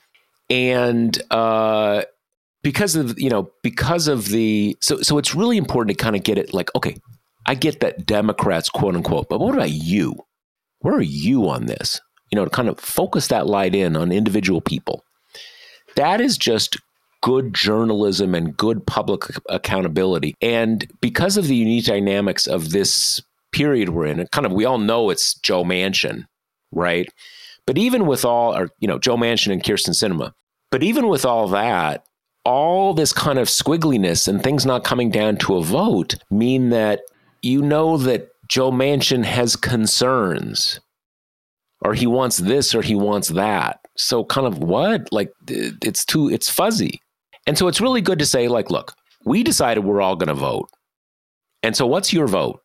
and 0.54 1.20
uh, 1.32 2.04
because 2.62 2.96
of 2.96 3.20
you 3.20 3.30
know 3.30 3.52
because 3.64 4.08
of 4.08 4.30
the 4.30 4.78
so 4.82 5.02
so 5.02 5.18
it's 5.18 5.34
really 5.34 5.58
important 5.58 5.98
to 5.98 6.04
kind 6.04 6.16
of 6.16 6.24
get 6.24 6.38
it 6.38 6.54
like 6.54 6.70
okay 6.76 6.96
i 7.48 7.56
get 7.56 7.80
that 7.80 8.06
democrats 8.06 8.70
quote 8.70 8.96
unquote 8.96 9.28
but 9.30 9.40
what 9.40 9.56
about 9.56 9.72
you? 9.72 10.16
Where 10.80 10.94
are 10.94 11.02
you 11.02 11.50
on 11.50 11.66
this? 11.66 12.00
You 12.32 12.36
know 12.36 12.46
to 12.46 12.52
kind 12.52 12.70
of 12.70 12.80
focus 12.80 13.28
that 13.28 13.48
light 13.48 13.74
in 13.74 13.96
on 13.96 14.12
individual 14.12 14.62
people. 14.62 15.04
That 15.96 16.22
is 16.22 16.38
just 16.38 16.78
good 17.22 17.54
journalism 17.54 18.36
and 18.36 18.56
good 18.56 18.86
public 18.86 19.24
accountability. 19.50 20.36
And 20.42 20.86
because 21.00 21.38
of 21.38 21.48
the 21.48 21.56
unique 21.56 21.86
dynamics 21.86 22.48
of 22.48 22.72
this 22.72 23.22
period 23.54 23.90
we're 23.90 24.08
in 24.08 24.20
and 24.20 24.30
kind 24.32 24.46
of 24.46 24.52
we 24.52 24.66
all 24.66 24.80
know 24.80 25.10
it's 25.10 25.36
joe 25.36 25.64
manchin 25.64 26.26
right? 26.74 27.08
But 27.66 27.78
even 27.78 28.06
with 28.06 28.26
all, 28.26 28.56
or, 28.56 28.70
you 28.80 28.88
know, 28.88 29.00
Joe 29.00 29.16
Manchin 29.16 29.52
and 29.52 29.64
kyrsten 29.64 29.92
Sinema, 29.92 30.34
but 30.74 30.82
even 30.82 31.08
with 31.08 31.24
all 31.24 31.50
that, 31.50 32.04
all 32.46 32.96
this 32.96 33.14
kind 33.14 33.38
of 33.38 33.48
squiggliness 33.48 34.28
and 34.28 34.42
things 34.42 34.66
not 34.66 34.84
coming 34.84 35.12
down 35.12 35.38
to 35.38 35.58
a 35.58 35.62
vote 35.62 36.16
mean 36.32 36.72
that 36.72 37.02
you 37.44 37.62
know 37.62 37.96
that 37.96 38.30
Joe 38.48 38.72
Manchin 38.72 39.24
has 39.24 39.56
concerns 39.56 40.80
or 41.82 41.94
he 41.94 42.08
wants 42.08 42.38
this 42.38 42.74
or 42.74 42.82
he 42.82 42.96
wants 42.96 43.28
that. 43.28 43.82
So 43.98 44.26
kind 44.26 44.48
of 44.48 44.58
what? 44.58 45.10
Like 45.12 45.32
it's 45.48 46.04
too 46.06 46.28
it's 46.32 46.50
fuzzy. 46.50 47.00
And 47.46 47.56
so 47.56 47.68
it's 47.68 47.80
really 47.80 48.02
good 48.02 48.18
to 48.18 48.26
say, 48.26 48.48
like, 48.48 48.72
look, 48.72 48.96
we 49.26 49.44
decided 49.44 49.84
we're 49.84 50.02
all 50.02 50.16
going 50.16 50.30
to 50.30 50.34
vote. 50.34 50.72
And 51.62 51.78
so 51.78 51.86
what's 51.86 52.12
your 52.12 52.26
vote? 52.26 52.62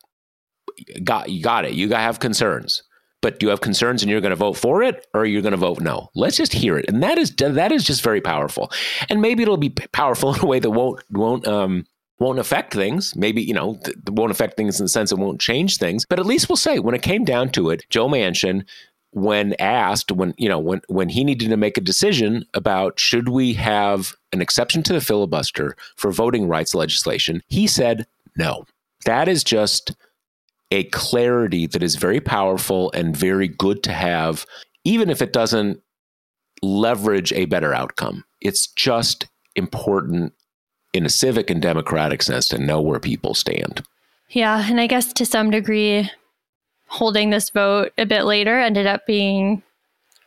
Got 1.05 1.29
you 1.29 1.43
got 1.43 1.67
it. 1.67 1.75
You 1.75 1.91
have 1.91 2.21
concerns. 2.21 2.83
But 3.21 3.39
do 3.39 3.47
you 3.47 3.51
have 3.51 3.61
concerns 3.61 4.03
and 4.03 4.11
you're 4.11 4.21
going 4.21 4.31
to 4.31 4.37
vote 4.37 4.57
for 4.57 4.83
it 4.83 5.07
or 5.13 5.27
you're 5.27 5.43
going 5.43 5.53
to 5.53 5.57
vote 5.57 5.81
no? 5.81 6.11
Let's 6.15 6.37
just 6.37 6.53
hear 6.53 6.79
it. 6.79 6.89
And 6.89 7.03
that 7.03 7.19
is 7.19 7.35
that 7.37 7.73
is 7.73 7.85
just 7.85 8.03
very 8.03 8.21
powerful. 8.21 8.71
And 9.09 9.21
maybe 9.21 9.43
it'll 9.43 9.57
be 9.57 9.71
powerful 9.71 10.35
in 10.35 10.41
a 10.41 10.47
way 10.47 10.59
that 10.61 10.71
won't 10.71 11.03
won't 11.11 11.47
um 11.47 11.85
won't 12.19 12.39
affect 12.39 12.73
things. 12.73 13.15
Maybe, 13.17 13.43
you 13.43 13.55
know, 13.55 13.79
th- 13.85 13.97
won't 14.09 14.33
affect 14.33 14.57
things 14.57 14.81
in 14.81 14.85
the 14.85 14.89
sense 14.89 15.13
it 15.13 15.19
won't 15.19 15.41
change 15.41 15.79
things. 15.79 16.05
But 16.09 16.19
at 16.19 16.27
least 16.27 16.49
we'll 16.49 16.57
say 16.57 16.79
when 16.79 16.95
it 16.95 17.03
came 17.03 17.25
down 17.25 17.51
to 17.51 17.71
it, 17.71 17.85
Joe 17.91 18.09
Manchin 18.09 18.65
when 19.13 19.55
asked 19.55 20.13
when 20.13 20.35
you 20.37 20.49
know 20.49 20.59
when 20.59 20.83
when 20.89 21.09
he 21.09 21.25
needed 21.25 21.49
to 21.49 21.57
make 21.57 21.79
a 21.79 21.83
decision 21.83 22.45
about 22.55 23.01
should 23.01 23.29
we 23.29 23.55
have 23.55 24.15
an 24.33 24.43
exception 24.43 24.83
to 24.83 24.93
the 24.93 25.01
filibuster 25.01 25.77
for 25.97 26.13
voting 26.13 26.47
rights 26.47 26.75
legislation 26.75 27.43
he 27.49 27.67
said 27.67 28.07
no 28.37 28.67
that 29.07 29.27
is 29.27 29.43
just 29.43 29.97
a 30.71 30.85
clarity 30.85 31.67
that 31.67 31.83
is 31.83 31.97
very 31.97 32.21
powerful 32.21 32.91
and 32.93 33.17
very 33.17 33.49
good 33.49 33.83
to 33.83 33.93
have 33.93 34.45
even 34.85 35.11
if 35.11 35.21
it 35.21 35.33
doesn't 35.33 35.81
leverage 36.63 37.33
a 37.33 37.45
better 37.47 37.75
outcome. 37.75 38.25
It's 38.41 38.67
just 38.69 39.27
important 39.55 40.33
in 40.93 41.05
a 41.05 41.11
civic 41.11 41.51
and 41.51 41.61
democratic 41.61 42.23
sense 42.23 42.49
to 42.49 42.59
know 42.59 42.81
where 42.81 43.01
people 43.01 43.35
stand. 43.35 43.83
Yeah 44.31 44.67
and 44.69 44.81
i 44.81 44.87
guess 44.87 45.13
to 45.15 45.25
some 45.25 45.51
degree 45.51 46.11
holding 46.89 47.31
this 47.31 47.51
vote 47.51 47.93
a 47.97 48.05
bit 48.05 48.25
later 48.25 48.59
ended 48.59 48.87
up 48.87 49.07
being 49.07 49.63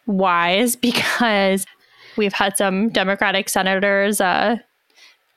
wise 0.07 0.75
because 0.87 1.65
we've 2.17 2.33
had 2.33 2.57
some 2.57 2.89
Democratic 2.89 3.49
senators 3.49 4.21
uh, 4.21 4.57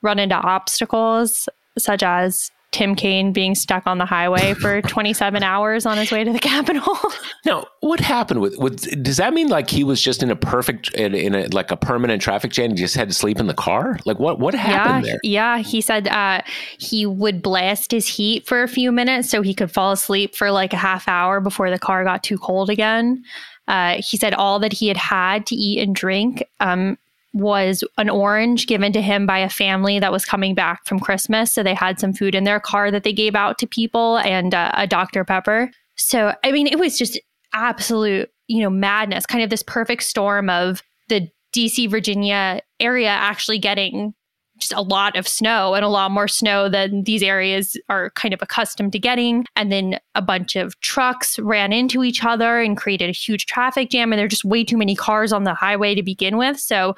run 0.01 0.19
into 0.19 0.35
obstacles, 0.35 1.49
such 1.77 2.03
as 2.03 2.51
Tim 2.75 2.93
Kaine 2.93 3.31
being 3.31 3.55
stuck 3.55 3.87
on 3.87 3.99
the 3.99 4.05
highway 4.05 4.53
for 4.53 4.81
27 4.89 5.43
hours 5.43 5.85
on 5.85 5.97
his 5.97 6.11
way 6.11 6.25
to 6.25 6.33
the 6.33 6.39
Capitol. 6.39 6.97
now, 7.45 7.65
what 7.79 8.01
happened 8.01 8.41
with, 8.41 8.57
with? 8.57 9.01
Does 9.01 9.15
that 9.15 9.33
mean 9.33 9.47
like 9.47 9.69
he 9.69 9.85
was 9.85 10.01
just 10.01 10.21
in 10.21 10.29
a 10.29 10.35
perfect 10.35 10.93
in, 10.93 11.15
in 11.15 11.33
a 11.33 11.47
like 11.47 11.71
a 11.71 11.77
permanent 11.77 12.21
traffic 12.21 12.51
jam? 12.51 12.71
He 12.71 12.75
just 12.75 12.95
had 12.95 13.07
to 13.07 13.13
sleep 13.13 13.39
in 13.39 13.47
the 13.47 13.53
car. 13.53 13.97
Like 14.03 14.19
what? 14.19 14.39
What 14.41 14.53
happened 14.53 15.05
yeah, 15.05 15.11
there? 15.13 15.19
Yeah, 15.23 15.57
he 15.59 15.79
said 15.79 16.09
uh, 16.09 16.41
he 16.77 17.05
would 17.05 17.41
blast 17.41 17.91
his 17.91 18.07
heat 18.07 18.45
for 18.45 18.61
a 18.61 18.67
few 18.67 18.91
minutes 18.91 19.29
so 19.29 19.41
he 19.41 19.53
could 19.53 19.71
fall 19.71 19.93
asleep 19.93 20.35
for 20.35 20.51
like 20.51 20.73
a 20.73 20.77
half 20.77 21.07
hour 21.07 21.39
before 21.39 21.69
the 21.69 21.79
car 21.79 22.03
got 22.03 22.23
too 22.23 22.37
cold 22.37 22.69
again. 22.69 23.23
Uh, 23.69 24.01
he 24.01 24.17
said 24.17 24.33
all 24.33 24.59
that 24.59 24.73
he 24.73 24.89
had 24.89 24.97
had 24.97 25.45
to 25.45 25.55
eat 25.55 25.81
and 25.81 25.95
drink 25.95 26.43
um, 26.59 26.97
was 27.35 27.83
an 27.97 28.09
orange 28.09 28.65
given 28.65 28.93
to 28.93 29.01
him 29.01 29.25
by 29.25 29.37
a 29.39 29.49
family 29.49 29.99
that 29.99 30.11
was 30.11 30.23
coming 30.23 30.55
back 30.55 30.85
from 30.85 31.01
Christmas. 31.01 31.53
So 31.53 31.63
they 31.63 31.73
had 31.73 31.99
some 31.99 32.13
food 32.13 32.33
in 32.33 32.45
their 32.45 32.61
car 32.61 32.89
that 32.91 33.03
they 33.03 33.11
gave 33.11 33.35
out 33.35 33.57
to 33.59 33.67
people 33.67 34.19
and 34.19 34.55
uh, 34.55 34.71
a 34.73 34.87
Dr. 34.87 35.25
Pepper. 35.25 35.69
So, 35.97 36.33
I 36.45 36.51
mean, 36.53 36.65
it 36.65 36.79
was 36.79 36.97
just 36.97 37.19
absolute, 37.51 38.31
you 38.47 38.61
know, 38.61 38.69
madness, 38.69 39.25
kind 39.25 39.43
of 39.43 39.49
this 39.49 39.63
perfect 39.63 40.03
storm 40.03 40.49
of 40.49 40.81
the 41.09 41.29
DC, 41.53 41.89
Virginia 41.89 42.61
area 42.79 43.09
actually 43.09 43.59
getting 43.59 44.13
just 44.57 44.71
a 44.73 44.81
lot 44.81 45.17
of 45.17 45.27
snow 45.27 45.73
and 45.73 45.83
a 45.83 45.89
lot 45.89 46.11
more 46.11 46.29
snow 46.29 46.69
than 46.69 47.03
these 47.03 47.21
areas 47.21 47.75
are 47.89 48.11
kind 48.11 48.33
of 48.33 48.41
accustomed 48.41 48.93
to 48.93 48.99
getting. 48.99 49.45
And 49.57 49.71
then 49.71 49.99
a 50.15 50.21
bunch 50.21 50.55
of 50.55 50.79
trucks 50.79 51.37
ran 51.39 51.73
into 51.73 52.03
each 52.03 52.23
other 52.23 52.61
and 52.61 52.77
created 52.77 53.09
a 53.09 53.13
huge 53.13 53.45
traffic 53.45 53.89
jam. 53.89 54.13
And 54.13 54.19
there 54.19 54.25
are 54.25 54.29
just 54.29 54.45
way 54.45 54.63
too 54.63 54.77
many 54.77 54.95
cars 54.95 55.33
on 55.33 55.43
the 55.43 55.53
highway 55.53 55.95
to 55.95 56.03
begin 56.03 56.37
with. 56.37 56.57
So 56.57 56.95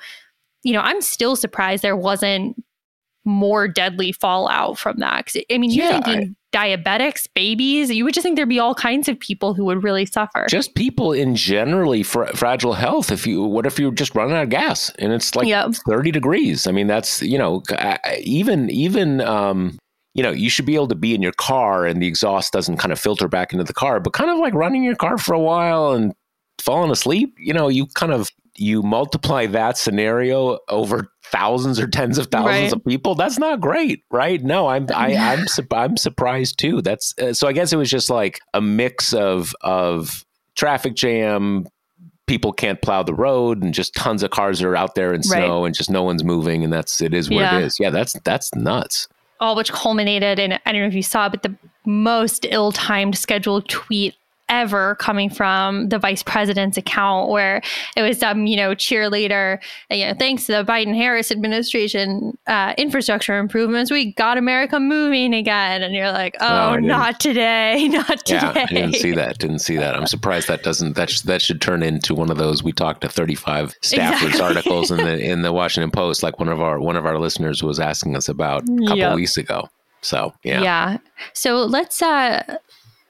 you 0.64 0.74
know, 0.74 0.82
I'm 0.82 1.02
still 1.02 1.36
surprised 1.36 1.84
there 1.84 1.96
wasn't 1.96 2.62
more 3.26 3.68
deadly 3.68 4.12
fallout 4.12 4.78
from 4.78 4.98
that. 4.98 5.26
Because 5.26 5.44
I 5.52 5.58
mean, 5.58 5.70
you're 5.70 5.86
yeah, 5.86 6.02
thinking 6.02 6.36
I, 6.54 6.58
diabetics, 6.58 7.28
babies. 7.36 7.92
You 7.92 8.06
would 8.06 8.14
just 8.14 8.24
think 8.24 8.38
there'd 8.38 8.50
be 8.50 8.60
all 8.60 8.74
kinds 8.74 9.08
of 9.10 9.20
people 9.20 9.54
who 9.54 9.66
would 9.66 9.84
really 9.84 10.06
suffer. 10.06 10.46
Just 10.50 10.76
people 10.76 11.12
in 11.12 11.36
generally 11.36 12.04
fr- 12.04 12.26
fragile 12.28 12.74
health. 12.74 13.12
If 13.12 13.28
you, 13.28 13.44
what 13.44 13.66
if 13.66 13.78
you're 13.78 13.92
just 13.92 14.16
running 14.16 14.36
out 14.36 14.44
of 14.44 14.50
gas 14.50 14.90
and 14.98 15.12
it's 15.12 15.36
like 15.36 15.48
yep. 15.48 15.74
30 15.88 16.12
degrees? 16.12 16.66
I 16.66 16.72
mean, 16.72 16.88
that's 16.88 17.22
you 17.22 17.38
know, 17.38 17.62
even 18.22 18.70
even. 18.70 19.22
um 19.22 19.78
you 20.14 20.24
know, 20.24 20.32
you 20.32 20.50
should 20.50 20.66
be 20.66 20.74
able 20.74 20.88
to 20.88 20.96
be 20.96 21.14
in 21.14 21.22
your 21.22 21.34
car 21.34 21.86
and 21.86 22.02
the 22.02 22.08
exhaust 22.08 22.52
doesn't 22.52 22.78
kind 22.78 22.92
of 22.92 23.00
filter 23.00 23.28
back 23.28 23.54
into 23.54 23.64
the 23.64 23.72
car, 23.72 24.00
but 24.00 24.14
kind 24.14 24.32
of 24.32 24.40
like 24.40 24.56
running 24.56 24.84
your 24.84 24.96
car 24.96 25.20
for 25.20 25.36
a 25.36 25.40
while 25.40 25.92
and 25.92 26.12
falling 26.60 26.90
asleep, 26.90 27.36
you 27.38 27.54
know, 27.54 27.68
you 27.68 27.86
kind 27.94 28.12
of 28.12 28.32
you 28.58 28.82
multiply 28.82 29.46
that 29.46 29.78
scenario 29.78 30.60
over 30.68 31.12
thousands 31.32 31.80
or 31.80 31.88
tens 31.88 32.18
of 32.18 32.28
thousands 32.28 32.72
right. 32.72 32.74
of 32.74 32.84
people 32.86 33.14
that's 33.14 33.38
not 33.38 33.60
great 33.60 34.04
right 34.12 34.44
no 34.44 34.68
i'm 34.68 34.88
I, 34.94 35.12
am 35.12 35.46
i 35.72 35.76
i'm 35.76 35.98
surprised 35.98 36.58
too 36.58 36.82
that's 36.82 37.14
uh, 37.20 37.34
so 37.34 37.48
i 37.48 37.54
guess 37.54 37.74
it 37.74 37.78
was 37.78 37.90
just 37.90 38.10
like 38.10 38.40
a 38.54 38.62
mix 38.62 39.14
of 39.14 39.54
of 39.62 40.26
traffic 40.56 40.96
jam 40.96 41.68
people 42.28 42.54
can't 42.54 42.82
plow 42.82 43.04
the 43.04 43.14
road 43.14 43.62
and 43.62 43.74
just 43.74 43.94
tons 43.94 44.24
of 44.24 44.32
cars 44.32 44.62
are 44.62 44.76
out 44.76 44.96
there 44.96 45.14
in 45.14 45.24
snow 45.24 45.62
right. 45.62 45.68
and 45.68 45.76
just 45.76 45.90
no 45.90 46.04
one's 46.04 46.24
moving 46.24 46.64
and 46.64 46.72
that's 46.72 47.02
it 47.02 47.14
is 47.14 47.30
what 47.30 47.40
yeah. 47.40 47.58
it 47.58 47.64
is 47.64 47.80
yeah 47.80 47.90
that's 47.90 48.14
that's 48.24 48.54
nuts 48.56 49.08
all 49.40 49.56
which 49.56 49.72
culminated 49.72 50.40
in 50.40 50.54
i 50.54 50.72
don't 50.72 50.82
know 50.82 50.88
if 50.88 50.94
you 50.94 51.04
saw 51.04 51.28
but 51.28 51.44
the 51.44 51.54
most 51.86 52.46
ill-timed 52.50 53.18
scheduled 53.18 53.68
tweet 53.68 54.16
ever 54.50 54.96
coming 54.96 55.30
from 55.30 55.90
the 55.90 56.00
vice 56.00 56.24
president's 56.24 56.78
account 56.78 57.30
where 57.30 57.62
it 57.96 58.02
was 58.02 58.18
some 58.20 58.46
you 58.46 58.56
know 58.56 58.72
cheerleader 58.72 59.60
you 59.90 60.06
know 60.06 60.14
thanks 60.18 60.46
to 60.46 60.52
the 60.54 60.64
biden 60.64 60.96
harris 60.96 61.32
administration 61.32 62.38
uh, 62.48 62.74
infrastructure 62.78 63.38
improvements 63.38 63.92
we 63.92 64.14
got 64.14 64.38
america 64.38 64.80
moving 64.80 65.34
again. 65.34 65.82
And 65.82 65.94
you're 65.94 66.12
like 66.12 66.36
oh 66.40 66.76
no, 66.76 66.88
not 66.88 67.20
today 67.20 67.88
not 67.92 68.26
today 68.26 68.52
yeah, 68.56 68.66
i 68.70 68.74
didn't 68.74 68.96
see 68.96 69.12
that 69.14 69.38
didn't 69.40 69.60
see 69.60 69.78
that. 69.78 69.96
I'm 69.96 70.08
surprised 70.08 70.48
that 70.48 70.64
doesn't 70.64 70.96
that, 70.96 71.10
sh- 71.10 71.22
that 71.22 71.42
should 71.42 71.62
turn 71.62 71.84
into 71.84 72.16
one 72.16 72.32
of 72.32 72.38
those 72.38 72.64
we 72.64 72.72
talked 72.72 73.02
to 73.02 73.10
35 73.10 73.74
staffers 73.82 74.28
exactly. 74.28 74.42
articles 74.42 74.92
in 74.92 74.98
the 74.98 75.20
in 75.32 75.42
the 75.42 75.52
washington 75.52 75.92
post 75.92 76.24
like 76.24 76.40
one 76.40 76.50
of 76.50 76.62
our 76.62 76.80
one 76.80 76.96
of 76.96 77.06
our 77.06 77.20
listeners 77.20 77.64
was 77.64 77.80
asking 77.80 78.16
us 78.16 78.30
about 78.30 78.64
a 78.64 78.78
couple 78.86 78.98
yep. 78.98 79.16
weeks 79.16 79.38
ago. 79.38 79.70
So 80.02 80.34
yeah. 80.44 80.62
Yeah. 80.62 80.98
So 81.34 81.64
let's 81.66 82.02
uh 82.02 82.58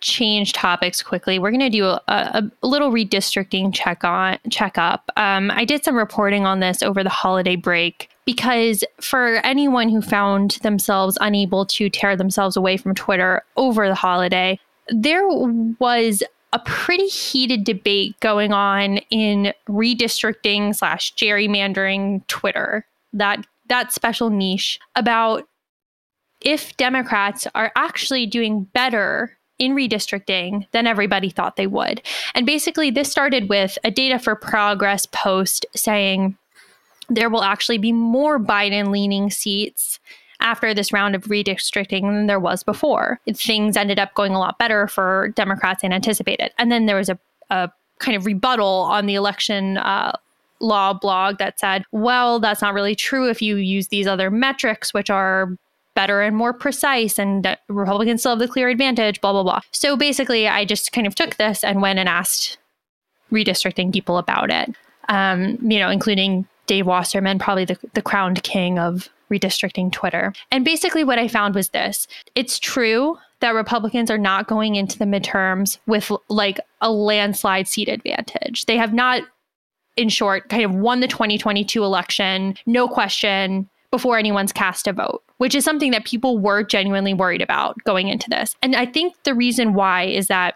change 0.01 0.53
topics 0.53 1.01
quickly, 1.01 1.39
we're 1.39 1.51
going 1.51 1.59
to 1.59 1.69
do 1.69 1.85
a, 1.85 2.01
a, 2.07 2.51
little 2.61 2.91
redistricting 2.91 3.73
check 3.73 4.03
on 4.03 4.37
checkup. 4.49 5.09
Um, 5.17 5.51
I 5.51 5.65
did 5.65 5.83
some 5.83 5.95
reporting 5.95 6.45
on 6.45 6.59
this 6.59 6.83
over 6.83 7.03
the 7.03 7.09
holiday 7.09 7.55
break 7.55 8.09
because 8.25 8.83
for 9.01 9.35
anyone 9.37 9.89
who 9.89 10.01
found 10.01 10.51
themselves 10.61 11.17
unable 11.21 11.65
to 11.65 11.89
tear 11.89 12.15
themselves 12.15 12.55
away 12.55 12.77
from 12.77 12.93
Twitter 12.93 13.41
over 13.55 13.87
the 13.87 13.95
holiday, 13.95 14.59
there 14.89 15.27
was 15.27 16.23
a 16.53 16.59
pretty 16.59 17.07
heated 17.07 17.63
debate 17.63 18.19
going 18.19 18.53
on 18.53 18.97
in 19.09 19.53
redistricting 19.67 20.75
slash 20.75 21.13
gerrymandering 21.15 22.25
Twitter. 22.27 22.85
That 23.13 23.45
that 23.69 23.91
special 23.91 24.29
niche 24.29 24.79
about 24.95 25.47
if 26.41 26.75
Democrats 26.77 27.47
are 27.55 27.71
actually 27.75 28.25
doing 28.25 28.63
better 28.73 29.36
in 29.59 29.73
redistricting 29.73 30.67
than 30.71 30.87
everybody 30.87 31.29
thought 31.29 31.55
they 31.55 31.67
would. 31.67 32.01
And 32.35 32.45
basically, 32.45 32.91
this 32.91 33.11
started 33.11 33.49
with 33.49 33.77
a 33.83 33.91
Data 33.91 34.19
for 34.19 34.35
Progress 34.35 35.05
post 35.07 35.65
saying 35.75 36.37
there 37.09 37.29
will 37.29 37.43
actually 37.43 37.77
be 37.77 37.91
more 37.91 38.39
Biden 38.39 38.91
leaning 38.91 39.31
seats 39.31 39.99
after 40.39 40.73
this 40.73 40.93
round 40.93 41.15
of 41.15 41.23
redistricting 41.23 42.01
than 42.01 42.27
there 42.27 42.39
was 42.39 42.63
before. 42.63 43.19
Things 43.33 43.75
ended 43.75 43.97
up 43.99 44.13
going 44.13 44.33
a 44.33 44.39
lot 44.39 44.59
better 44.59 44.87
for 44.87 45.29
Democrats 45.35 45.81
than 45.81 45.93
anticipated. 45.93 46.51
And 46.59 46.71
then 46.71 46.85
there 46.85 46.95
was 46.95 47.09
a, 47.09 47.17
a 47.49 47.71
kind 47.99 48.15
of 48.15 48.25
rebuttal 48.25 48.87
on 48.89 49.07
the 49.07 49.15
election 49.15 49.77
uh, 49.77 50.15
law 50.59 50.93
blog 50.93 51.37
that 51.39 51.59
said, 51.59 51.85
well, 51.91 52.39
that's 52.39 52.61
not 52.61 52.73
really 52.73 52.95
true 52.95 53.29
if 53.29 53.41
you 53.41 53.55
use 53.55 53.87
these 53.87 54.07
other 54.07 54.29
metrics, 54.29 54.93
which 54.93 55.09
are 55.09 55.57
better 55.97 56.21
and 56.21 56.35
more 56.35 56.53
precise 56.53 57.17
and 57.17 57.57
Republicans 57.69 58.21
still 58.21 58.33
have 58.33 58.39
the 58.39 58.47
clear 58.47 58.69
advantage, 58.69 59.19
blah, 59.19 59.31
blah, 59.31 59.41
blah. 59.41 59.61
So 59.71 59.97
basically, 59.97 60.47
I 60.47 60.63
just 60.63 60.91
kind 60.91 61.07
of 61.07 61.15
took 61.15 61.37
this 61.37 61.63
and 61.63 61.81
went 61.81 61.97
and 61.97 62.07
asked 62.07 62.59
redistricting 63.31 63.91
people 63.91 64.19
about 64.19 64.51
it, 64.51 64.75
um, 65.09 65.57
you 65.59 65.79
know, 65.79 65.89
including 65.89 66.47
Dave 66.67 66.85
Wasserman, 66.85 67.39
probably 67.39 67.65
the, 67.65 67.79
the 67.95 68.03
crowned 68.03 68.43
king 68.43 68.77
of 68.77 69.09
redistricting 69.31 69.91
Twitter. 69.91 70.33
And 70.51 70.63
basically, 70.63 71.03
what 71.03 71.17
I 71.17 71.27
found 71.27 71.55
was 71.55 71.69
this 71.69 72.07
it's 72.35 72.59
true 72.59 73.17
that 73.39 73.55
Republicans 73.55 74.11
are 74.11 74.19
not 74.19 74.47
going 74.47 74.75
into 74.75 74.99
the 74.99 75.05
midterms 75.05 75.79
with 75.87 76.11
like 76.29 76.59
a 76.79 76.91
landslide 76.91 77.67
seat 77.67 77.89
advantage. 77.89 78.65
They 78.65 78.77
have 78.77 78.93
not, 78.93 79.23
in 79.95 80.09
short, 80.09 80.49
kind 80.49 80.63
of 80.63 80.75
won 80.75 80.99
the 80.99 81.07
2022 81.07 81.83
election, 81.83 82.55
no 82.67 82.87
question, 82.87 83.67
before 83.91 84.17
anyone's 84.17 84.51
cast 84.51 84.87
a 84.87 84.93
vote, 84.93 85.23
which 85.37 85.55
is 85.55 85.63
something 85.63 85.91
that 85.91 86.05
people 86.05 86.37
were 86.37 86.63
genuinely 86.63 87.13
worried 87.13 87.41
about 87.41 87.77
going 87.85 88.07
into 88.07 88.29
this. 88.29 88.55
And 88.61 88.75
I 88.75 88.85
think 88.85 89.15
the 89.23 89.33
reason 89.33 89.73
why 89.73 90.03
is 90.03 90.27
that, 90.27 90.55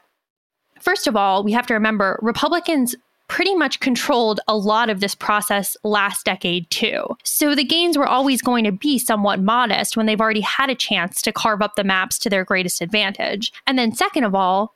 first 0.79 1.07
of 1.07 1.15
all, 1.15 1.43
we 1.43 1.51
have 1.51 1.67
to 1.67 1.73
remember 1.73 2.19
Republicans 2.21 2.95
pretty 3.31 3.55
much 3.55 3.79
controlled 3.79 4.41
a 4.49 4.57
lot 4.57 4.89
of 4.89 4.99
this 4.99 5.15
process 5.15 5.77
last 5.85 6.25
decade 6.25 6.69
too. 6.69 7.05
So 7.23 7.55
the 7.55 7.63
gains 7.63 7.97
were 7.97 8.05
always 8.05 8.41
going 8.41 8.65
to 8.65 8.73
be 8.73 8.99
somewhat 8.99 9.39
modest 9.39 9.95
when 9.95 10.05
they've 10.05 10.19
already 10.19 10.41
had 10.41 10.69
a 10.69 10.75
chance 10.75 11.21
to 11.21 11.31
carve 11.31 11.61
up 11.61 11.75
the 11.77 11.85
maps 11.85 12.19
to 12.19 12.29
their 12.29 12.43
greatest 12.43 12.81
advantage. 12.81 13.53
And 13.65 13.79
then, 13.79 13.93
second 13.93 14.25
of 14.25 14.35
all, 14.35 14.75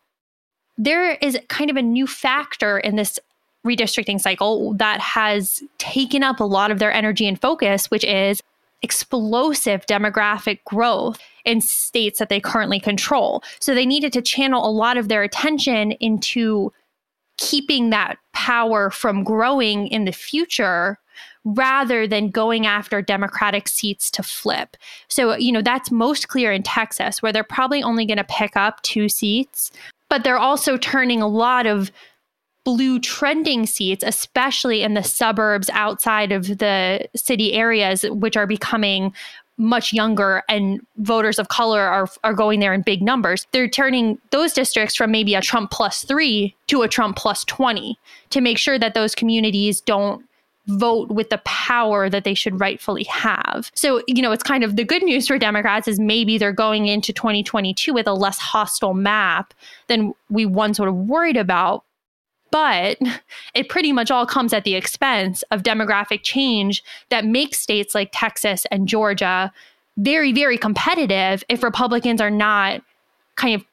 there 0.78 1.16
is 1.16 1.38
kind 1.50 1.70
of 1.70 1.76
a 1.76 1.82
new 1.82 2.08
factor 2.08 2.80
in 2.80 2.96
this 2.96 3.20
redistricting 3.66 4.22
cycle 4.22 4.74
that 4.76 5.00
has 5.00 5.64
taken 5.78 6.24
up 6.24 6.40
a 6.40 6.46
lot 6.46 6.72
of 6.72 6.80
their 6.80 6.94
energy 6.94 7.28
and 7.28 7.40
focus, 7.40 7.90
which 7.92 8.04
is 8.04 8.42
explosive 8.82 9.86
demographic 9.88 10.64
growth 10.66 11.20
in 11.44 11.60
states 11.62 12.20
that 12.20 12.30
they 12.30 12.40
currently 12.40 12.80
control. 12.80 13.44
So 13.60 13.74
they 13.74 13.86
needed 13.86 14.14
to 14.14 14.22
channel 14.22 14.68
a 14.68 14.70
lot 14.70 14.98
of 14.98 15.08
their 15.08 15.24
attention 15.24 15.92
into 15.94 16.72
keeping 17.38 17.90
that 17.90 18.18
power 18.34 18.90
from 18.90 19.24
growing 19.24 19.88
in 19.88 20.06
the 20.06 20.12
future 20.12 20.98
rather 21.44 22.08
than 22.08 22.30
going 22.30 22.66
after 22.66 23.02
Democratic 23.02 23.68
seats 23.68 24.10
to 24.12 24.24
flip. 24.24 24.76
So, 25.10 25.36
you 25.36 25.52
know, 25.52 25.62
that's 25.62 25.92
most 25.92 26.28
clear 26.28 26.52
in 26.52 26.64
Texas, 26.64 27.22
where 27.22 27.32
they're 27.32 27.44
probably 27.44 27.84
only 27.84 28.06
going 28.06 28.18
to 28.18 28.24
pick 28.24 28.56
up 28.56 28.82
two 28.82 29.10
seats, 29.10 29.72
but 30.10 30.24
they're 30.24 30.40
also 30.40 30.78
turning 30.78 31.22
a 31.22 31.28
lot 31.28 31.68
of 31.68 31.92
blue 32.66 33.00
trending 33.00 33.66
seats, 33.66 34.04
especially 34.06 34.84
in 34.84 34.96
the 34.96 35.04
suburbs 35.04 35.70
outside 35.72 36.34
of 36.34 36.58
the 36.58 37.08
city 37.16 37.54
areas, 37.54 38.04
which 38.10 38.36
are 38.36 38.48
becoming 38.48 39.14
much 39.58 39.94
younger 39.94 40.44
and 40.50 40.86
voters 40.98 41.40
of 41.40 41.48
color 41.48 41.80
are 41.80 42.10
are 42.26 42.34
going 42.34 42.60
there 42.60 42.74
in 42.74 42.82
big 42.82 43.02
numbers. 43.02 43.48
They're 43.52 43.70
turning 43.70 44.20
those 44.32 44.52
districts 44.52 44.96
from 44.96 45.12
maybe 45.12 45.34
a 45.34 45.42
Trump 45.42 45.72
plus 45.72 46.04
3 46.04 46.54
to 46.68 46.82
a 46.82 46.90
Trump 46.90 47.16
plus 47.16 47.46
20 47.46 47.98
to 48.32 48.42
make 48.42 48.58
sure 48.58 48.78
that 48.78 48.96
those 48.96 49.16
communities 49.16 49.80
don't 49.80 50.26
vote 50.68 51.10
with 51.10 51.30
the 51.30 51.38
power 51.46 52.10
that 52.10 52.24
they 52.24 52.34
should 52.34 52.60
rightfully 52.60 53.04
have. 53.04 53.72
So, 53.76 54.02
you 54.08 54.22
know, 54.22 54.32
it's 54.32 54.44
kind 54.44 54.64
of 54.64 54.76
the 54.76 54.84
good 54.84 55.04
news 55.04 55.28
for 55.28 55.38
Democrats 55.38 55.88
is 55.88 56.00
maybe 56.00 56.38
they're 56.38 56.52
going 56.52 56.88
into 56.88 57.14
2022 57.14 57.94
with 57.94 58.08
a 58.08 58.14
less 58.14 58.40
hostile 58.40 58.96
map 58.96 59.54
than 59.88 60.14
we 60.30 60.46
once 60.46 60.78
sort 60.78 60.90
of 60.90 60.96
worried 60.96 61.38
about 61.38 61.84
but 62.52 62.98
it 63.54 63.70
pretty 63.70 63.92
much 63.92 64.12
all 64.12 64.26
comes 64.26 64.54
at 64.54 64.64
the 64.64 64.76
expense 64.76 65.44
of 65.52 65.64
demographic 65.64 66.22
change 66.24 66.84
that 67.10 67.26
makes 67.26 67.60
states 67.60 67.96
like 67.96 68.10
Texas 68.12 68.66
and 68.72 68.88
Georgia 68.88 69.52
very, 69.98 70.34
very 70.34 70.58
competitive 70.58 71.44
if 71.48 71.64
Republicans 71.64 72.20
are 72.20 72.32
not 72.32 72.82
kind 73.36 73.56
of 73.56 73.66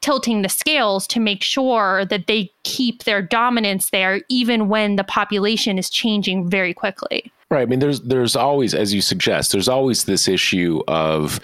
tilting 0.00 0.42
the 0.42 0.48
scales 0.48 1.06
to 1.06 1.20
make 1.20 1.42
sure 1.42 2.04
that 2.06 2.26
they 2.26 2.50
keep 2.62 3.04
their 3.04 3.20
dominance 3.20 3.90
there, 3.90 4.20
even 4.28 4.68
when 4.68 4.96
the 4.96 5.04
population 5.04 5.78
is 5.78 5.90
changing 5.90 6.48
very 6.48 6.72
quickly. 6.72 7.30
Right. 7.50 7.62
I 7.62 7.66
mean, 7.66 7.80
there's 7.80 8.00
there's 8.02 8.36
always, 8.36 8.74
as 8.74 8.94
you 8.94 9.00
suggest, 9.00 9.52
there's 9.52 9.68
always 9.68 10.04
this 10.04 10.28
issue 10.28 10.82
of, 10.86 11.40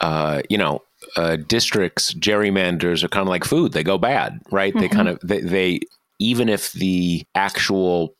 uh, 0.00 0.42
you 0.48 0.56
know, 0.56 0.82
uh, 1.16 1.36
districts 1.36 2.14
gerrymanders 2.14 3.02
are 3.02 3.08
kind 3.08 3.22
of 3.22 3.28
like 3.28 3.44
food; 3.44 3.72
they 3.72 3.82
go 3.82 3.98
bad, 3.98 4.40
right? 4.50 4.72
Mm-hmm. 4.72 4.80
They 4.80 4.88
kind 4.88 5.08
of 5.08 5.18
they, 5.20 5.40
they 5.40 5.80
even 6.18 6.48
if 6.48 6.72
the 6.72 7.24
actual 7.34 8.14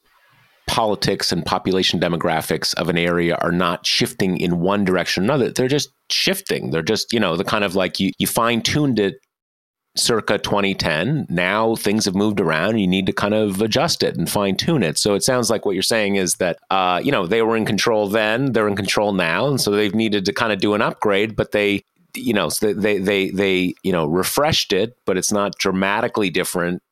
politics 0.67 1.33
and 1.33 1.45
population 1.45 1.99
demographics 1.99 2.75
of 2.75 2.89
an 2.89 2.99
area 2.99 3.37
are 3.41 3.51
not 3.51 3.87
shifting 3.87 4.39
in 4.39 4.61
one 4.61 4.85
direction 4.85 5.23
or 5.23 5.25
another, 5.25 5.51
they're 5.51 5.67
just 5.67 5.91
shifting. 6.11 6.71
They're 6.71 6.83
just, 6.83 7.13
you 7.13 7.19
know, 7.19 7.37
the 7.37 7.45
kind 7.45 7.65
of 7.65 7.75
like 7.75 7.99
you, 7.99 8.13
you 8.19 8.27
fine 8.27 8.61
tuned 8.61 8.99
it 8.99 9.17
circa 9.97 10.39
2010. 10.39 11.27
Now 11.29 11.75
things 11.75 12.05
have 12.05 12.15
moved 12.15 12.39
around. 12.39 12.79
You 12.79 12.87
need 12.87 13.07
to 13.07 13.13
kind 13.13 13.35
of 13.35 13.61
adjust 13.61 14.03
it 14.03 14.17
and 14.17 14.31
fine 14.31 14.57
tune 14.57 14.83
it. 14.83 14.99
So 14.99 15.15
it 15.15 15.25
sounds 15.25 15.51
like 15.51 15.65
what 15.65 15.73
you're 15.73 15.83
saying 15.83 16.17
is 16.17 16.35
that, 16.35 16.59
uh, 16.71 17.01
you 17.03 17.11
know, 17.11 17.27
they 17.27 17.43
were 17.43 17.57
in 17.57 17.65
control 17.65 18.07
then, 18.09 18.53
they're 18.53 18.69
in 18.69 18.77
control 18.77 19.13
now. 19.13 19.49
And 19.49 19.61
so 19.61 19.71
they've 19.71 19.95
needed 19.95 20.25
to 20.27 20.33
kind 20.33 20.53
of 20.53 20.61
do 20.61 20.75
an 20.75 20.83
upgrade, 20.83 21.35
but 21.35 21.53
they, 21.53 21.83
you 22.15 22.33
know, 22.33 22.51
they, 22.51 22.99
they, 22.99 23.31
they, 23.31 23.75
you 23.83 23.93
know, 23.93 24.07
refreshed 24.07 24.73
it, 24.73 24.97
but 25.07 25.17
it's 25.17 25.33
not 25.33 25.57
dramatically 25.59 26.31
different 26.31 26.83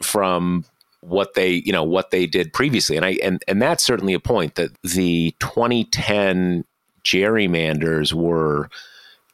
from 0.00 0.64
what 1.00 1.34
they 1.34 1.62
you 1.64 1.72
know 1.72 1.84
what 1.84 2.10
they 2.10 2.26
did 2.26 2.52
previously. 2.52 2.96
And 2.96 3.04
i 3.04 3.12
and 3.22 3.42
and 3.46 3.60
that's 3.60 3.84
certainly 3.84 4.14
a 4.14 4.20
point 4.20 4.56
that 4.56 4.70
the 4.82 5.34
2010 5.40 6.64
gerrymanders 7.04 8.12
were 8.12 8.68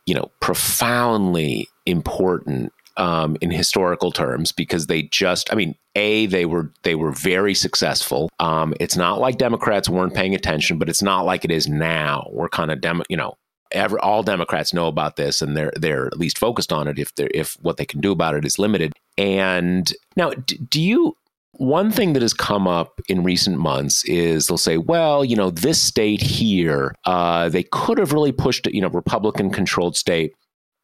you 0.06 0.14
know 0.14 0.30
profoundly 0.40 1.68
important 1.86 2.72
um, 2.98 3.38
in 3.40 3.50
historical 3.50 4.12
terms 4.12 4.52
because 4.52 4.86
they 4.86 5.04
just 5.04 5.50
i 5.50 5.56
mean 5.56 5.74
a 5.96 6.26
they 6.26 6.44
were 6.44 6.70
they 6.82 6.94
were 6.94 7.12
very 7.12 7.54
successful. 7.54 8.28
Um, 8.38 8.74
it's 8.80 8.96
not 8.96 9.20
like 9.20 9.38
democrats 9.38 9.88
weren't 9.88 10.14
paying 10.14 10.34
attention 10.34 10.78
but 10.78 10.88
it's 10.88 11.02
not 11.02 11.24
like 11.24 11.44
it 11.44 11.50
is 11.50 11.68
now. 11.68 12.28
We're 12.30 12.48
kind 12.48 12.70
of 12.70 12.80
demo 12.80 13.04
you 13.08 13.16
know 13.16 13.36
ever 13.72 13.98
all 14.00 14.22
Democrats 14.22 14.74
know 14.74 14.86
about 14.86 15.16
this 15.16 15.42
and 15.42 15.56
they're 15.56 15.72
they're 15.76 16.06
at 16.06 16.18
least 16.18 16.38
focused 16.38 16.72
on 16.72 16.88
it. 16.88 16.98
If 16.98 17.14
they're 17.14 17.30
if 17.32 17.56
what 17.62 17.76
they 17.76 17.86
can 17.86 18.00
do 18.00 18.12
about 18.12 18.34
it 18.34 18.44
is 18.44 18.58
limited. 18.58 18.92
And 19.18 19.92
now, 20.16 20.30
do 20.30 20.80
you? 20.80 21.16
One 21.58 21.92
thing 21.92 22.14
that 22.14 22.22
has 22.22 22.32
come 22.32 22.66
up 22.66 23.00
in 23.08 23.22
recent 23.22 23.58
months 23.58 24.04
is 24.06 24.46
they'll 24.46 24.56
say, 24.56 24.78
well, 24.78 25.22
you 25.22 25.36
know, 25.36 25.50
this 25.50 25.80
state 25.80 26.22
here, 26.22 26.94
uh, 27.04 27.50
they 27.50 27.62
could 27.64 27.98
have 27.98 28.14
really 28.14 28.32
pushed 28.32 28.66
it, 28.66 28.74
you 28.74 28.80
know, 28.80 28.88
Republican 28.88 29.50
controlled 29.50 29.94
state 29.94 30.32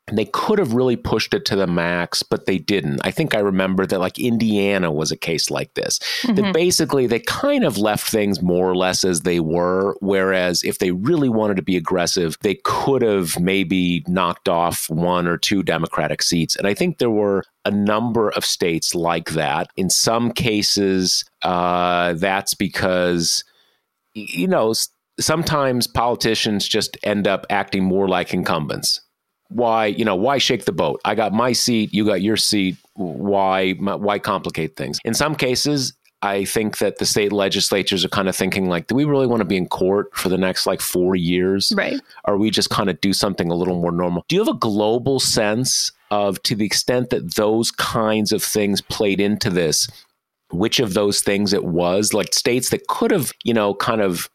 and 0.08 0.18
they 0.18 0.24
could 0.24 0.58
have 0.58 0.72
really 0.72 0.96
pushed 0.96 1.34
it 1.34 1.44
to 1.46 1.56
the 1.56 1.66
max, 1.66 2.22
but 2.22 2.46
they 2.46 2.58
didn't. 2.58 3.00
I 3.04 3.10
think 3.10 3.34
I 3.34 3.40
remember 3.40 3.86
that 3.86 4.00
like 4.00 4.18
Indiana 4.18 4.90
was 4.90 5.12
a 5.12 5.16
case 5.16 5.50
like 5.50 5.74
this. 5.74 5.98
Mm-hmm. 6.22 6.34
That 6.34 6.54
basically 6.54 7.06
they 7.06 7.20
kind 7.20 7.64
of 7.64 7.78
left 7.78 8.10
things 8.10 8.42
more 8.42 8.68
or 8.68 8.74
less 8.74 9.04
as 9.04 9.20
they 9.20 9.40
were. 9.40 9.96
Whereas 10.00 10.64
if 10.64 10.78
they 10.78 10.90
really 10.90 11.28
wanted 11.28 11.56
to 11.56 11.62
be 11.62 11.76
aggressive, 11.76 12.36
they 12.40 12.54
could 12.64 13.02
have 13.02 13.38
maybe 13.38 14.04
knocked 14.08 14.48
off 14.48 14.88
one 14.88 15.26
or 15.26 15.36
two 15.36 15.62
Democratic 15.62 16.22
seats. 16.22 16.56
And 16.56 16.66
I 16.66 16.74
think 16.74 16.98
there 16.98 17.10
were 17.10 17.44
a 17.68 17.70
number 17.70 18.31
of 18.31 18.46
states 18.46 18.94
like 18.94 19.31
that. 19.33 19.68
In 19.76 19.90
some 19.90 20.33
cases, 20.33 21.24
uh, 21.42 22.14
that's 22.14 22.54
because, 22.54 23.44
you 24.14 24.48
know, 24.48 24.72
sometimes 25.20 25.87
politicians 25.87 26.66
just 26.66 26.96
end 27.02 27.28
up 27.28 27.44
acting 27.50 27.85
more 27.85 28.09
like 28.09 28.33
incumbents. 28.33 29.02
Why 29.50 29.87
you 29.87 30.04
know 30.04 30.16
why 30.16 30.38
shake 30.38 30.64
the 30.64 30.72
boat? 30.72 31.00
I 31.04 31.14
got 31.14 31.33
my 31.33 31.52
seat 31.52 31.92
you 31.94 32.04
got 32.04 32.22
your 32.22 32.37
seat. 32.37 32.76
Why 32.94 33.72
why 33.72 34.18
complicate 34.18 34.76
things? 34.76 34.98
In 35.04 35.14
some 35.14 35.35
cases 35.35 35.92
i 36.20 36.44
think 36.44 36.78
that 36.78 36.98
the 36.98 37.07
state 37.07 37.33
legislatures 37.33 38.04
are 38.04 38.09
kind 38.09 38.28
of 38.28 38.35
thinking 38.35 38.68
like 38.68 38.88
do 38.88 38.94
we 38.96 39.04
really 39.04 39.28
want 39.28 39.38
to 39.38 39.44
be 39.44 39.57
in 39.57 39.68
court 39.68 40.09
for 40.16 40.28
the 40.28 40.37
next 40.37 40.66
like 40.66 40.81
4 40.81 41.14
years? 41.14 41.72
Right. 41.76 42.00
Or 42.24 42.37
we 42.37 42.50
just 42.50 42.70
kind 42.70 42.90
of 42.90 43.00
do 43.00 43.12
something 43.12 43.52
a 43.52 43.54
little 43.54 43.81
more 43.81 43.92
normal? 43.92 44.24
Do 44.28 44.35
you 44.35 44.44
have 44.44 44.54
a 44.54 44.59
global 44.59 45.20
sense 45.20 45.92
of 46.11 46.42
to 46.42 46.55
the 46.55 46.64
extent 46.64 47.11
that 47.11 47.35
those 47.35 47.71
kinds 47.71 48.33
of 48.33 48.42
things 48.42 48.81
played 48.81 49.21
into 49.21 49.51
this 49.51 49.88
which 50.51 50.81
of 50.81 50.94
those 50.94 51.21
things 51.21 51.53
it 51.53 51.64
was 51.64 52.14
like 52.14 52.33
states 52.33 52.71
that 52.71 52.87
could 52.88 53.11
have 53.11 53.33
you 53.44 53.53
know 53.53 53.75
kind 53.75 54.01
of 54.01 54.31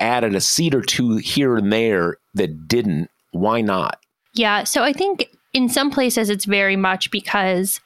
added 0.00 0.34
a 0.34 0.40
seat 0.40 0.74
or 0.74 0.80
two 0.80 1.16
here 1.16 1.56
and 1.56 1.72
there 1.72 2.16
that 2.34 2.66
didn't 2.68 3.10
why 3.32 3.60
not 3.60 4.00
yeah. 4.38 4.64
So 4.64 4.82
I 4.82 4.92
think 4.92 5.30
in 5.52 5.68
some 5.68 5.90
places 5.90 6.30
it's 6.30 6.44
very 6.44 6.76
much 6.76 7.10
because 7.10 7.80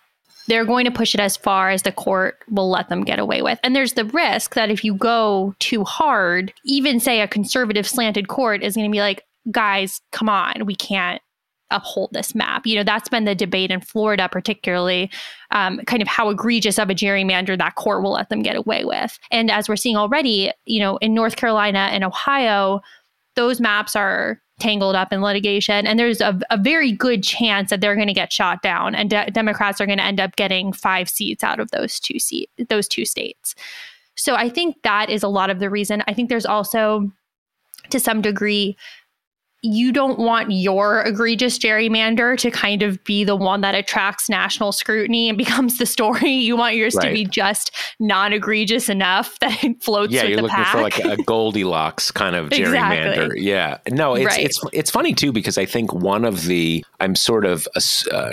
they're 0.48 0.64
going 0.64 0.84
to 0.84 0.90
push 0.90 1.14
it 1.14 1.20
as 1.20 1.36
far 1.36 1.70
as 1.70 1.82
the 1.82 1.92
court 1.92 2.38
will 2.50 2.68
let 2.68 2.88
them 2.88 3.04
get 3.04 3.18
away 3.18 3.42
with. 3.42 3.58
And 3.62 3.74
there's 3.74 3.94
the 3.94 4.04
risk 4.04 4.54
that 4.54 4.70
if 4.70 4.84
you 4.84 4.94
go 4.94 5.54
too 5.60 5.84
hard, 5.84 6.52
even 6.64 7.00
say 7.00 7.20
a 7.20 7.28
conservative 7.28 7.86
slanted 7.86 8.28
court 8.28 8.62
is 8.62 8.74
going 8.74 8.88
to 8.88 8.92
be 8.92 9.00
like, 9.00 9.24
guys, 9.50 10.00
come 10.10 10.28
on, 10.28 10.66
we 10.66 10.74
can't 10.74 11.22
uphold 11.74 12.10
this 12.12 12.34
map. 12.34 12.66
You 12.66 12.76
know, 12.76 12.84
that's 12.84 13.08
been 13.08 13.24
the 13.24 13.34
debate 13.34 13.70
in 13.70 13.80
Florida, 13.80 14.28
particularly, 14.30 15.10
um, 15.50 15.78
kind 15.86 16.02
of 16.02 16.08
how 16.08 16.28
egregious 16.30 16.78
of 16.78 16.90
a 16.90 16.94
gerrymander 16.94 17.58
that 17.58 17.74
court 17.74 18.02
will 18.02 18.12
let 18.12 18.28
them 18.28 18.42
get 18.42 18.56
away 18.56 18.84
with. 18.84 19.18
And 19.30 19.50
as 19.50 19.68
we're 19.68 19.76
seeing 19.76 19.96
already, 19.96 20.52
you 20.64 20.80
know, 20.80 20.96
in 20.98 21.14
North 21.14 21.36
Carolina 21.36 21.88
and 21.92 22.04
Ohio, 22.04 22.80
those 23.34 23.60
maps 23.60 23.96
are 23.96 24.40
tangled 24.60 24.94
up 24.94 25.12
in 25.12 25.22
litigation. 25.22 25.86
And 25.86 25.98
there's 25.98 26.20
a, 26.20 26.38
a 26.50 26.56
very 26.56 26.92
good 26.92 27.24
chance 27.24 27.70
that 27.70 27.80
they're 27.80 27.96
going 27.96 28.06
to 28.06 28.14
get 28.14 28.32
shot 28.32 28.62
down, 28.62 28.94
and 28.94 29.10
de- 29.10 29.30
Democrats 29.30 29.80
are 29.80 29.86
going 29.86 29.98
to 29.98 30.04
end 30.04 30.20
up 30.20 30.36
getting 30.36 30.72
five 30.72 31.08
seats 31.08 31.42
out 31.42 31.58
of 31.58 31.70
those 31.72 31.98
two 31.98 32.18
seat 32.18 32.48
those 32.68 32.86
two 32.86 33.04
states. 33.04 33.54
So 34.14 34.34
I 34.36 34.48
think 34.50 34.76
that 34.82 35.10
is 35.10 35.22
a 35.22 35.28
lot 35.28 35.50
of 35.50 35.58
the 35.58 35.70
reason. 35.70 36.04
I 36.06 36.12
think 36.12 36.28
there's 36.28 36.46
also, 36.46 37.10
to 37.90 37.98
some 37.98 38.20
degree, 38.20 38.76
you 39.62 39.92
don't 39.92 40.18
want 40.18 40.50
your 40.50 41.02
egregious 41.02 41.56
gerrymander 41.56 42.36
to 42.36 42.50
kind 42.50 42.82
of 42.82 43.02
be 43.04 43.22
the 43.22 43.36
one 43.36 43.60
that 43.60 43.76
attracts 43.76 44.28
national 44.28 44.72
scrutiny 44.72 45.28
and 45.28 45.38
becomes 45.38 45.78
the 45.78 45.86
story. 45.86 46.32
You 46.32 46.56
want 46.56 46.74
yours 46.74 46.96
right. 46.96 47.08
to 47.08 47.14
be 47.14 47.24
just 47.24 47.70
non 48.00 48.32
egregious 48.32 48.88
enough 48.88 49.38
that 49.40 49.62
it 49.62 49.82
floats. 49.82 50.12
Yeah, 50.12 50.24
you're 50.24 50.42
looking 50.42 50.56
pack. 50.56 50.72
for 50.72 50.82
like 50.82 50.98
a 50.98 51.16
Goldilocks 51.26 52.10
kind 52.10 52.34
of 52.34 52.50
gerrymander. 52.50 53.12
Exactly. 53.12 53.40
Yeah, 53.42 53.78
no, 53.90 54.14
it's 54.14 54.26
right. 54.26 54.44
it's 54.44 54.60
it's 54.72 54.90
funny 54.90 55.14
too 55.14 55.32
because 55.32 55.56
I 55.56 55.66
think 55.66 55.92
one 55.92 56.24
of 56.24 56.44
the 56.44 56.84
I'm 57.00 57.14
sort 57.14 57.44
of 57.44 57.68
uh, 58.10 58.32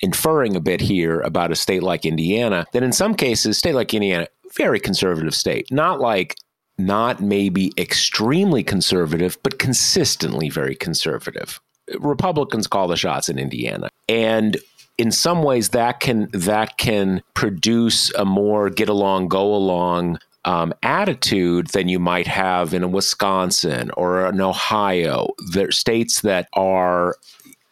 inferring 0.00 0.54
a 0.54 0.60
bit 0.60 0.80
here 0.80 1.20
about 1.20 1.50
a 1.50 1.56
state 1.56 1.82
like 1.82 2.04
Indiana 2.04 2.66
that 2.72 2.82
in 2.82 2.92
some 2.92 3.14
cases, 3.14 3.58
state 3.58 3.74
like 3.74 3.92
Indiana 3.92 4.28
very 4.56 4.80
conservative 4.80 5.34
state. 5.34 5.68
Not 5.70 6.00
like 6.00 6.36
not 6.78 7.20
maybe 7.20 7.72
extremely 7.76 8.62
conservative, 8.62 9.36
but 9.42 9.58
consistently 9.58 10.48
very 10.48 10.74
conservative. 10.74 11.60
Republicans 11.98 12.66
call 12.66 12.88
the 12.88 12.96
shots 12.96 13.28
in 13.28 13.38
Indiana. 13.38 13.88
And 14.08 14.56
in 14.96 15.10
some 15.12 15.42
ways 15.42 15.70
that 15.70 16.00
can 16.00 16.28
that 16.32 16.76
can 16.76 17.22
produce 17.34 18.12
a 18.14 18.24
more 18.24 18.68
get 18.70 18.88
along, 18.88 19.28
go 19.28 19.54
along 19.54 20.18
um, 20.44 20.72
attitude 20.82 21.68
than 21.68 21.88
you 21.88 21.98
might 21.98 22.26
have 22.26 22.74
in 22.74 22.82
a 22.82 22.88
Wisconsin 22.88 23.90
or 23.96 24.26
an 24.26 24.40
Ohio. 24.40 25.28
There 25.52 25.68
are 25.68 25.72
states 25.72 26.22
that 26.22 26.48
are, 26.54 27.16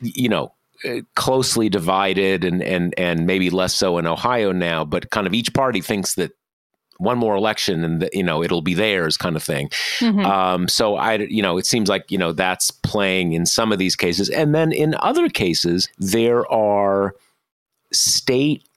you 0.01 0.29
know, 0.29 0.53
closely 1.15 1.69
divided 1.69 2.45
and 2.45 2.63
and 2.63 2.95
and 2.99 3.27
maybe 3.27 3.51
less 3.51 3.75
so 3.75 3.99
in 3.99 4.07
Ohio 4.07 4.53
now, 4.53 4.85
but 4.85 5.11
kind 5.11 5.27
of 5.27 5.35
each 5.35 5.53
party 5.53 5.81
thinks 5.81 6.15
that 6.15 6.33
one 6.99 7.19
more 7.19 7.35
election 7.35 7.85
and 7.85 8.03
the, 8.03 8.11
you 8.13 8.23
know 8.23 8.43
it'll 8.43 8.63
be 8.63 8.75
theirs 8.75 9.17
kind 9.17 9.37
of 9.37 9.43
thing. 9.43 9.69
Mm-hmm. 9.99 10.25
Um, 10.25 10.69
so 10.69 10.97
I 10.97 11.15
you 11.17 11.43
know 11.43 11.59
it 11.59 11.67
seems 11.67 11.89
like 11.89 12.11
you 12.11 12.19
know 12.19 12.33
that's 12.33 12.71
playing 12.71 13.33
in 13.33 13.47
some 13.47 13.73
of 13.73 13.79
these 13.79 13.97
cases, 13.97 14.29
and 14.31 14.55
then 14.55 14.73
in 14.73 14.95
other 15.01 15.29
cases 15.29 15.89
there 15.99 16.51
are 16.51 17.15
state 17.93 18.69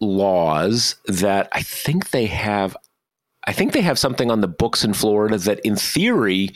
laws 0.00 0.96
that 1.06 1.48
I 1.52 1.62
think 1.62 2.10
they 2.10 2.26
have. 2.26 2.76
I 3.48 3.52
think 3.52 3.72
they 3.72 3.82
have 3.82 3.98
something 3.98 4.30
on 4.30 4.40
the 4.40 4.48
books 4.48 4.82
in 4.84 4.92
Florida 4.92 5.38
that, 5.38 5.60
in 5.60 5.76
theory, 5.76 6.50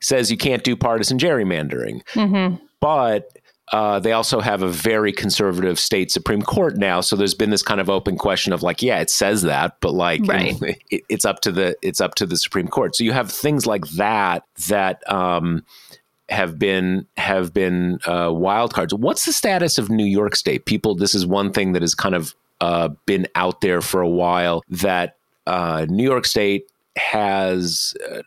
says 0.00 0.30
you 0.30 0.38
can't 0.38 0.64
do 0.64 0.74
partisan 0.74 1.18
gerrymandering, 1.18 2.02
mm-hmm. 2.14 2.56
but 2.80 3.36
uh, 3.72 3.98
they 3.98 4.12
also 4.12 4.40
have 4.40 4.62
a 4.62 4.68
very 4.68 5.12
conservative 5.12 5.78
state 5.78 6.10
Supreme 6.10 6.42
Court 6.42 6.76
now, 6.76 7.00
so 7.00 7.16
there's 7.16 7.34
been 7.34 7.50
this 7.50 7.62
kind 7.62 7.80
of 7.80 7.88
open 7.88 8.18
question 8.18 8.52
of 8.52 8.62
like, 8.62 8.82
yeah, 8.82 9.00
it 9.00 9.08
says 9.08 9.42
that, 9.42 9.76
but 9.80 9.94
like, 9.94 10.20
right. 10.26 10.56
it, 10.90 11.02
it's 11.08 11.24
up 11.24 11.40
to 11.40 11.50
the 11.50 11.74
it's 11.80 12.00
up 12.00 12.14
to 12.16 12.26
the 12.26 12.36
Supreme 12.36 12.68
Court. 12.68 12.94
So 12.94 13.02
you 13.02 13.12
have 13.12 13.32
things 13.32 13.66
like 13.66 13.86
that 13.88 14.44
that 14.68 15.10
um, 15.10 15.64
have 16.28 16.58
been 16.58 17.06
have 17.16 17.54
been 17.54 17.98
uh, 18.06 18.30
wild 18.32 18.74
cards. 18.74 18.92
What's 18.92 19.24
the 19.24 19.32
status 19.32 19.78
of 19.78 19.88
New 19.88 20.04
York 20.04 20.36
State? 20.36 20.66
People, 20.66 20.94
this 20.94 21.14
is 21.14 21.26
one 21.26 21.50
thing 21.50 21.72
that 21.72 21.82
has 21.82 21.94
kind 21.94 22.14
of 22.14 22.34
uh, 22.60 22.88
been 23.06 23.26
out 23.34 23.62
there 23.62 23.80
for 23.80 24.02
a 24.02 24.08
while 24.08 24.62
that 24.68 25.16
uh, 25.46 25.86
New 25.88 26.04
York 26.04 26.26
State 26.26 26.70
has 26.96 27.94
uh, 28.10 28.20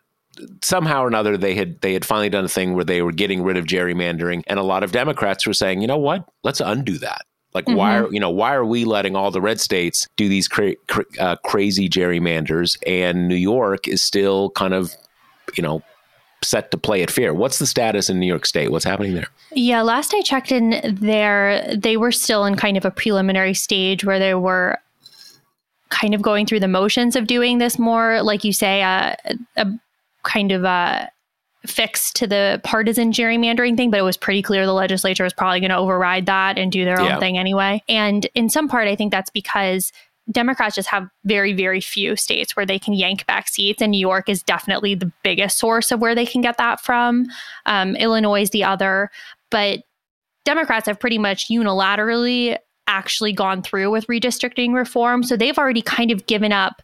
somehow 0.64 1.04
or 1.04 1.08
another 1.08 1.38
they 1.38 1.56
had 1.56 1.80
they 1.82 1.94
had 1.94 2.06
finally 2.06 2.30
done 2.30 2.46
a 2.46 2.50
thing 2.50 2.74
where 2.74 2.84
they 2.84 3.02
were 3.02 3.12
getting 3.12 3.44
rid 3.44 3.58
of 3.58 3.66
gerrymandering 3.66 4.44
and 4.48 4.60
a 4.60 4.64
lot 4.64 4.84
of 4.84 4.92
democrats 4.92 5.46
were 5.46 5.54
saying 5.54 5.82
you 5.82 5.88
know 5.88 5.98
what? 5.98 6.28
Let's 6.44 6.62
undo 6.62 6.98
that. 7.00 7.26
Like 7.54 7.66
mm-hmm. 7.66 7.78
why 7.78 7.98
are 7.98 8.12
you 8.12 8.20
know 8.20 8.30
why 8.30 8.54
are 8.54 8.66
we 8.66 8.86
letting 8.86 9.16
all 9.16 9.32
the 9.32 9.42
red 9.42 9.60
states 9.60 10.08
do 10.18 10.28
these 10.28 10.48
cra- 10.48 10.76
cra- 10.88 11.06
uh, 11.20 11.36
crazy 11.46 11.90
gerrymanders 11.90 12.78
and 12.86 13.28
new 13.28 13.36
york 13.36 13.88
is 13.88 14.02
still 14.02 14.50
kind 14.52 14.74
of 14.74 14.94
you 15.56 15.64
know 15.64 15.82
set 16.44 16.70
to 16.72 16.78
play 16.78 17.02
it 17.02 17.10
fair? 17.10 17.34
What's 17.34 17.60
the 17.60 17.66
status 17.66 18.10
in 18.10 18.20
new 18.20 18.28
york 18.28 18.46
state? 18.46 18.72
What's 18.72 18.86
happening 18.86 19.14
there? 19.14 19.28
Yeah 19.54 19.82
last 19.84 20.14
i 20.14 20.22
checked 20.22 20.52
in 20.52 20.82
there 21.00 21.76
they 21.76 21.98
were 21.98 22.12
still 22.12 22.46
in 22.46 22.56
kind 22.56 22.76
of 22.76 22.84
a 22.84 22.92
preliminary 22.92 23.54
stage 23.54 24.04
where 24.04 24.20
they 24.20 24.36
were 24.36 24.78
kind 25.90 26.14
of 26.14 26.22
going 26.22 26.46
through 26.46 26.60
the 26.60 26.68
motions 26.68 27.16
of 27.16 27.28
doing 27.28 27.60
this 27.60 27.80
more 27.80 28.22
like 28.22 28.44
you 28.44 28.52
say 28.52 28.84
uh, 28.84 29.16
a 29.56 29.68
kind 30.26 30.52
of 30.52 30.66
uh, 30.66 31.08
fix 31.66 32.12
to 32.14 32.28
the 32.28 32.60
partisan 32.64 33.12
gerrymandering 33.12 33.78
thing, 33.78 33.92
but 33.92 34.00
it 34.00 34.04
was 34.04 34.18
pretty 34.18 34.42
clear 34.42 34.66
the 34.66 34.74
legislature 34.74 35.24
was 35.24 35.34
probably 35.34 35.60
going 35.60 35.70
to 35.70 35.78
override 35.78 36.26
that 36.26 36.58
and 36.58 36.72
do 36.72 36.86
their 36.86 37.02
yeah. 37.02 37.16
own 37.16 37.20
thing 37.20 37.38
anyway. 37.38 37.82
And 37.88 38.28
in 38.36 38.50
some 38.50 38.68
part, 38.68 38.88
I 38.88 38.96
think 38.96 39.12
that's 39.12 39.30
because 39.30 39.92
Democrats 40.32 40.76
just 40.76 40.90
have 40.90 41.08
very, 41.24 41.54
very 41.54 41.80
few 41.80 42.16
states 42.16 42.56
where 42.56 42.66
they 42.66 42.80
can 42.80 42.94
yank 42.94 43.26
back 43.28 43.48
seats, 43.48 43.82
and 43.82 43.92
New 43.92 44.00
York 44.00 44.28
is 44.28 44.42
definitely 44.42 44.96
the 44.96 45.12
biggest 45.24 45.58
source 45.58 45.92
of 45.92 46.00
where 46.00 46.16
they 46.16 46.26
can 46.26 46.42
get 46.42 46.58
that 46.58 46.82
from. 46.82 47.28
Um, 47.66 47.96
Illinois 47.96 48.42
is 48.42 48.50
the 48.50 48.64
other, 48.64 49.12
but 49.52 49.84
Democrats 50.44 50.88
have 50.88 51.00
pretty 51.00 51.18
much 51.18 51.48
unilaterally 51.50 52.58
actually 52.88 53.34
gone 53.34 53.62
through 53.62 53.90
with 53.92 54.08
redistricting 54.08 54.74
reform. 54.74 55.24
So 55.24 55.36
they've 55.36 55.58
already 55.58 55.82
kind 55.82 56.12
of 56.12 56.26
given 56.28 56.52
up 56.52 56.82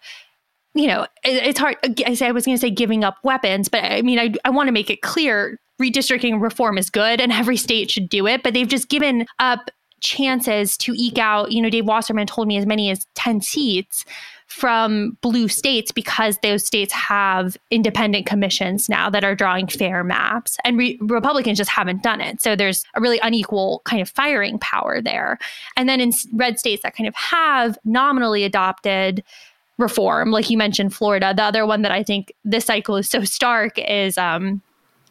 you 0.73 0.87
know, 0.87 1.03
it, 1.23 1.43
it's 1.43 1.59
hard. 1.59 1.77
Uh, 1.83 1.89
I 2.05 2.13
say 2.13 2.27
I 2.27 2.31
was 2.31 2.45
going 2.45 2.57
to 2.57 2.61
say 2.61 2.69
giving 2.69 3.03
up 3.03 3.17
weapons, 3.23 3.69
but 3.69 3.83
I 3.83 4.01
mean, 4.01 4.19
I, 4.19 4.33
I 4.45 4.49
want 4.49 4.67
to 4.67 4.71
make 4.71 4.89
it 4.89 5.01
clear 5.01 5.59
redistricting 5.81 6.41
reform 6.41 6.77
is 6.77 6.89
good 6.89 7.19
and 7.19 7.31
every 7.31 7.57
state 7.57 7.89
should 7.89 8.07
do 8.07 8.27
it, 8.27 8.43
but 8.43 8.53
they've 8.53 8.67
just 8.67 8.87
given 8.87 9.25
up 9.39 9.71
chances 10.01 10.77
to 10.77 10.93
eke 10.95 11.17
out, 11.17 11.51
you 11.51 11.61
know, 11.61 11.69
Dave 11.69 11.85
Wasserman 11.85 12.27
told 12.27 12.47
me 12.47 12.57
as 12.57 12.65
many 12.65 12.89
as 12.89 13.05
10 13.15 13.41
seats 13.41 14.03
from 14.51 15.17
blue 15.21 15.47
states 15.47 15.93
because 15.93 16.37
those 16.43 16.65
states 16.65 16.91
have 16.91 17.55
independent 17.69 18.25
commissions 18.25 18.89
now 18.89 19.09
that 19.09 19.23
are 19.23 19.33
drawing 19.33 19.65
fair 19.65 20.03
maps 20.03 20.57
and 20.65 20.77
re- 20.77 20.99
republicans 21.01 21.57
just 21.57 21.69
haven't 21.69 22.03
done 22.03 22.19
it 22.19 22.41
so 22.41 22.53
there's 22.53 22.83
a 22.95 22.99
really 22.99 23.17
unequal 23.23 23.81
kind 23.85 24.01
of 24.01 24.09
firing 24.09 24.59
power 24.59 25.01
there 25.01 25.37
and 25.77 25.87
then 25.87 26.01
in 26.01 26.11
red 26.33 26.59
states 26.59 26.83
that 26.83 26.93
kind 26.93 27.07
of 27.07 27.15
have 27.15 27.77
nominally 27.85 28.43
adopted 28.43 29.23
reform, 29.81 30.31
like 30.31 30.49
you 30.49 30.57
mentioned, 30.57 30.93
Florida. 30.93 31.33
The 31.33 31.43
other 31.43 31.65
one 31.65 31.81
that 31.81 31.91
I 31.91 32.03
think 32.03 32.33
this 32.45 32.65
cycle 32.65 32.95
is 32.95 33.09
so 33.09 33.23
stark 33.23 33.77
is 33.77 34.17
um, 34.17 34.61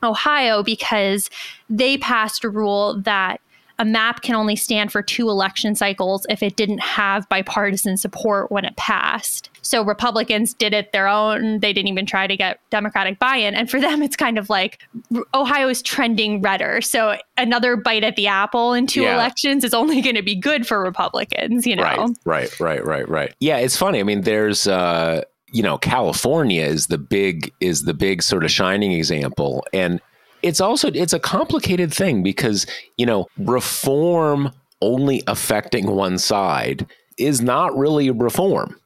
Ohio 0.02 0.62
because 0.62 1.28
they 1.68 1.98
passed 1.98 2.44
a 2.44 2.48
rule 2.48 3.00
that 3.02 3.40
a 3.80 3.84
map 3.84 4.20
can 4.20 4.34
only 4.34 4.56
stand 4.56 4.92
for 4.92 5.02
two 5.02 5.30
election 5.30 5.74
cycles 5.74 6.26
if 6.28 6.42
it 6.42 6.54
didn't 6.54 6.80
have 6.80 7.26
bipartisan 7.30 7.96
support 7.96 8.52
when 8.52 8.66
it 8.66 8.76
passed. 8.76 9.48
So 9.62 9.82
Republicans 9.82 10.52
did 10.52 10.74
it 10.74 10.92
their 10.92 11.08
own. 11.08 11.60
They 11.60 11.72
didn't 11.72 11.88
even 11.88 12.04
try 12.04 12.26
to 12.26 12.36
get 12.36 12.60
Democratic 12.68 13.18
buy 13.18 13.36
in. 13.36 13.54
And 13.54 13.70
for 13.70 13.80
them, 13.80 14.02
it's 14.02 14.16
kind 14.16 14.36
of 14.36 14.50
like 14.50 14.86
Ohio 15.32 15.68
is 15.68 15.80
trending 15.80 16.42
redder. 16.42 16.82
So 16.82 17.16
another 17.38 17.74
bite 17.74 18.04
at 18.04 18.16
the 18.16 18.26
apple 18.26 18.74
in 18.74 18.86
two 18.86 19.02
yeah. 19.02 19.14
elections 19.14 19.64
is 19.64 19.72
only 19.72 20.02
going 20.02 20.16
to 20.16 20.22
be 20.22 20.36
good 20.36 20.66
for 20.66 20.82
Republicans, 20.82 21.66
you 21.66 21.74
know? 21.74 21.82
Right, 22.26 22.50
right, 22.60 22.60
right, 22.60 22.84
right, 22.84 23.08
right. 23.08 23.34
Yeah, 23.40 23.56
it's 23.56 23.78
funny. 23.78 23.98
I 23.98 24.02
mean, 24.02 24.22
there's, 24.22 24.66
uh, 24.66 25.22
you 25.52 25.62
know, 25.62 25.78
California 25.78 26.64
is 26.64 26.88
the 26.88 26.98
big 26.98 27.50
is 27.60 27.84
the 27.84 27.94
big 27.94 28.22
sort 28.22 28.44
of 28.44 28.50
shining 28.50 28.92
example, 28.92 29.64
and 29.72 30.00
it's 30.42 30.60
also 30.60 30.90
it's 30.92 31.12
a 31.12 31.20
complicated 31.20 31.92
thing 31.92 32.22
because 32.22 32.66
you 32.96 33.06
know 33.06 33.26
reform 33.38 34.52
only 34.82 35.22
affecting 35.26 35.90
one 35.90 36.18
side 36.18 36.86
is 37.18 37.40
not 37.40 37.76
really 37.76 38.10
reform. 38.10 38.76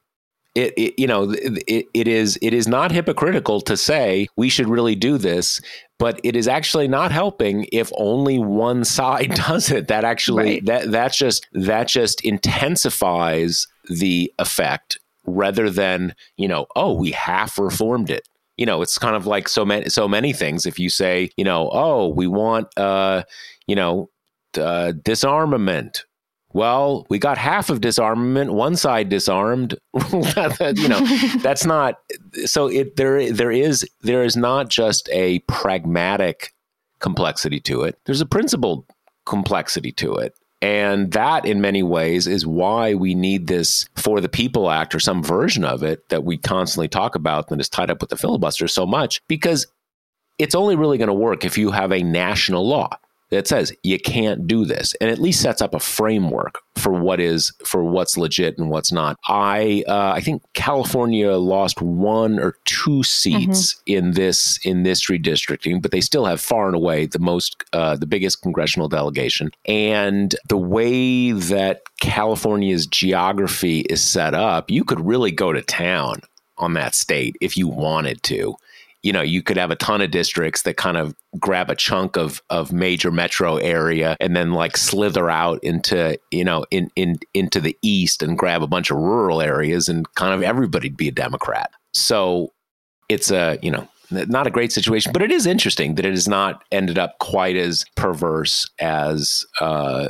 It, 0.55 0.73
it, 0.77 0.93
you 0.97 1.05
know 1.05 1.31
it, 1.31 1.85
it 1.93 2.07
is 2.07 2.39
it 2.41 2.53
is 2.53 2.65
not 2.65 2.89
hypocritical 2.89 3.59
to 3.59 3.75
say 3.75 4.29
we 4.37 4.47
should 4.47 4.69
really 4.69 4.95
do 4.95 5.17
this 5.17 5.59
but 5.99 6.17
it 6.23 6.33
is 6.37 6.47
actually 6.47 6.87
not 6.87 7.11
helping 7.11 7.67
if 7.73 7.91
only 7.97 8.39
one 8.39 8.85
side 8.85 9.33
does 9.47 9.69
it 9.69 9.89
that 9.89 10.05
actually 10.05 10.45
right. 10.45 10.65
that 10.65 10.91
that's 10.91 11.17
just 11.17 11.45
that 11.51 11.89
just 11.89 12.21
intensifies 12.21 13.67
the 13.89 14.31
effect 14.39 14.97
rather 15.25 15.69
than 15.69 16.15
you 16.37 16.47
know 16.47 16.67
oh 16.77 16.93
we 16.93 17.11
half 17.11 17.59
reformed 17.59 18.09
it 18.09 18.25
you 18.57 18.65
know, 18.65 18.81
it's 18.81 18.97
kind 18.97 19.15
of 19.15 19.25
like 19.25 19.47
so 19.49 19.65
many 19.65 19.89
so 19.89 20.07
many 20.07 20.33
things. 20.33 20.65
If 20.65 20.79
you 20.79 20.89
say, 20.89 21.29
you 21.37 21.43
know, 21.43 21.69
oh, 21.73 22.07
we 22.07 22.27
want, 22.27 22.67
uh, 22.77 23.23
you 23.67 23.75
know, 23.75 24.09
uh, 24.57 24.93
disarmament. 25.03 26.05
Well, 26.53 27.05
we 27.09 27.19
got 27.19 27.37
half 27.37 27.69
of 27.69 27.81
disarmament. 27.81 28.53
One 28.53 28.77
side 28.77 29.09
disarmed. 29.09 29.75
you 30.13 30.87
know, 30.87 31.05
that's 31.41 31.65
not. 31.65 31.99
So 32.45 32.67
it 32.67 32.95
there 32.95 33.31
there 33.31 33.51
is 33.51 33.85
there 34.01 34.23
is 34.23 34.37
not 34.37 34.69
just 34.69 35.09
a 35.11 35.39
pragmatic 35.39 36.53
complexity 36.99 37.59
to 37.61 37.83
it. 37.83 37.99
There's 38.05 38.21
a 38.21 38.25
principled 38.25 38.85
complexity 39.25 39.91
to 39.93 40.15
it. 40.15 40.33
And 40.61 41.11
that, 41.11 41.45
in 41.45 41.61
many 41.61 41.83
ways, 41.83 42.27
is 42.27 42.45
why 42.45 42.93
we 42.93 43.13
need 43.13 43.47
this 43.47 43.87
For 43.95 44.21
the 44.21 44.29
People 44.29 44.71
Act 44.71 44.95
or 44.95 44.99
some 44.99 45.21
version 45.21 45.63
of 45.63 45.83
it 45.83 46.09
that 46.09 46.23
we 46.23 46.37
constantly 46.37 46.87
talk 46.87 47.15
about 47.15 47.49
that 47.49 47.59
is 47.59 47.69
tied 47.69 47.91
up 47.91 48.01
with 48.01 48.09
the 48.09 48.17
filibuster 48.17 48.67
so 48.67 48.85
much, 48.85 49.21
because 49.27 49.67
it's 50.39 50.55
only 50.55 50.75
really 50.75 50.97
going 50.97 51.07
to 51.07 51.13
work 51.13 51.45
if 51.45 51.57
you 51.57 51.71
have 51.71 51.91
a 51.91 52.03
national 52.03 52.67
law 52.67 52.97
that 53.29 53.47
says 53.47 53.73
you 53.83 53.99
can't 53.99 54.47
do 54.47 54.65
this. 54.65 54.93
And 55.01 55.09
at 55.09 55.19
least 55.19 55.41
sets 55.41 55.61
up 55.61 55.73
a 55.73 55.79
framework 55.79 56.59
for 56.75 56.91
what 56.91 57.19
is 57.19 57.51
for 57.65 57.83
what's 57.83 58.17
legit 58.17 58.57
and 58.57 58.69
what's 58.69 58.91
not. 58.91 59.17
I 59.27 59.83
uh, 59.87 60.11
i 60.15 60.21
think 60.21 60.43
california 60.53 61.31
lost 61.33 61.81
one 61.81 62.39
or 62.39 62.55
two 62.65 63.03
seats 63.03 63.73
mm-hmm. 63.73 63.97
in 63.97 64.11
this 64.11 64.59
in 64.63 64.83
this 64.83 65.09
redistricting 65.09 65.81
but 65.81 65.91
they 65.91 66.01
still 66.01 66.25
have 66.25 66.39
far 66.39 66.67
and 66.67 66.75
away 66.75 67.05
the 67.05 67.19
most 67.19 67.63
uh, 67.73 67.95
the 67.95 68.05
biggest 68.05 68.41
congressional 68.41 68.87
delegation. 68.87 69.51
And 69.65 70.35
the 70.47 70.57
way 70.57 71.31
that 71.31 71.81
california's 71.99 72.85
geography 72.85 73.81
is 73.81 74.03
set 74.03 74.33
up 74.33 74.69
you 74.69 74.83
could 74.83 75.05
really 75.05 75.31
go 75.31 75.53
to 75.53 75.61
town 75.61 76.21
on 76.57 76.73
that 76.73 76.95
state 76.95 77.35
if 77.41 77.57
you 77.57 77.67
wanted 77.67 78.21
to 78.23 78.55
you 79.05 79.13
know, 79.13 79.21
you 79.21 79.43
could 79.43 79.55
have 79.55 79.69
a 79.69 79.75
ton 79.75 80.01
of 80.01 80.09
districts 80.09 80.63
that 80.63 80.77
kind 80.77 80.97
of 80.97 81.15
grab 81.39 81.69
a 81.69 81.75
chunk 81.75 82.17
of 82.17 82.41
of 82.49 82.73
major 82.73 83.11
metro 83.11 83.57
area 83.57 84.17
and 84.19 84.35
then 84.35 84.51
like 84.53 84.75
slither 84.75 85.29
out 85.29 85.63
into, 85.63 86.17
you 86.31 86.43
know, 86.43 86.65
in 86.71 86.89
in 86.95 87.19
into 87.35 87.61
the 87.61 87.77
east 87.83 88.23
and 88.23 88.35
grab 88.35 88.63
a 88.63 88.67
bunch 88.67 88.89
of 88.89 88.97
rural 88.97 89.43
areas 89.43 89.87
and 89.87 90.11
kind 90.15 90.33
of 90.33 90.41
everybody'd 90.41 90.97
be 90.97 91.07
a 91.07 91.11
Democrat. 91.11 91.69
So 91.93 92.51
it's 93.07 93.29
a, 93.29 93.59
you 93.61 93.69
know, 93.69 93.87
not 94.09 94.47
a 94.47 94.51
great 94.51 94.71
situation, 94.71 95.11
but 95.11 95.21
it 95.21 95.31
is 95.31 95.45
interesting 95.45 95.95
that 95.95 96.05
it 96.05 96.13
has 96.13 96.27
not 96.27 96.63
ended 96.71 96.97
up 96.97 97.19
quite 97.19 97.55
as 97.55 97.85
perverse 97.95 98.67
as 98.79 99.45
uh 99.61 100.09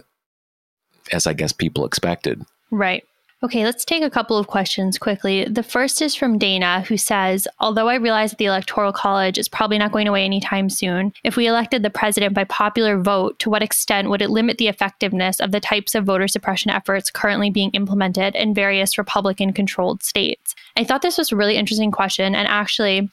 as 1.11 1.27
I 1.27 1.33
guess 1.33 1.51
people 1.51 1.85
expected. 1.85 2.41
Right. 2.71 3.03
Okay, 3.43 3.65
let's 3.65 3.83
take 3.83 4.01
a 4.01 4.09
couple 4.09 4.37
of 4.37 4.47
questions 4.47 4.97
quickly. 4.97 5.43
The 5.45 5.61
first 5.61 6.01
is 6.01 6.15
from 6.15 6.39
Dana, 6.39 6.81
who 6.81 6.97
says 6.97 7.47
Although 7.59 7.89
I 7.89 7.95
realize 7.95 8.31
that 8.31 8.37
the 8.37 8.45
Electoral 8.45 8.93
College 8.93 9.37
is 9.37 9.49
probably 9.49 9.77
not 9.77 9.91
going 9.91 10.07
away 10.07 10.23
anytime 10.23 10.69
soon, 10.69 11.11
if 11.23 11.35
we 11.35 11.45
elected 11.45 11.83
the 11.83 11.89
president 11.89 12.33
by 12.33 12.45
popular 12.45 12.99
vote, 12.99 13.37
to 13.39 13.49
what 13.49 13.61
extent 13.61 14.09
would 14.09 14.21
it 14.21 14.29
limit 14.29 14.57
the 14.57 14.69
effectiveness 14.69 15.41
of 15.41 15.51
the 15.51 15.59
types 15.59 15.95
of 15.95 16.05
voter 16.05 16.29
suppression 16.29 16.71
efforts 16.71 17.11
currently 17.11 17.49
being 17.49 17.71
implemented 17.71 18.35
in 18.35 18.53
various 18.53 18.97
Republican 18.97 19.51
controlled 19.51 20.01
states? 20.01 20.55
I 20.77 20.85
thought 20.85 21.01
this 21.01 21.17
was 21.17 21.31
a 21.31 21.35
really 21.35 21.57
interesting 21.57 21.91
question, 21.91 22.35
and 22.35 22.47
actually, 22.47 23.09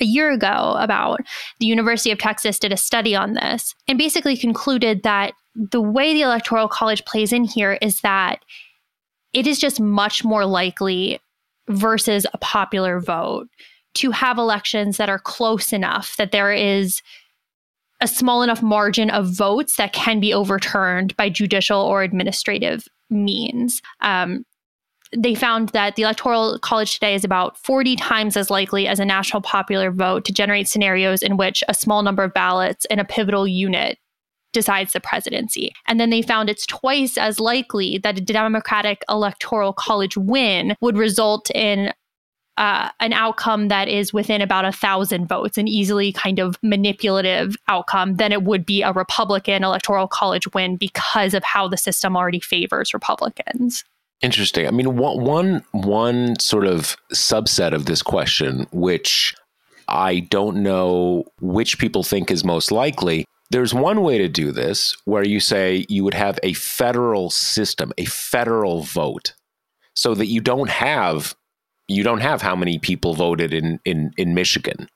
a 0.00 0.04
year 0.04 0.30
ago 0.30 0.76
about 0.78 1.20
the 1.60 1.66
University 1.66 2.10
of 2.10 2.18
Texas 2.18 2.58
did 2.58 2.72
a 2.72 2.76
study 2.76 3.14
on 3.14 3.34
this 3.34 3.74
and 3.88 3.98
basically 3.98 4.36
concluded 4.36 5.02
that 5.02 5.32
the 5.54 5.80
way 5.80 6.12
the 6.12 6.22
Electoral 6.22 6.68
College 6.68 7.04
plays 7.04 7.32
in 7.32 7.44
here 7.44 7.78
is 7.82 8.00
that 8.00 8.40
it 9.32 9.46
is 9.46 9.58
just 9.58 9.80
much 9.80 10.24
more 10.24 10.46
likely 10.46 11.20
versus 11.68 12.26
a 12.32 12.38
popular 12.38 13.00
vote 13.00 13.48
to 13.94 14.10
have 14.10 14.38
elections 14.38 14.96
that 14.96 15.10
are 15.10 15.18
close 15.18 15.72
enough 15.72 16.16
that 16.16 16.32
there 16.32 16.52
is 16.52 17.02
a 18.00 18.08
small 18.08 18.42
enough 18.42 18.62
margin 18.62 19.10
of 19.10 19.26
votes 19.26 19.76
that 19.76 19.92
can 19.92 20.20
be 20.20 20.32
overturned 20.32 21.16
by 21.16 21.28
judicial 21.28 21.80
or 21.80 22.02
administrative 22.02 22.84
means. 23.10 23.82
Um, 24.00 24.44
they 25.16 25.34
found 25.34 25.70
that 25.70 25.96
the 25.96 26.02
Electoral 26.02 26.58
College 26.60 26.94
today 26.94 27.14
is 27.14 27.24
about 27.24 27.56
40 27.58 27.96
times 27.96 28.36
as 28.36 28.50
likely 28.50 28.86
as 28.86 29.00
a 29.00 29.04
national 29.04 29.40
popular 29.40 29.90
vote 29.90 30.24
to 30.26 30.32
generate 30.32 30.68
scenarios 30.68 31.22
in 31.22 31.36
which 31.36 31.64
a 31.66 31.74
small 31.74 32.02
number 32.02 32.22
of 32.22 32.34
ballots 32.34 32.84
in 32.86 32.98
a 32.98 33.04
pivotal 33.04 33.48
unit 33.48 33.98
decides 34.52 34.92
the 34.92 35.00
presidency. 35.00 35.72
And 35.86 36.00
then 36.00 36.10
they 36.10 36.22
found 36.22 36.48
it's 36.48 36.66
twice 36.66 37.18
as 37.18 37.40
likely 37.40 37.98
that 37.98 38.18
a 38.18 38.22
Democratic 38.22 39.02
electoral 39.08 39.72
college 39.72 40.16
win 40.16 40.74
would 40.80 40.96
result 40.96 41.50
in 41.54 41.92
uh, 42.56 42.90
an 42.98 43.12
outcome 43.12 43.68
that 43.68 43.86
is 43.86 44.12
within 44.12 44.42
about 44.42 44.64
a 44.64 44.72
thousand 44.72 45.28
votes, 45.28 45.56
an 45.56 45.68
easily 45.68 46.12
kind 46.12 46.40
of 46.40 46.56
manipulative 46.62 47.54
outcome, 47.68 48.16
than 48.16 48.32
it 48.32 48.42
would 48.42 48.66
be 48.66 48.82
a 48.82 48.92
Republican 48.92 49.62
electoral 49.62 50.08
college 50.08 50.52
win 50.52 50.76
because 50.76 51.34
of 51.34 51.44
how 51.44 51.68
the 51.68 51.76
system 51.76 52.16
already 52.16 52.40
favors 52.40 52.92
Republicans. 52.92 53.84
Interesting. 54.20 54.66
I 54.66 54.72
mean, 54.72 54.96
one, 54.96 55.22
one, 55.22 55.64
one 55.70 56.38
sort 56.40 56.66
of 56.66 56.96
subset 57.14 57.72
of 57.72 57.86
this 57.86 58.02
question, 58.02 58.66
which 58.72 59.36
I 59.86 60.20
don't 60.20 60.60
know 60.60 61.24
which 61.40 61.78
people 61.78 62.02
think 62.02 62.28
is 62.30 62.44
most 62.44 62.72
likely, 62.72 63.24
there's 63.50 63.72
one 63.72 64.02
way 64.02 64.18
to 64.18 64.28
do 64.28 64.52
this 64.52 64.96
where 65.04 65.24
you 65.24 65.40
say 65.40 65.86
you 65.88 66.04
would 66.04 66.14
have 66.14 66.38
a 66.42 66.52
federal 66.52 67.30
system, 67.30 67.92
a 67.96 68.04
federal 68.04 68.82
vote, 68.82 69.34
so 69.94 70.14
that 70.14 70.26
you 70.26 70.40
don't 70.40 70.70
have 70.70 71.34
you 71.88 72.02
don't 72.02 72.20
have 72.20 72.42
how 72.42 72.54
many 72.54 72.78
people 72.78 73.14
voted 73.14 73.54
in 73.54 73.80
in 73.84 74.12
in 74.16 74.34
Michigan. 74.34 74.88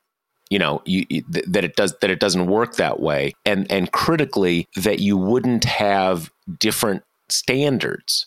You 0.50 0.58
know, 0.58 0.82
you, 0.84 1.06
that 1.28 1.64
it 1.64 1.76
does 1.76 1.94
that 2.02 2.10
it 2.10 2.20
doesn't 2.20 2.46
work 2.46 2.76
that 2.76 3.00
way, 3.00 3.32
and 3.46 3.70
and 3.72 3.90
critically 3.90 4.68
that 4.76 5.00
you 5.00 5.16
wouldn't 5.16 5.64
have 5.64 6.30
different 6.58 7.02
standards, 7.30 8.26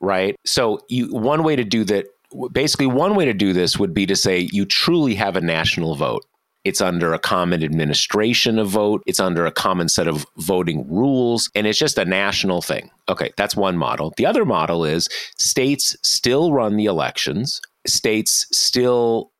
right? 0.00 0.36
So 0.44 0.80
you 0.90 1.08
one 1.14 1.42
way 1.42 1.56
to 1.56 1.64
do 1.64 1.84
that 1.84 2.06
basically 2.52 2.86
one 2.86 3.14
way 3.14 3.24
to 3.24 3.32
do 3.32 3.54
this 3.54 3.78
would 3.78 3.94
be 3.94 4.04
to 4.04 4.16
say 4.16 4.48
you 4.52 4.66
truly 4.66 5.14
have 5.14 5.36
a 5.36 5.40
national 5.40 5.94
vote 5.94 6.26
it's 6.66 6.80
under 6.80 7.14
a 7.14 7.18
common 7.20 7.62
administration 7.62 8.58
of 8.58 8.68
vote. 8.68 9.00
It's 9.06 9.20
under 9.20 9.46
a 9.46 9.52
common 9.52 9.88
set 9.88 10.08
of 10.08 10.26
voting 10.38 10.84
rules. 10.92 11.48
And 11.54 11.64
it's 11.64 11.78
just 11.78 11.96
a 11.96 12.04
national 12.04 12.60
thing. 12.60 12.90
Okay, 13.08 13.30
that's 13.36 13.54
one 13.54 13.78
model. 13.78 14.12
The 14.16 14.26
other 14.26 14.44
model 14.44 14.84
is 14.84 15.08
states 15.38 15.96
still 16.02 16.52
run 16.52 16.76
the 16.76 16.86
elections. 16.86 17.60
States 17.86 18.48
still, 18.50 19.30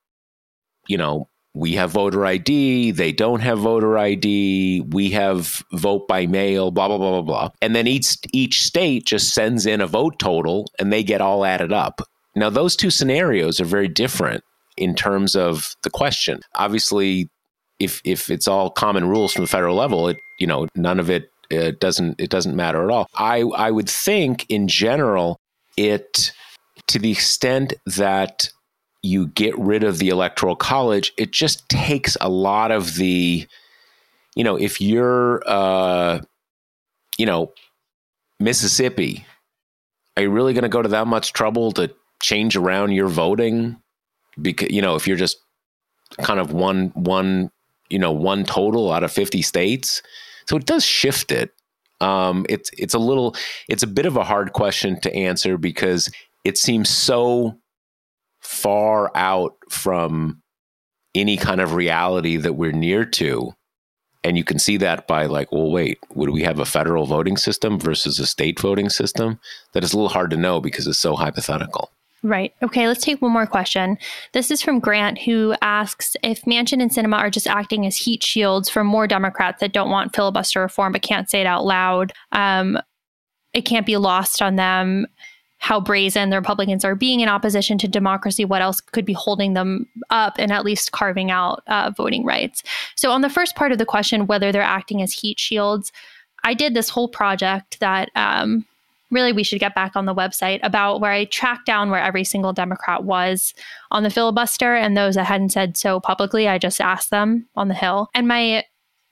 you 0.86 0.96
know, 0.96 1.28
we 1.52 1.72
have 1.72 1.90
voter 1.90 2.24
ID, 2.24 2.92
they 2.92 3.10
don't 3.10 3.40
have 3.40 3.58
voter 3.58 3.98
ID, 3.98 4.82
we 4.92 5.10
have 5.10 5.64
vote 5.72 6.06
by 6.06 6.26
mail, 6.26 6.70
blah 6.70 6.86
blah 6.86 6.98
blah 6.98 7.10
blah 7.10 7.22
blah. 7.22 7.48
And 7.60 7.74
then 7.74 7.88
each 7.88 8.18
each 8.32 8.62
state 8.62 9.04
just 9.04 9.34
sends 9.34 9.66
in 9.66 9.80
a 9.80 9.88
vote 9.88 10.20
total 10.20 10.70
and 10.78 10.92
they 10.92 11.02
get 11.02 11.20
all 11.20 11.44
added 11.44 11.72
up. 11.72 12.02
Now 12.36 12.50
those 12.50 12.76
two 12.76 12.90
scenarios 12.90 13.60
are 13.60 13.64
very 13.64 13.88
different 13.88 14.44
in 14.76 14.94
terms 14.94 15.34
of 15.34 15.76
the 15.82 15.90
question. 15.90 16.40
Obviously, 16.54 17.28
if 17.78 18.00
if 18.04 18.30
it's 18.30 18.48
all 18.48 18.70
common 18.70 19.08
rules 19.08 19.32
from 19.32 19.44
the 19.44 19.48
federal 19.48 19.76
level, 19.76 20.08
it 20.08 20.16
you 20.38 20.46
know 20.46 20.66
none 20.74 20.98
of 20.98 21.10
it 21.10 21.30
uh, 21.52 21.72
doesn't 21.78 22.20
it 22.20 22.30
doesn't 22.30 22.56
matter 22.56 22.84
at 22.84 22.90
all. 22.90 23.06
I 23.14 23.40
I 23.56 23.70
would 23.70 23.88
think 23.88 24.46
in 24.48 24.68
general 24.68 25.38
it 25.76 26.32
to 26.88 26.98
the 26.98 27.10
extent 27.10 27.74
that 27.86 28.50
you 29.02 29.28
get 29.28 29.56
rid 29.58 29.84
of 29.84 29.98
the 29.98 30.08
electoral 30.08 30.56
college, 30.56 31.12
it 31.16 31.32
just 31.32 31.68
takes 31.68 32.16
a 32.20 32.28
lot 32.28 32.70
of 32.70 32.96
the 32.96 33.46
you 34.34 34.44
know 34.44 34.56
if 34.56 34.80
you're 34.80 35.42
uh 35.46 36.20
you 37.18 37.26
know 37.26 37.52
Mississippi, 38.38 39.26
are 40.16 40.24
you 40.24 40.30
really 40.30 40.52
going 40.52 40.62
to 40.62 40.68
go 40.68 40.82
to 40.82 40.88
that 40.90 41.06
much 41.06 41.32
trouble 41.32 41.72
to 41.72 41.90
change 42.20 42.56
around 42.56 42.92
your 42.92 43.08
voting? 43.08 43.80
Because 44.40 44.70
you 44.70 44.82
know 44.82 44.94
if 44.94 45.06
you're 45.06 45.16
just 45.16 45.38
kind 46.22 46.40
of 46.40 46.52
one 46.52 46.88
one 46.94 47.50
you 47.88 47.98
know 47.98 48.12
one 48.12 48.44
total 48.44 48.92
out 48.92 49.04
of 49.04 49.12
50 49.12 49.42
states. 49.42 50.02
So 50.48 50.56
it 50.56 50.66
does 50.66 50.84
shift 50.84 51.32
it. 51.32 51.52
Um, 52.00 52.44
it's 52.48 52.70
it's 52.76 52.94
a 52.94 52.98
little 52.98 53.34
it's 53.68 53.82
a 53.82 53.88
bit 53.88 54.06
of 54.06 54.16
a 54.16 54.24
hard 54.24 54.52
question 54.52 55.00
to 55.00 55.14
answer 55.14 55.56
because 55.56 56.10
it 56.44 56.58
seems 56.58 56.90
so 56.90 57.58
far 58.40 59.10
out 59.16 59.54
from 59.70 60.42
any 61.14 61.36
kind 61.36 61.60
of 61.60 61.74
reality 61.74 62.36
that 62.36 62.52
we're 62.52 62.72
near 62.72 63.04
to. 63.04 63.52
And 64.22 64.36
you 64.36 64.44
can 64.44 64.58
see 64.58 64.76
that 64.78 65.06
by 65.06 65.26
like 65.26 65.50
well 65.52 65.70
wait 65.70 65.98
would 66.14 66.30
we 66.30 66.42
have 66.42 66.58
a 66.58 66.66
federal 66.66 67.06
voting 67.06 67.36
system 67.36 67.78
versus 67.78 68.18
a 68.18 68.26
state 68.26 68.60
voting 68.60 68.90
system? 68.90 69.40
That 69.72 69.84
is 69.84 69.92
a 69.92 69.96
little 69.96 70.10
hard 70.10 70.30
to 70.30 70.36
know 70.36 70.60
because 70.60 70.86
it's 70.86 70.98
so 70.98 71.16
hypothetical 71.16 71.90
Right. 72.22 72.52
Okay, 72.62 72.88
let's 72.88 73.04
take 73.04 73.22
one 73.22 73.32
more 73.32 73.46
question. 73.46 73.98
This 74.32 74.50
is 74.50 74.62
from 74.62 74.80
Grant, 74.80 75.18
who 75.18 75.54
asks 75.62 76.16
if 76.22 76.42
Manchin 76.42 76.82
and 76.82 76.90
Sinema 76.90 77.18
are 77.18 77.30
just 77.30 77.46
acting 77.46 77.86
as 77.86 77.96
heat 77.96 78.22
shields 78.22 78.68
for 78.68 78.82
more 78.82 79.06
Democrats 79.06 79.60
that 79.60 79.72
don't 79.72 79.90
want 79.90 80.14
filibuster 80.14 80.60
reform 80.60 80.92
but 80.92 81.02
can't 81.02 81.30
say 81.30 81.40
it 81.40 81.46
out 81.46 81.64
loud. 81.64 82.12
Um, 82.32 82.78
it 83.52 83.62
can't 83.62 83.86
be 83.86 83.96
lost 83.96 84.42
on 84.42 84.56
them 84.56 85.06
how 85.58 85.80
brazen 85.80 86.30
the 86.30 86.36
Republicans 86.36 86.84
are 86.84 86.94
being 86.94 87.20
in 87.20 87.28
opposition 87.28 87.78
to 87.78 87.88
democracy. 87.88 88.44
What 88.44 88.62
else 88.62 88.80
could 88.80 89.04
be 89.04 89.14
holding 89.14 89.54
them 89.54 89.88
up 90.10 90.34
and 90.38 90.52
at 90.52 90.64
least 90.64 90.92
carving 90.92 91.30
out 91.30 91.62
uh, 91.66 91.90
voting 91.96 92.24
rights? 92.24 92.62
So, 92.94 93.10
on 93.10 93.22
the 93.22 93.30
first 93.30 93.56
part 93.56 93.72
of 93.72 93.78
the 93.78 93.86
question, 93.86 94.26
whether 94.26 94.52
they're 94.52 94.62
acting 94.62 95.00
as 95.02 95.12
heat 95.12 95.40
shields, 95.40 95.92
I 96.44 96.54
did 96.54 96.74
this 96.74 96.88
whole 96.88 97.08
project 97.08 97.80
that. 97.80 98.10
Um, 98.14 98.64
really 99.10 99.32
we 99.32 99.44
should 99.44 99.60
get 99.60 99.74
back 99.74 99.94
on 99.94 100.06
the 100.06 100.14
website 100.14 100.60
about 100.62 101.00
where 101.00 101.12
I 101.12 101.26
tracked 101.26 101.66
down 101.66 101.90
where 101.90 102.02
every 102.02 102.24
single 102.24 102.52
Democrat 102.52 103.04
was 103.04 103.54
on 103.90 104.02
the 104.02 104.10
filibuster 104.10 104.74
and 104.74 104.96
those 104.96 105.14
that 105.14 105.26
hadn't 105.26 105.50
said 105.50 105.76
so 105.76 106.00
publicly, 106.00 106.48
I 106.48 106.58
just 106.58 106.80
asked 106.80 107.10
them 107.10 107.48
on 107.54 107.68
the 107.68 107.74
Hill. 107.74 108.08
And 108.14 108.26
my 108.26 108.64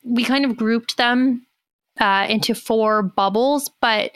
we 0.02 0.24
kind 0.24 0.44
of 0.44 0.56
grouped 0.56 0.96
them 0.96 1.46
uh, 2.00 2.26
into 2.28 2.54
four 2.54 3.02
bubbles, 3.02 3.70
but 3.80 4.10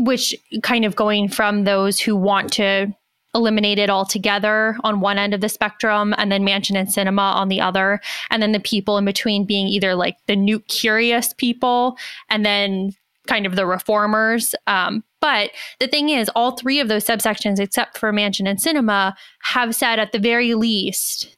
which 0.00 0.34
kind 0.62 0.84
of 0.84 0.96
going 0.96 1.28
from 1.28 1.64
those 1.64 2.00
who 2.00 2.16
want 2.16 2.52
to 2.54 2.92
eliminate 3.34 3.78
it 3.78 3.90
altogether 3.90 4.76
on 4.84 5.00
one 5.00 5.18
end 5.18 5.34
of 5.34 5.40
the 5.40 5.48
spectrum, 5.48 6.14
and 6.18 6.30
then 6.30 6.44
Manchin 6.44 6.76
and 6.76 6.88
Sinema 6.88 7.34
on 7.34 7.48
the 7.48 7.60
other, 7.60 8.00
and 8.30 8.40
then 8.42 8.52
the 8.52 8.60
people 8.60 8.96
in 8.96 9.04
between 9.04 9.44
being 9.44 9.66
either 9.66 9.94
like 9.94 10.16
the 10.26 10.36
new 10.36 10.60
curious 10.60 11.32
people, 11.32 11.96
and 12.30 12.46
then 12.46 12.94
kind 13.26 13.46
of 13.46 13.56
the 13.56 13.66
reformers. 13.66 14.54
Um, 14.66 15.02
but 15.20 15.50
the 15.80 15.88
thing 15.88 16.10
is, 16.10 16.30
all 16.34 16.52
three 16.52 16.80
of 16.80 16.88
those 16.88 17.04
subsections, 17.04 17.58
except 17.58 17.98
for 17.98 18.12
Manchin 18.12 18.48
and 18.48 18.58
Sinema, 18.58 19.14
have 19.42 19.74
said 19.74 19.98
at 19.98 20.12
the 20.12 20.18
very 20.18 20.54
least, 20.54 21.36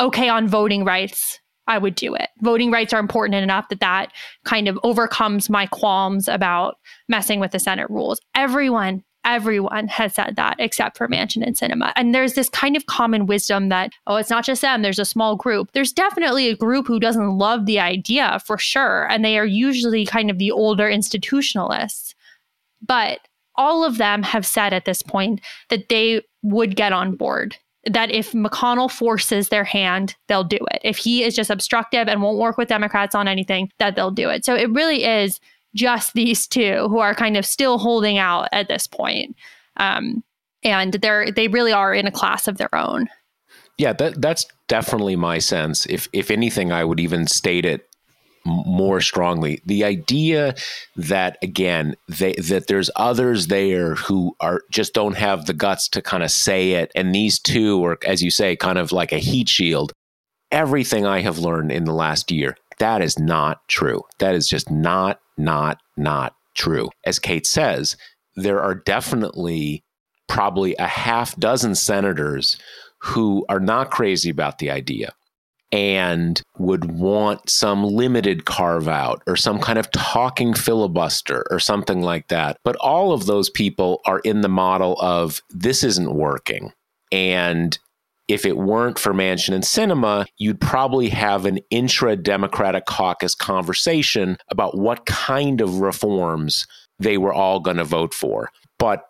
okay, 0.00 0.28
on 0.28 0.48
voting 0.48 0.84
rights, 0.84 1.38
I 1.66 1.78
would 1.78 1.94
do 1.94 2.14
it. 2.14 2.28
Voting 2.40 2.72
rights 2.72 2.92
are 2.92 2.98
important 2.98 3.36
enough 3.36 3.68
that 3.68 3.80
that 3.80 4.12
kind 4.44 4.66
of 4.66 4.78
overcomes 4.82 5.48
my 5.48 5.66
qualms 5.66 6.26
about 6.26 6.76
messing 7.08 7.38
with 7.38 7.52
the 7.52 7.60
Senate 7.60 7.88
rules. 7.88 8.20
Everyone, 8.34 9.04
everyone 9.30 9.86
has 9.88 10.14
said 10.14 10.34
that 10.36 10.56
except 10.58 10.98
for 10.98 11.08
Manchin 11.08 11.46
and 11.46 11.56
Sinema. 11.56 11.92
And 11.96 12.14
there's 12.14 12.34
this 12.34 12.48
kind 12.48 12.76
of 12.76 12.86
common 12.86 13.26
wisdom 13.26 13.68
that, 13.68 13.92
oh, 14.06 14.16
it's 14.16 14.30
not 14.30 14.44
just 14.44 14.62
them, 14.62 14.82
there's 14.82 14.98
a 14.98 15.04
small 15.04 15.36
group. 15.36 15.70
There's 15.72 15.92
definitely 15.92 16.48
a 16.48 16.56
group 16.56 16.86
who 16.86 16.98
doesn't 16.98 17.38
love 17.38 17.66
the 17.66 17.78
idea 17.78 18.40
for 18.44 18.58
sure. 18.58 19.06
And 19.10 19.24
they 19.24 19.38
are 19.38 19.46
usually 19.46 20.04
kind 20.04 20.30
of 20.30 20.38
the 20.38 20.50
older 20.50 20.88
institutionalists. 20.90 22.14
But 22.84 23.20
all 23.54 23.84
of 23.84 23.98
them 23.98 24.22
have 24.22 24.46
said 24.46 24.72
at 24.72 24.84
this 24.84 25.02
point 25.02 25.40
that 25.68 25.88
they 25.88 26.22
would 26.42 26.76
get 26.76 26.92
on 26.92 27.14
board. 27.14 27.56
That 27.90 28.10
if 28.10 28.32
McConnell 28.32 28.90
forces 28.90 29.48
their 29.48 29.64
hand, 29.64 30.14
they'll 30.28 30.44
do 30.44 30.58
it. 30.70 30.80
If 30.82 30.98
he 30.98 31.22
is 31.22 31.34
just 31.34 31.50
obstructive 31.50 32.08
and 32.08 32.20
won't 32.20 32.38
work 32.38 32.58
with 32.58 32.68
Democrats 32.68 33.14
on 33.14 33.26
anything, 33.26 33.70
that 33.78 33.96
they'll 33.96 34.10
do 34.10 34.28
it. 34.28 34.44
So 34.44 34.54
it 34.54 34.70
really 34.70 35.04
is 35.04 35.40
just 35.74 36.14
these 36.14 36.46
two 36.46 36.88
who 36.88 36.98
are 36.98 37.14
kind 37.14 37.36
of 37.36 37.46
still 37.46 37.78
holding 37.78 38.18
out 38.18 38.48
at 38.52 38.68
this 38.68 38.86
point. 38.86 39.36
Um, 39.76 40.22
and 40.62 40.94
they're 40.94 41.30
they 41.30 41.48
really 41.48 41.72
are 41.72 41.94
in 41.94 42.06
a 42.06 42.12
class 42.12 42.46
of 42.46 42.58
their 42.58 42.74
own. 42.74 43.08
Yeah, 43.78 43.92
that 43.94 44.20
that's 44.20 44.46
definitely 44.68 45.16
my 45.16 45.38
sense. 45.38 45.86
If 45.86 46.08
if 46.12 46.30
anything, 46.30 46.70
I 46.72 46.84
would 46.84 47.00
even 47.00 47.26
state 47.26 47.64
it 47.64 47.86
more 48.44 49.00
strongly. 49.00 49.60
The 49.66 49.84
idea 49.84 50.54
that 50.96 51.38
again, 51.42 51.94
they, 52.08 52.34
that 52.34 52.66
there's 52.66 52.90
others 52.96 53.46
there 53.48 53.94
who 53.94 54.34
are 54.40 54.62
just 54.70 54.94
don't 54.94 55.16
have 55.16 55.46
the 55.46 55.52
guts 55.52 55.88
to 55.90 56.02
kind 56.02 56.22
of 56.22 56.30
say 56.30 56.72
it, 56.72 56.92
and 56.94 57.14
these 57.14 57.38
two 57.38 57.84
are, 57.84 57.98
as 58.06 58.22
you 58.22 58.30
say, 58.30 58.56
kind 58.56 58.78
of 58.78 58.92
like 58.92 59.12
a 59.12 59.18
heat 59.18 59.48
shield. 59.48 59.92
Everything 60.52 61.06
I 61.06 61.20
have 61.20 61.38
learned 61.38 61.70
in 61.70 61.84
the 61.84 61.94
last 61.94 62.32
year, 62.32 62.56
that 62.80 63.02
is 63.02 63.18
not 63.18 63.66
true. 63.68 64.02
That 64.18 64.34
is 64.34 64.48
just 64.48 64.70
not 64.70 65.20
not, 65.44 65.78
not 65.96 66.34
true. 66.54 66.90
As 67.04 67.18
Kate 67.18 67.46
says, 67.46 67.96
there 68.36 68.60
are 68.62 68.74
definitely 68.74 69.84
probably 70.28 70.76
a 70.76 70.86
half 70.86 71.36
dozen 71.36 71.74
senators 71.74 72.58
who 73.00 73.44
are 73.48 73.60
not 73.60 73.90
crazy 73.90 74.30
about 74.30 74.58
the 74.58 74.70
idea 74.70 75.12
and 75.72 76.42
would 76.58 76.90
want 76.98 77.48
some 77.48 77.84
limited 77.84 78.44
carve 78.44 78.88
out 78.88 79.22
or 79.26 79.36
some 79.36 79.60
kind 79.60 79.78
of 79.78 79.90
talking 79.92 80.52
filibuster 80.52 81.44
or 81.50 81.60
something 81.60 82.02
like 82.02 82.28
that. 82.28 82.56
But 82.64 82.76
all 82.76 83.12
of 83.12 83.26
those 83.26 83.50
people 83.50 84.00
are 84.04 84.20
in 84.20 84.40
the 84.40 84.48
model 84.48 84.96
of 85.00 85.40
this 85.50 85.84
isn't 85.84 86.14
working. 86.14 86.72
And 87.12 87.78
if 88.30 88.46
it 88.46 88.56
weren't 88.56 88.98
for 88.98 89.12
Manchin 89.12 89.54
and 89.54 89.64
Sinema, 89.64 90.24
you'd 90.38 90.60
probably 90.60 91.08
have 91.08 91.46
an 91.46 91.58
intra 91.70 92.14
Democratic 92.14 92.86
caucus 92.86 93.34
conversation 93.34 94.36
about 94.50 94.78
what 94.78 95.04
kind 95.04 95.60
of 95.60 95.80
reforms 95.80 96.66
they 97.00 97.18
were 97.18 97.32
all 97.32 97.58
going 97.58 97.78
to 97.78 97.84
vote 97.84 98.14
for. 98.14 98.50
But 98.78 99.04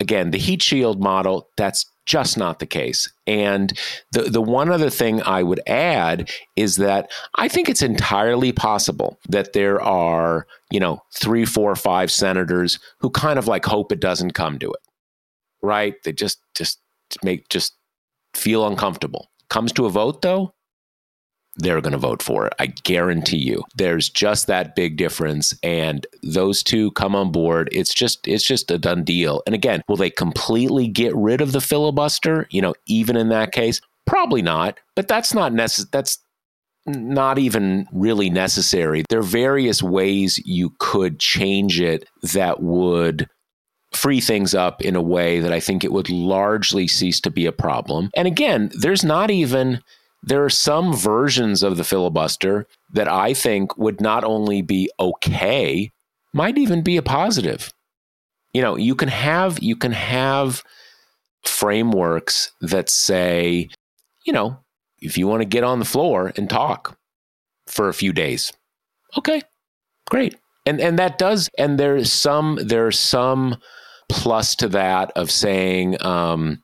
again, 0.00 0.30
the 0.30 0.38
heat 0.38 0.62
shield 0.62 1.02
model, 1.02 1.50
that's 1.58 1.84
just 2.06 2.38
not 2.38 2.58
the 2.58 2.66
case. 2.66 3.12
And 3.26 3.78
the 4.12 4.22
the 4.22 4.40
one 4.40 4.70
other 4.70 4.88
thing 4.88 5.20
I 5.22 5.42
would 5.42 5.60
add 5.66 6.30
is 6.56 6.76
that 6.76 7.10
I 7.34 7.48
think 7.48 7.68
it's 7.68 7.82
entirely 7.82 8.50
possible 8.50 9.18
that 9.28 9.52
there 9.52 9.78
are, 9.82 10.46
you 10.70 10.80
know, 10.80 11.02
three, 11.14 11.44
four, 11.44 11.76
five 11.76 12.10
senators 12.10 12.78
who 13.00 13.10
kind 13.10 13.38
of 13.38 13.46
like 13.46 13.66
hope 13.66 13.92
it 13.92 14.00
doesn't 14.00 14.30
come 14.30 14.58
to 14.60 14.70
it. 14.70 14.80
Right? 15.60 15.96
They 16.02 16.12
just 16.12 16.38
just 16.54 16.80
make 17.22 17.50
just 17.50 17.77
feel 18.38 18.66
uncomfortable. 18.66 19.30
Comes 19.50 19.72
to 19.72 19.86
a 19.86 19.90
vote, 19.90 20.22
though, 20.22 20.54
they're 21.58 21.80
going 21.80 21.92
to 21.92 21.98
vote 21.98 22.22
for 22.22 22.46
it. 22.46 22.54
I 22.58 22.66
guarantee 22.66 23.38
you. 23.38 23.64
There's 23.76 24.08
just 24.08 24.46
that 24.46 24.76
big 24.76 24.96
difference 24.96 25.52
and 25.62 26.06
those 26.22 26.62
two 26.62 26.92
come 26.92 27.14
on 27.14 27.32
board. 27.32 27.68
It's 27.72 27.92
just 27.92 28.26
it's 28.28 28.44
just 28.44 28.70
a 28.70 28.78
done 28.78 29.02
deal. 29.04 29.42
And 29.44 29.54
again, 29.54 29.82
will 29.88 29.96
they 29.96 30.10
completely 30.10 30.86
get 30.86 31.14
rid 31.16 31.40
of 31.40 31.52
the 31.52 31.60
filibuster? 31.60 32.46
You 32.50 32.62
know, 32.62 32.74
even 32.86 33.16
in 33.16 33.28
that 33.30 33.52
case, 33.52 33.80
probably 34.06 34.42
not. 34.42 34.78
But 34.94 35.08
that's 35.08 35.34
not 35.34 35.52
necessary. 35.52 35.88
That's 35.92 36.18
not 36.86 37.38
even 37.38 37.86
really 37.92 38.30
necessary. 38.30 39.04
There 39.10 39.18
are 39.18 39.22
various 39.22 39.82
ways 39.82 40.40
you 40.46 40.74
could 40.78 41.18
change 41.18 41.80
it 41.80 42.08
that 42.22 42.62
would 42.62 43.28
free 43.92 44.20
things 44.20 44.54
up 44.54 44.82
in 44.82 44.96
a 44.96 45.02
way 45.02 45.40
that 45.40 45.52
I 45.52 45.60
think 45.60 45.82
it 45.82 45.92
would 45.92 46.10
largely 46.10 46.86
cease 46.86 47.20
to 47.22 47.30
be 47.30 47.46
a 47.46 47.52
problem. 47.52 48.10
And 48.14 48.26
again, 48.26 48.70
there's 48.74 49.04
not 49.04 49.30
even 49.30 49.80
there 50.22 50.44
are 50.44 50.50
some 50.50 50.94
versions 50.94 51.62
of 51.62 51.76
the 51.76 51.84
filibuster 51.84 52.66
that 52.92 53.08
I 53.08 53.34
think 53.34 53.76
would 53.78 54.00
not 54.00 54.24
only 54.24 54.62
be 54.62 54.90
okay, 54.98 55.90
might 56.32 56.58
even 56.58 56.82
be 56.82 56.96
a 56.96 57.02
positive. 57.02 57.72
You 58.52 58.62
know, 58.62 58.76
you 58.76 58.94
can 58.94 59.08
have 59.08 59.62
you 59.62 59.76
can 59.76 59.92
have 59.92 60.62
frameworks 61.44 62.52
that 62.60 62.90
say, 62.90 63.68
you 64.26 64.32
know, 64.32 64.58
if 65.00 65.16
you 65.16 65.28
want 65.28 65.42
to 65.42 65.48
get 65.48 65.64
on 65.64 65.78
the 65.78 65.84
floor 65.84 66.32
and 66.36 66.50
talk 66.50 66.98
for 67.66 67.88
a 67.88 67.94
few 67.94 68.12
days, 68.12 68.52
okay, 69.16 69.42
great. 70.10 70.36
And 70.68 70.82
and 70.82 70.98
that 70.98 71.16
does 71.16 71.48
and 71.56 71.80
there's 71.80 72.12
some 72.12 72.58
there's 72.62 72.98
some 72.98 73.56
plus 74.10 74.54
to 74.56 74.68
that 74.68 75.10
of 75.16 75.30
saying, 75.30 75.96
um, 76.04 76.62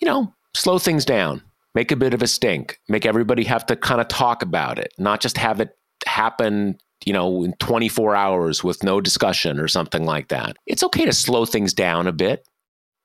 you 0.00 0.06
know, 0.06 0.34
slow 0.54 0.78
things 0.80 1.04
down, 1.04 1.42
make 1.72 1.92
a 1.92 1.96
bit 1.96 2.12
of 2.12 2.22
a 2.22 2.26
stink, 2.26 2.80
make 2.88 3.06
everybody 3.06 3.44
have 3.44 3.64
to 3.66 3.76
kind 3.76 4.00
of 4.00 4.08
talk 4.08 4.42
about 4.42 4.80
it, 4.80 4.92
not 4.98 5.20
just 5.20 5.38
have 5.38 5.60
it 5.60 5.70
happen, 6.06 6.76
you 7.04 7.12
know, 7.12 7.44
in 7.44 7.52
24 7.60 8.16
hours 8.16 8.64
with 8.64 8.82
no 8.82 9.00
discussion 9.00 9.60
or 9.60 9.68
something 9.68 10.04
like 10.04 10.26
that. 10.28 10.56
It's 10.66 10.82
okay 10.82 11.04
to 11.04 11.12
slow 11.12 11.46
things 11.46 11.72
down 11.72 12.08
a 12.08 12.12
bit. 12.12 12.48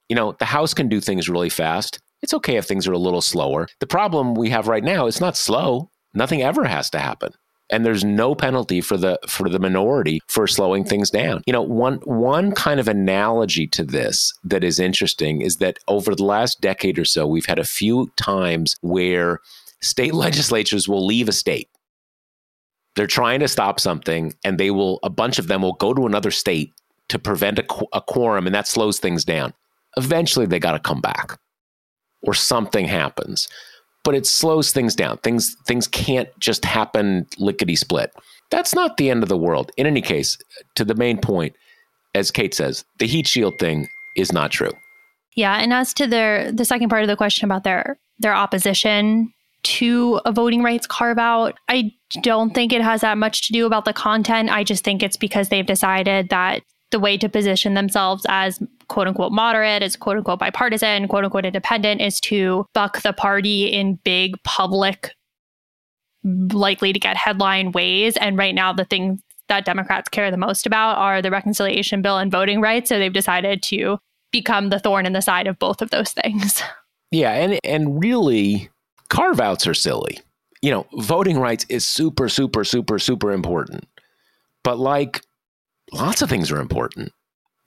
You 0.09 0.15
know, 0.15 0.35
the 0.39 0.45
House 0.45 0.73
can 0.73 0.89
do 0.89 0.99
things 0.99 1.29
really 1.29 1.49
fast. 1.49 1.99
It's 2.23 2.33
okay 2.33 2.57
if 2.57 2.65
things 2.65 2.87
are 2.87 2.93
a 2.93 2.97
little 2.97 3.21
slower. 3.21 3.67
The 3.79 3.87
problem 3.87 4.33
we 4.33 4.49
have 4.49 4.67
right 4.67 4.83
now 4.83 5.05
is 5.05 5.21
not 5.21 5.37
slow. 5.37 5.91
Nothing 6.15 6.41
ever 6.41 6.65
has 6.65 6.89
to 6.89 6.99
happen 6.99 7.31
and 7.71 7.85
there's 7.85 8.03
no 8.03 8.35
penalty 8.35 8.81
for 8.81 8.97
the 8.97 9.17
for 9.27 9.49
the 9.49 9.59
minority 9.59 10.19
for 10.27 10.45
slowing 10.45 10.83
things 10.83 11.09
down. 11.09 11.41
You 11.47 11.53
know, 11.53 11.61
one 11.61 11.95
one 12.03 12.51
kind 12.51 12.79
of 12.79 12.87
analogy 12.87 13.65
to 13.67 13.83
this 13.83 14.33
that 14.43 14.63
is 14.63 14.79
interesting 14.79 15.41
is 15.41 15.57
that 15.57 15.79
over 15.87 16.13
the 16.13 16.25
last 16.25 16.61
decade 16.61 16.99
or 16.99 17.05
so, 17.05 17.25
we've 17.25 17.45
had 17.45 17.59
a 17.59 17.63
few 17.63 18.11
times 18.17 18.75
where 18.81 19.39
state 19.81 20.13
legislatures 20.25 20.87
will 20.87 21.05
leave 21.05 21.29
a 21.29 21.33
state. 21.33 21.69
They're 22.95 23.07
trying 23.07 23.39
to 23.39 23.47
stop 23.47 23.79
something, 23.79 24.33
and 24.43 24.57
they 24.57 24.69
will 24.69 24.99
a 25.01 25.09
bunch 25.09 25.39
of 25.39 25.47
them 25.47 25.61
will 25.61 25.73
go 25.73 25.93
to 25.93 26.05
another 26.05 26.31
state 26.31 26.73
to 27.07 27.17
prevent 27.17 27.59
a, 27.59 27.65
a 27.93 28.01
quorum, 28.01 28.45
and 28.45 28.53
that 28.53 28.67
slows 28.67 28.99
things 28.99 29.23
down. 29.23 29.53
Eventually, 29.97 30.45
they 30.45 30.59
got 30.59 30.73
to 30.73 30.79
come 30.79 30.99
back, 30.99 31.39
or 32.21 32.33
something 32.33 32.85
happens 32.85 33.47
but 34.03 34.15
it 34.15 34.25
slows 34.25 34.71
things 34.71 34.95
down. 34.95 35.17
Things 35.17 35.55
things 35.65 35.87
can't 35.87 36.29
just 36.39 36.65
happen 36.65 37.27
lickety 37.37 37.75
split. 37.75 38.13
That's 38.49 38.75
not 38.75 38.97
the 38.97 39.09
end 39.09 39.23
of 39.23 39.29
the 39.29 39.37
world. 39.37 39.71
In 39.77 39.87
any 39.87 40.01
case, 40.01 40.37
to 40.75 40.83
the 40.83 40.95
main 40.95 41.19
point, 41.19 41.55
as 42.13 42.31
Kate 42.31 42.53
says, 42.53 42.83
the 42.99 43.07
heat 43.07 43.27
shield 43.27 43.59
thing 43.59 43.87
is 44.15 44.31
not 44.31 44.51
true. 44.51 44.73
Yeah, 45.35 45.55
and 45.57 45.71
as 45.71 45.93
to 45.95 46.07
their 46.07 46.51
the 46.51 46.65
second 46.65 46.89
part 46.89 47.03
of 47.03 47.07
the 47.07 47.15
question 47.15 47.45
about 47.45 47.63
their 47.63 47.97
their 48.19 48.33
opposition 48.33 49.33
to 49.63 50.19
a 50.25 50.31
voting 50.31 50.63
rights 50.63 50.87
carve 50.87 51.19
out, 51.19 51.57
I 51.69 51.91
don't 52.21 52.53
think 52.53 52.73
it 52.73 52.81
has 52.81 53.01
that 53.01 53.17
much 53.17 53.47
to 53.47 53.53
do 53.53 53.65
about 53.65 53.85
the 53.85 53.93
content. 53.93 54.49
I 54.49 54.63
just 54.63 54.83
think 54.83 55.03
it's 55.03 55.17
because 55.17 55.49
they've 55.49 55.65
decided 55.65 56.29
that 56.29 56.63
the 56.89 56.99
way 56.99 57.17
to 57.17 57.29
position 57.29 57.73
themselves 57.73 58.25
as 58.27 58.59
quote 58.91 59.07
unquote 59.07 59.31
moderate, 59.31 59.81
is 59.81 59.95
quote 59.95 60.17
unquote 60.17 60.39
bipartisan, 60.39 61.07
quote 61.07 61.23
unquote 61.23 61.45
independent, 61.45 62.01
is 62.01 62.19
to 62.19 62.65
buck 62.73 63.01
the 63.03 63.13
party 63.13 63.67
in 63.67 63.95
big 64.03 64.35
public, 64.43 65.15
likely 66.23 66.91
to 66.91 66.99
get 66.99 67.15
headline 67.15 67.71
ways. 67.71 68.17
And 68.17 68.37
right 68.37 68.53
now, 68.53 68.73
the 68.73 68.83
things 68.83 69.21
that 69.47 69.63
Democrats 69.63 70.09
care 70.09 70.29
the 70.29 70.35
most 70.35 70.65
about 70.65 70.97
are 70.97 71.21
the 71.21 71.31
reconciliation 71.31 72.01
bill 72.01 72.17
and 72.17 72.29
voting 72.29 72.59
rights. 72.59 72.89
So 72.89 72.99
they've 72.99 73.13
decided 73.13 73.63
to 73.63 73.97
become 74.31 74.69
the 74.69 74.79
thorn 74.79 75.05
in 75.05 75.13
the 75.13 75.21
side 75.21 75.47
of 75.47 75.57
both 75.57 75.81
of 75.81 75.89
those 75.89 76.11
things. 76.11 76.61
Yeah, 77.13 77.33
and 77.33 77.59
and 77.65 78.01
really 78.01 78.69
carve 79.09 79.41
outs 79.41 79.67
are 79.67 79.73
silly. 79.73 80.19
You 80.61 80.71
know, 80.71 80.87
voting 80.93 81.37
rights 81.37 81.65
is 81.67 81.85
super, 81.85 82.29
super, 82.29 82.63
super, 82.63 82.99
super 82.99 83.33
important. 83.33 83.85
But 84.63 84.79
like 84.79 85.21
lots 85.91 86.21
of 86.21 86.29
things 86.29 86.53
are 86.53 86.61
important. 86.61 87.11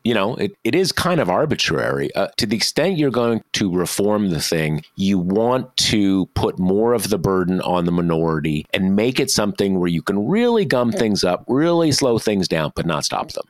You 0.04 0.12
know, 0.12 0.34
it, 0.36 0.54
it 0.64 0.74
is 0.74 0.92
kind 0.92 1.18
of 1.18 1.30
arbitrary. 1.30 2.14
Uh, 2.14 2.28
to 2.36 2.46
the 2.46 2.56
extent 2.56 2.98
you're 2.98 3.10
going 3.10 3.42
to 3.54 3.74
reform 3.74 4.28
the 4.28 4.40
thing, 4.40 4.84
you 4.96 5.18
want 5.18 5.74
to 5.78 6.26
put 6.34 6.58
more 6.58 6.92
of 6.92 7.08
the 7.08 7.18
burden 7.18 7.62
on 7.62 7.86
the 7.86 7.92
minority 7.92 8.66
and 8.74 8.94
make 8.94 9.18
it 9.18 9.30
something 9.30 9.78
where 9.78 9.88
you 9.88 10.02
can 10.02 10.28
really 10.28 10.66
gum 10.66 10.92
things 10.92 11.24
up, 11.24 11.44
really 11.48 11.90
slow 11.90 12.18
things 12.18 12.46
down, 12.46 12.70
but 12.76 12.84
not 12.84 13.06
stop 13.06 13.32
them. 13.32 13.46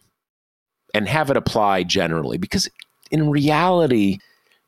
And 0.94 1.08
have 1.08 1.28
it 1.28 1.36
apply 1.36 1.82
generally. 1.82 2.38
Because 2.38 2.68
in 3.10 3.30
reality, 3.30 4.18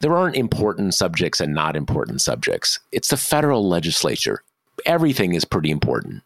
there 0.00 0.16
aren't 0.16 0.36
important 0.36 0.94
subjects 0.94 1.40
and 1.40 1.54
not 1.54 1.76
important 1.76 2.20
subjects. 2.20 2.80
It's 2.90 3.08
the 3.08 3.16
federal 3.16 3.68
legislature. 3.68 4.42
Everything 4.84 5.34
is 5.34 5.44
pretty 5.44 5.70
important. 5.70 6.22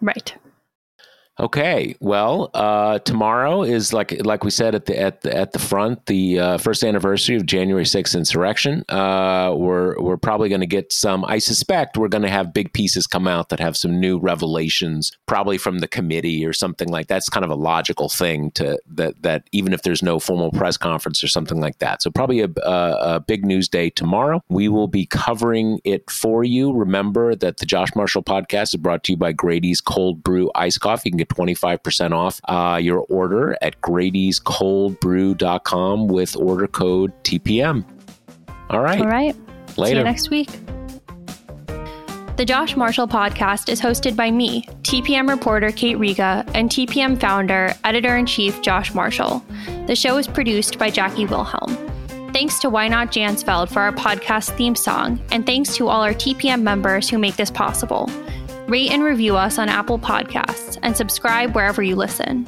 Right. 0.00 0.34
Okay. 1.42 1.96
Well, 1.98 2.50
uh, 2.54 3.00
tomorrow 3.00 3.64
is 3.64 3.92
like 3.92 4.24
like 4.24 4.44
we 4.44 4.50
said 4.50 4.76
at 4.76 4.86
the 4.86 4.96
at 4.96 5.22
the 5.22 5.36
at 5.36 5.52
the 5.52 5.58
front, 5.58 6.06
the 6.06 6.38
uh, 6.38 6.58
first 6.58 6.84
anniversary 6.84 7.34
of 7.34 7.46
January 7.46 7.82
6th 7.82 8.16
insurrection. 8.16 8.84
Uh, 8.88 9.52
we're 9.56 10.00
we're 10.00 10.16
probably 10.16 10.48
going 10.48 10.60
to 10.60 10.68
get 10.68 10.92
some. 10.92 11.24
I 11.24 11.38
suspect 11.38 11.96
we're 11.96 12.06
going 12.06 12.22
to 12.22 12.30
have 12.30 12.54
big 12.54 12.72
pieces 12.72 13.08
come 13.08 13.26
out 13.26 13.48
that 13.48 13.58
have 13.58 13.76
some 13.76 13.98
new 13.98 14.20
revelations, 14.20 15.10
probably 15.26 15.58
from 15.58 15.80
the 15.80 15.88
committee 15.88 16.46
or 16.46 16.52
something 16.52 16.88
like 16.88 17.08
that. 17.08 17.14
that's 17.14 17.28
kind 17.28 17.44
of 17.44 17.50
a 17.50 17.56
logical 17.56 18.08
thing 18.08 18.52
to 18.52 18.78
that 18.86 19.20
that 19.22 19.48
even 19.50 19.72
if 19.72 19.82
there's 19.82 20.02
no 20.02 20.20
formal 20.20 20.52
press 20.52 20.76
conference 20.76 21.24
or 21.24 21.28
something 21.28 21.60
like 21.60 21.80
that. 21.80 22.02
So 22.02 22.12
probably 22.12 22.42
a, 22.42 22.50
a, 22.62 23.16
a 23.16 23.20
big 23.20 23.44
news 23.44 23.68
day 23.68 23.90
tomorrow. 23.90 24.44
We 24.48 24.68
will 24.68 24.86
be 24.86 25.06
covering 25.06 25.80
it 25.82 26.08
for 26.08 26.44
you. 26.44 26.72
Remember 26.72 27.34
that 27.34 27.56
the 27.56 27.66
Josh 27.66 27.96
Marshall 27.96 28.22
podcast 28.22 28.74
is 28.74 28.76
brought 28.76 29.02
to 29.04 29.12
you 29.12 29.16
by 29.16 29.32
Grady's 29.32 29.80
Cold 29.80 30.22
Brew 30.22 30.48
Ice 30.54 30.78
Coffee. 30.78 31.08
You 31.08 31.10
can 31.10 31.18
get 31.18 31.31
25% 31.34 32.12
off 32.12 32.40
uh, 32.48 32.76
your 32.76 33.06
order 33.08 33.56
at 33.62 33.80
Grady'sColdBrew.com 33.80 36.08
with 36.08 36.36
order 36.36 36.66
code 36.66 37.12
TPM. 37.24 37.84
All 38.70 38.80
right. 38.80 39.00
All 39.00 39.06
right. 39.06 39.36
Later. 39.76 39.94
See 39.94 39.98
you 39.98 40.04
next 40.04 40.30
week. 40.30 40.48
The 42.36 42.46
Josh 42.46 42.76
Marshall 42.76 43.06
podcast 43.06 43.68
is 43.68 43.80
hosted 43.80 44.16
by 44.16 44.30
me, 44.30 44.62
TPM 44.82 45.28
reporter 45.28 45.70
Kate 45.70 45.98
Riga, 45.98 46.46
and 46.54 46.70
TPM 46.70 47.20
founder, 47.20 47.74
editor 47.84 48.16
in 48.16 48.24
chief 48.24 48.62
Josh 48.62 48.94
Marshall. 48.94 49.44
The 49.86 49.94
show 49.94 50.16
is 50.16 50.26
produced 50.26 50.78
by 50.78 50.88
Jackie 50.88 51.26
Wilhelm. 51.26 51.76
Thanks 52.32 52.58
to 52.60 52.70
Why 52.70 52.88
Not 52.88 53.12
Jansfeld 53.12 53.70
for 53.70 53.80
our 53.80 53.92
podcast 53.92 54.56
theme 54.56 54.74
song, 54.74 55.20
and 55.30 55.44
thanks 55.44 55.76
to 55.76 55.88
all 55.88 56.02
our 56.02 56.14
TPM 56.14 56.62
members 56.62 57.10
who 57.10 57.18
make 57.18 57.36
this 57.36 57.50
possible. 57.50 58.08
Rate 58.72 58.90
and 58.90 59.04
review 59.04 59.36
us 59.36 59.58
on 59.58 59.68
Apple 59.68 59.98
Podcasts 59.98 60.78
and 60.82 60.96
subscribe 60.96 61.54
wherever 61.54 61.82
you 61.82 61.94
listen. 61.94 62.46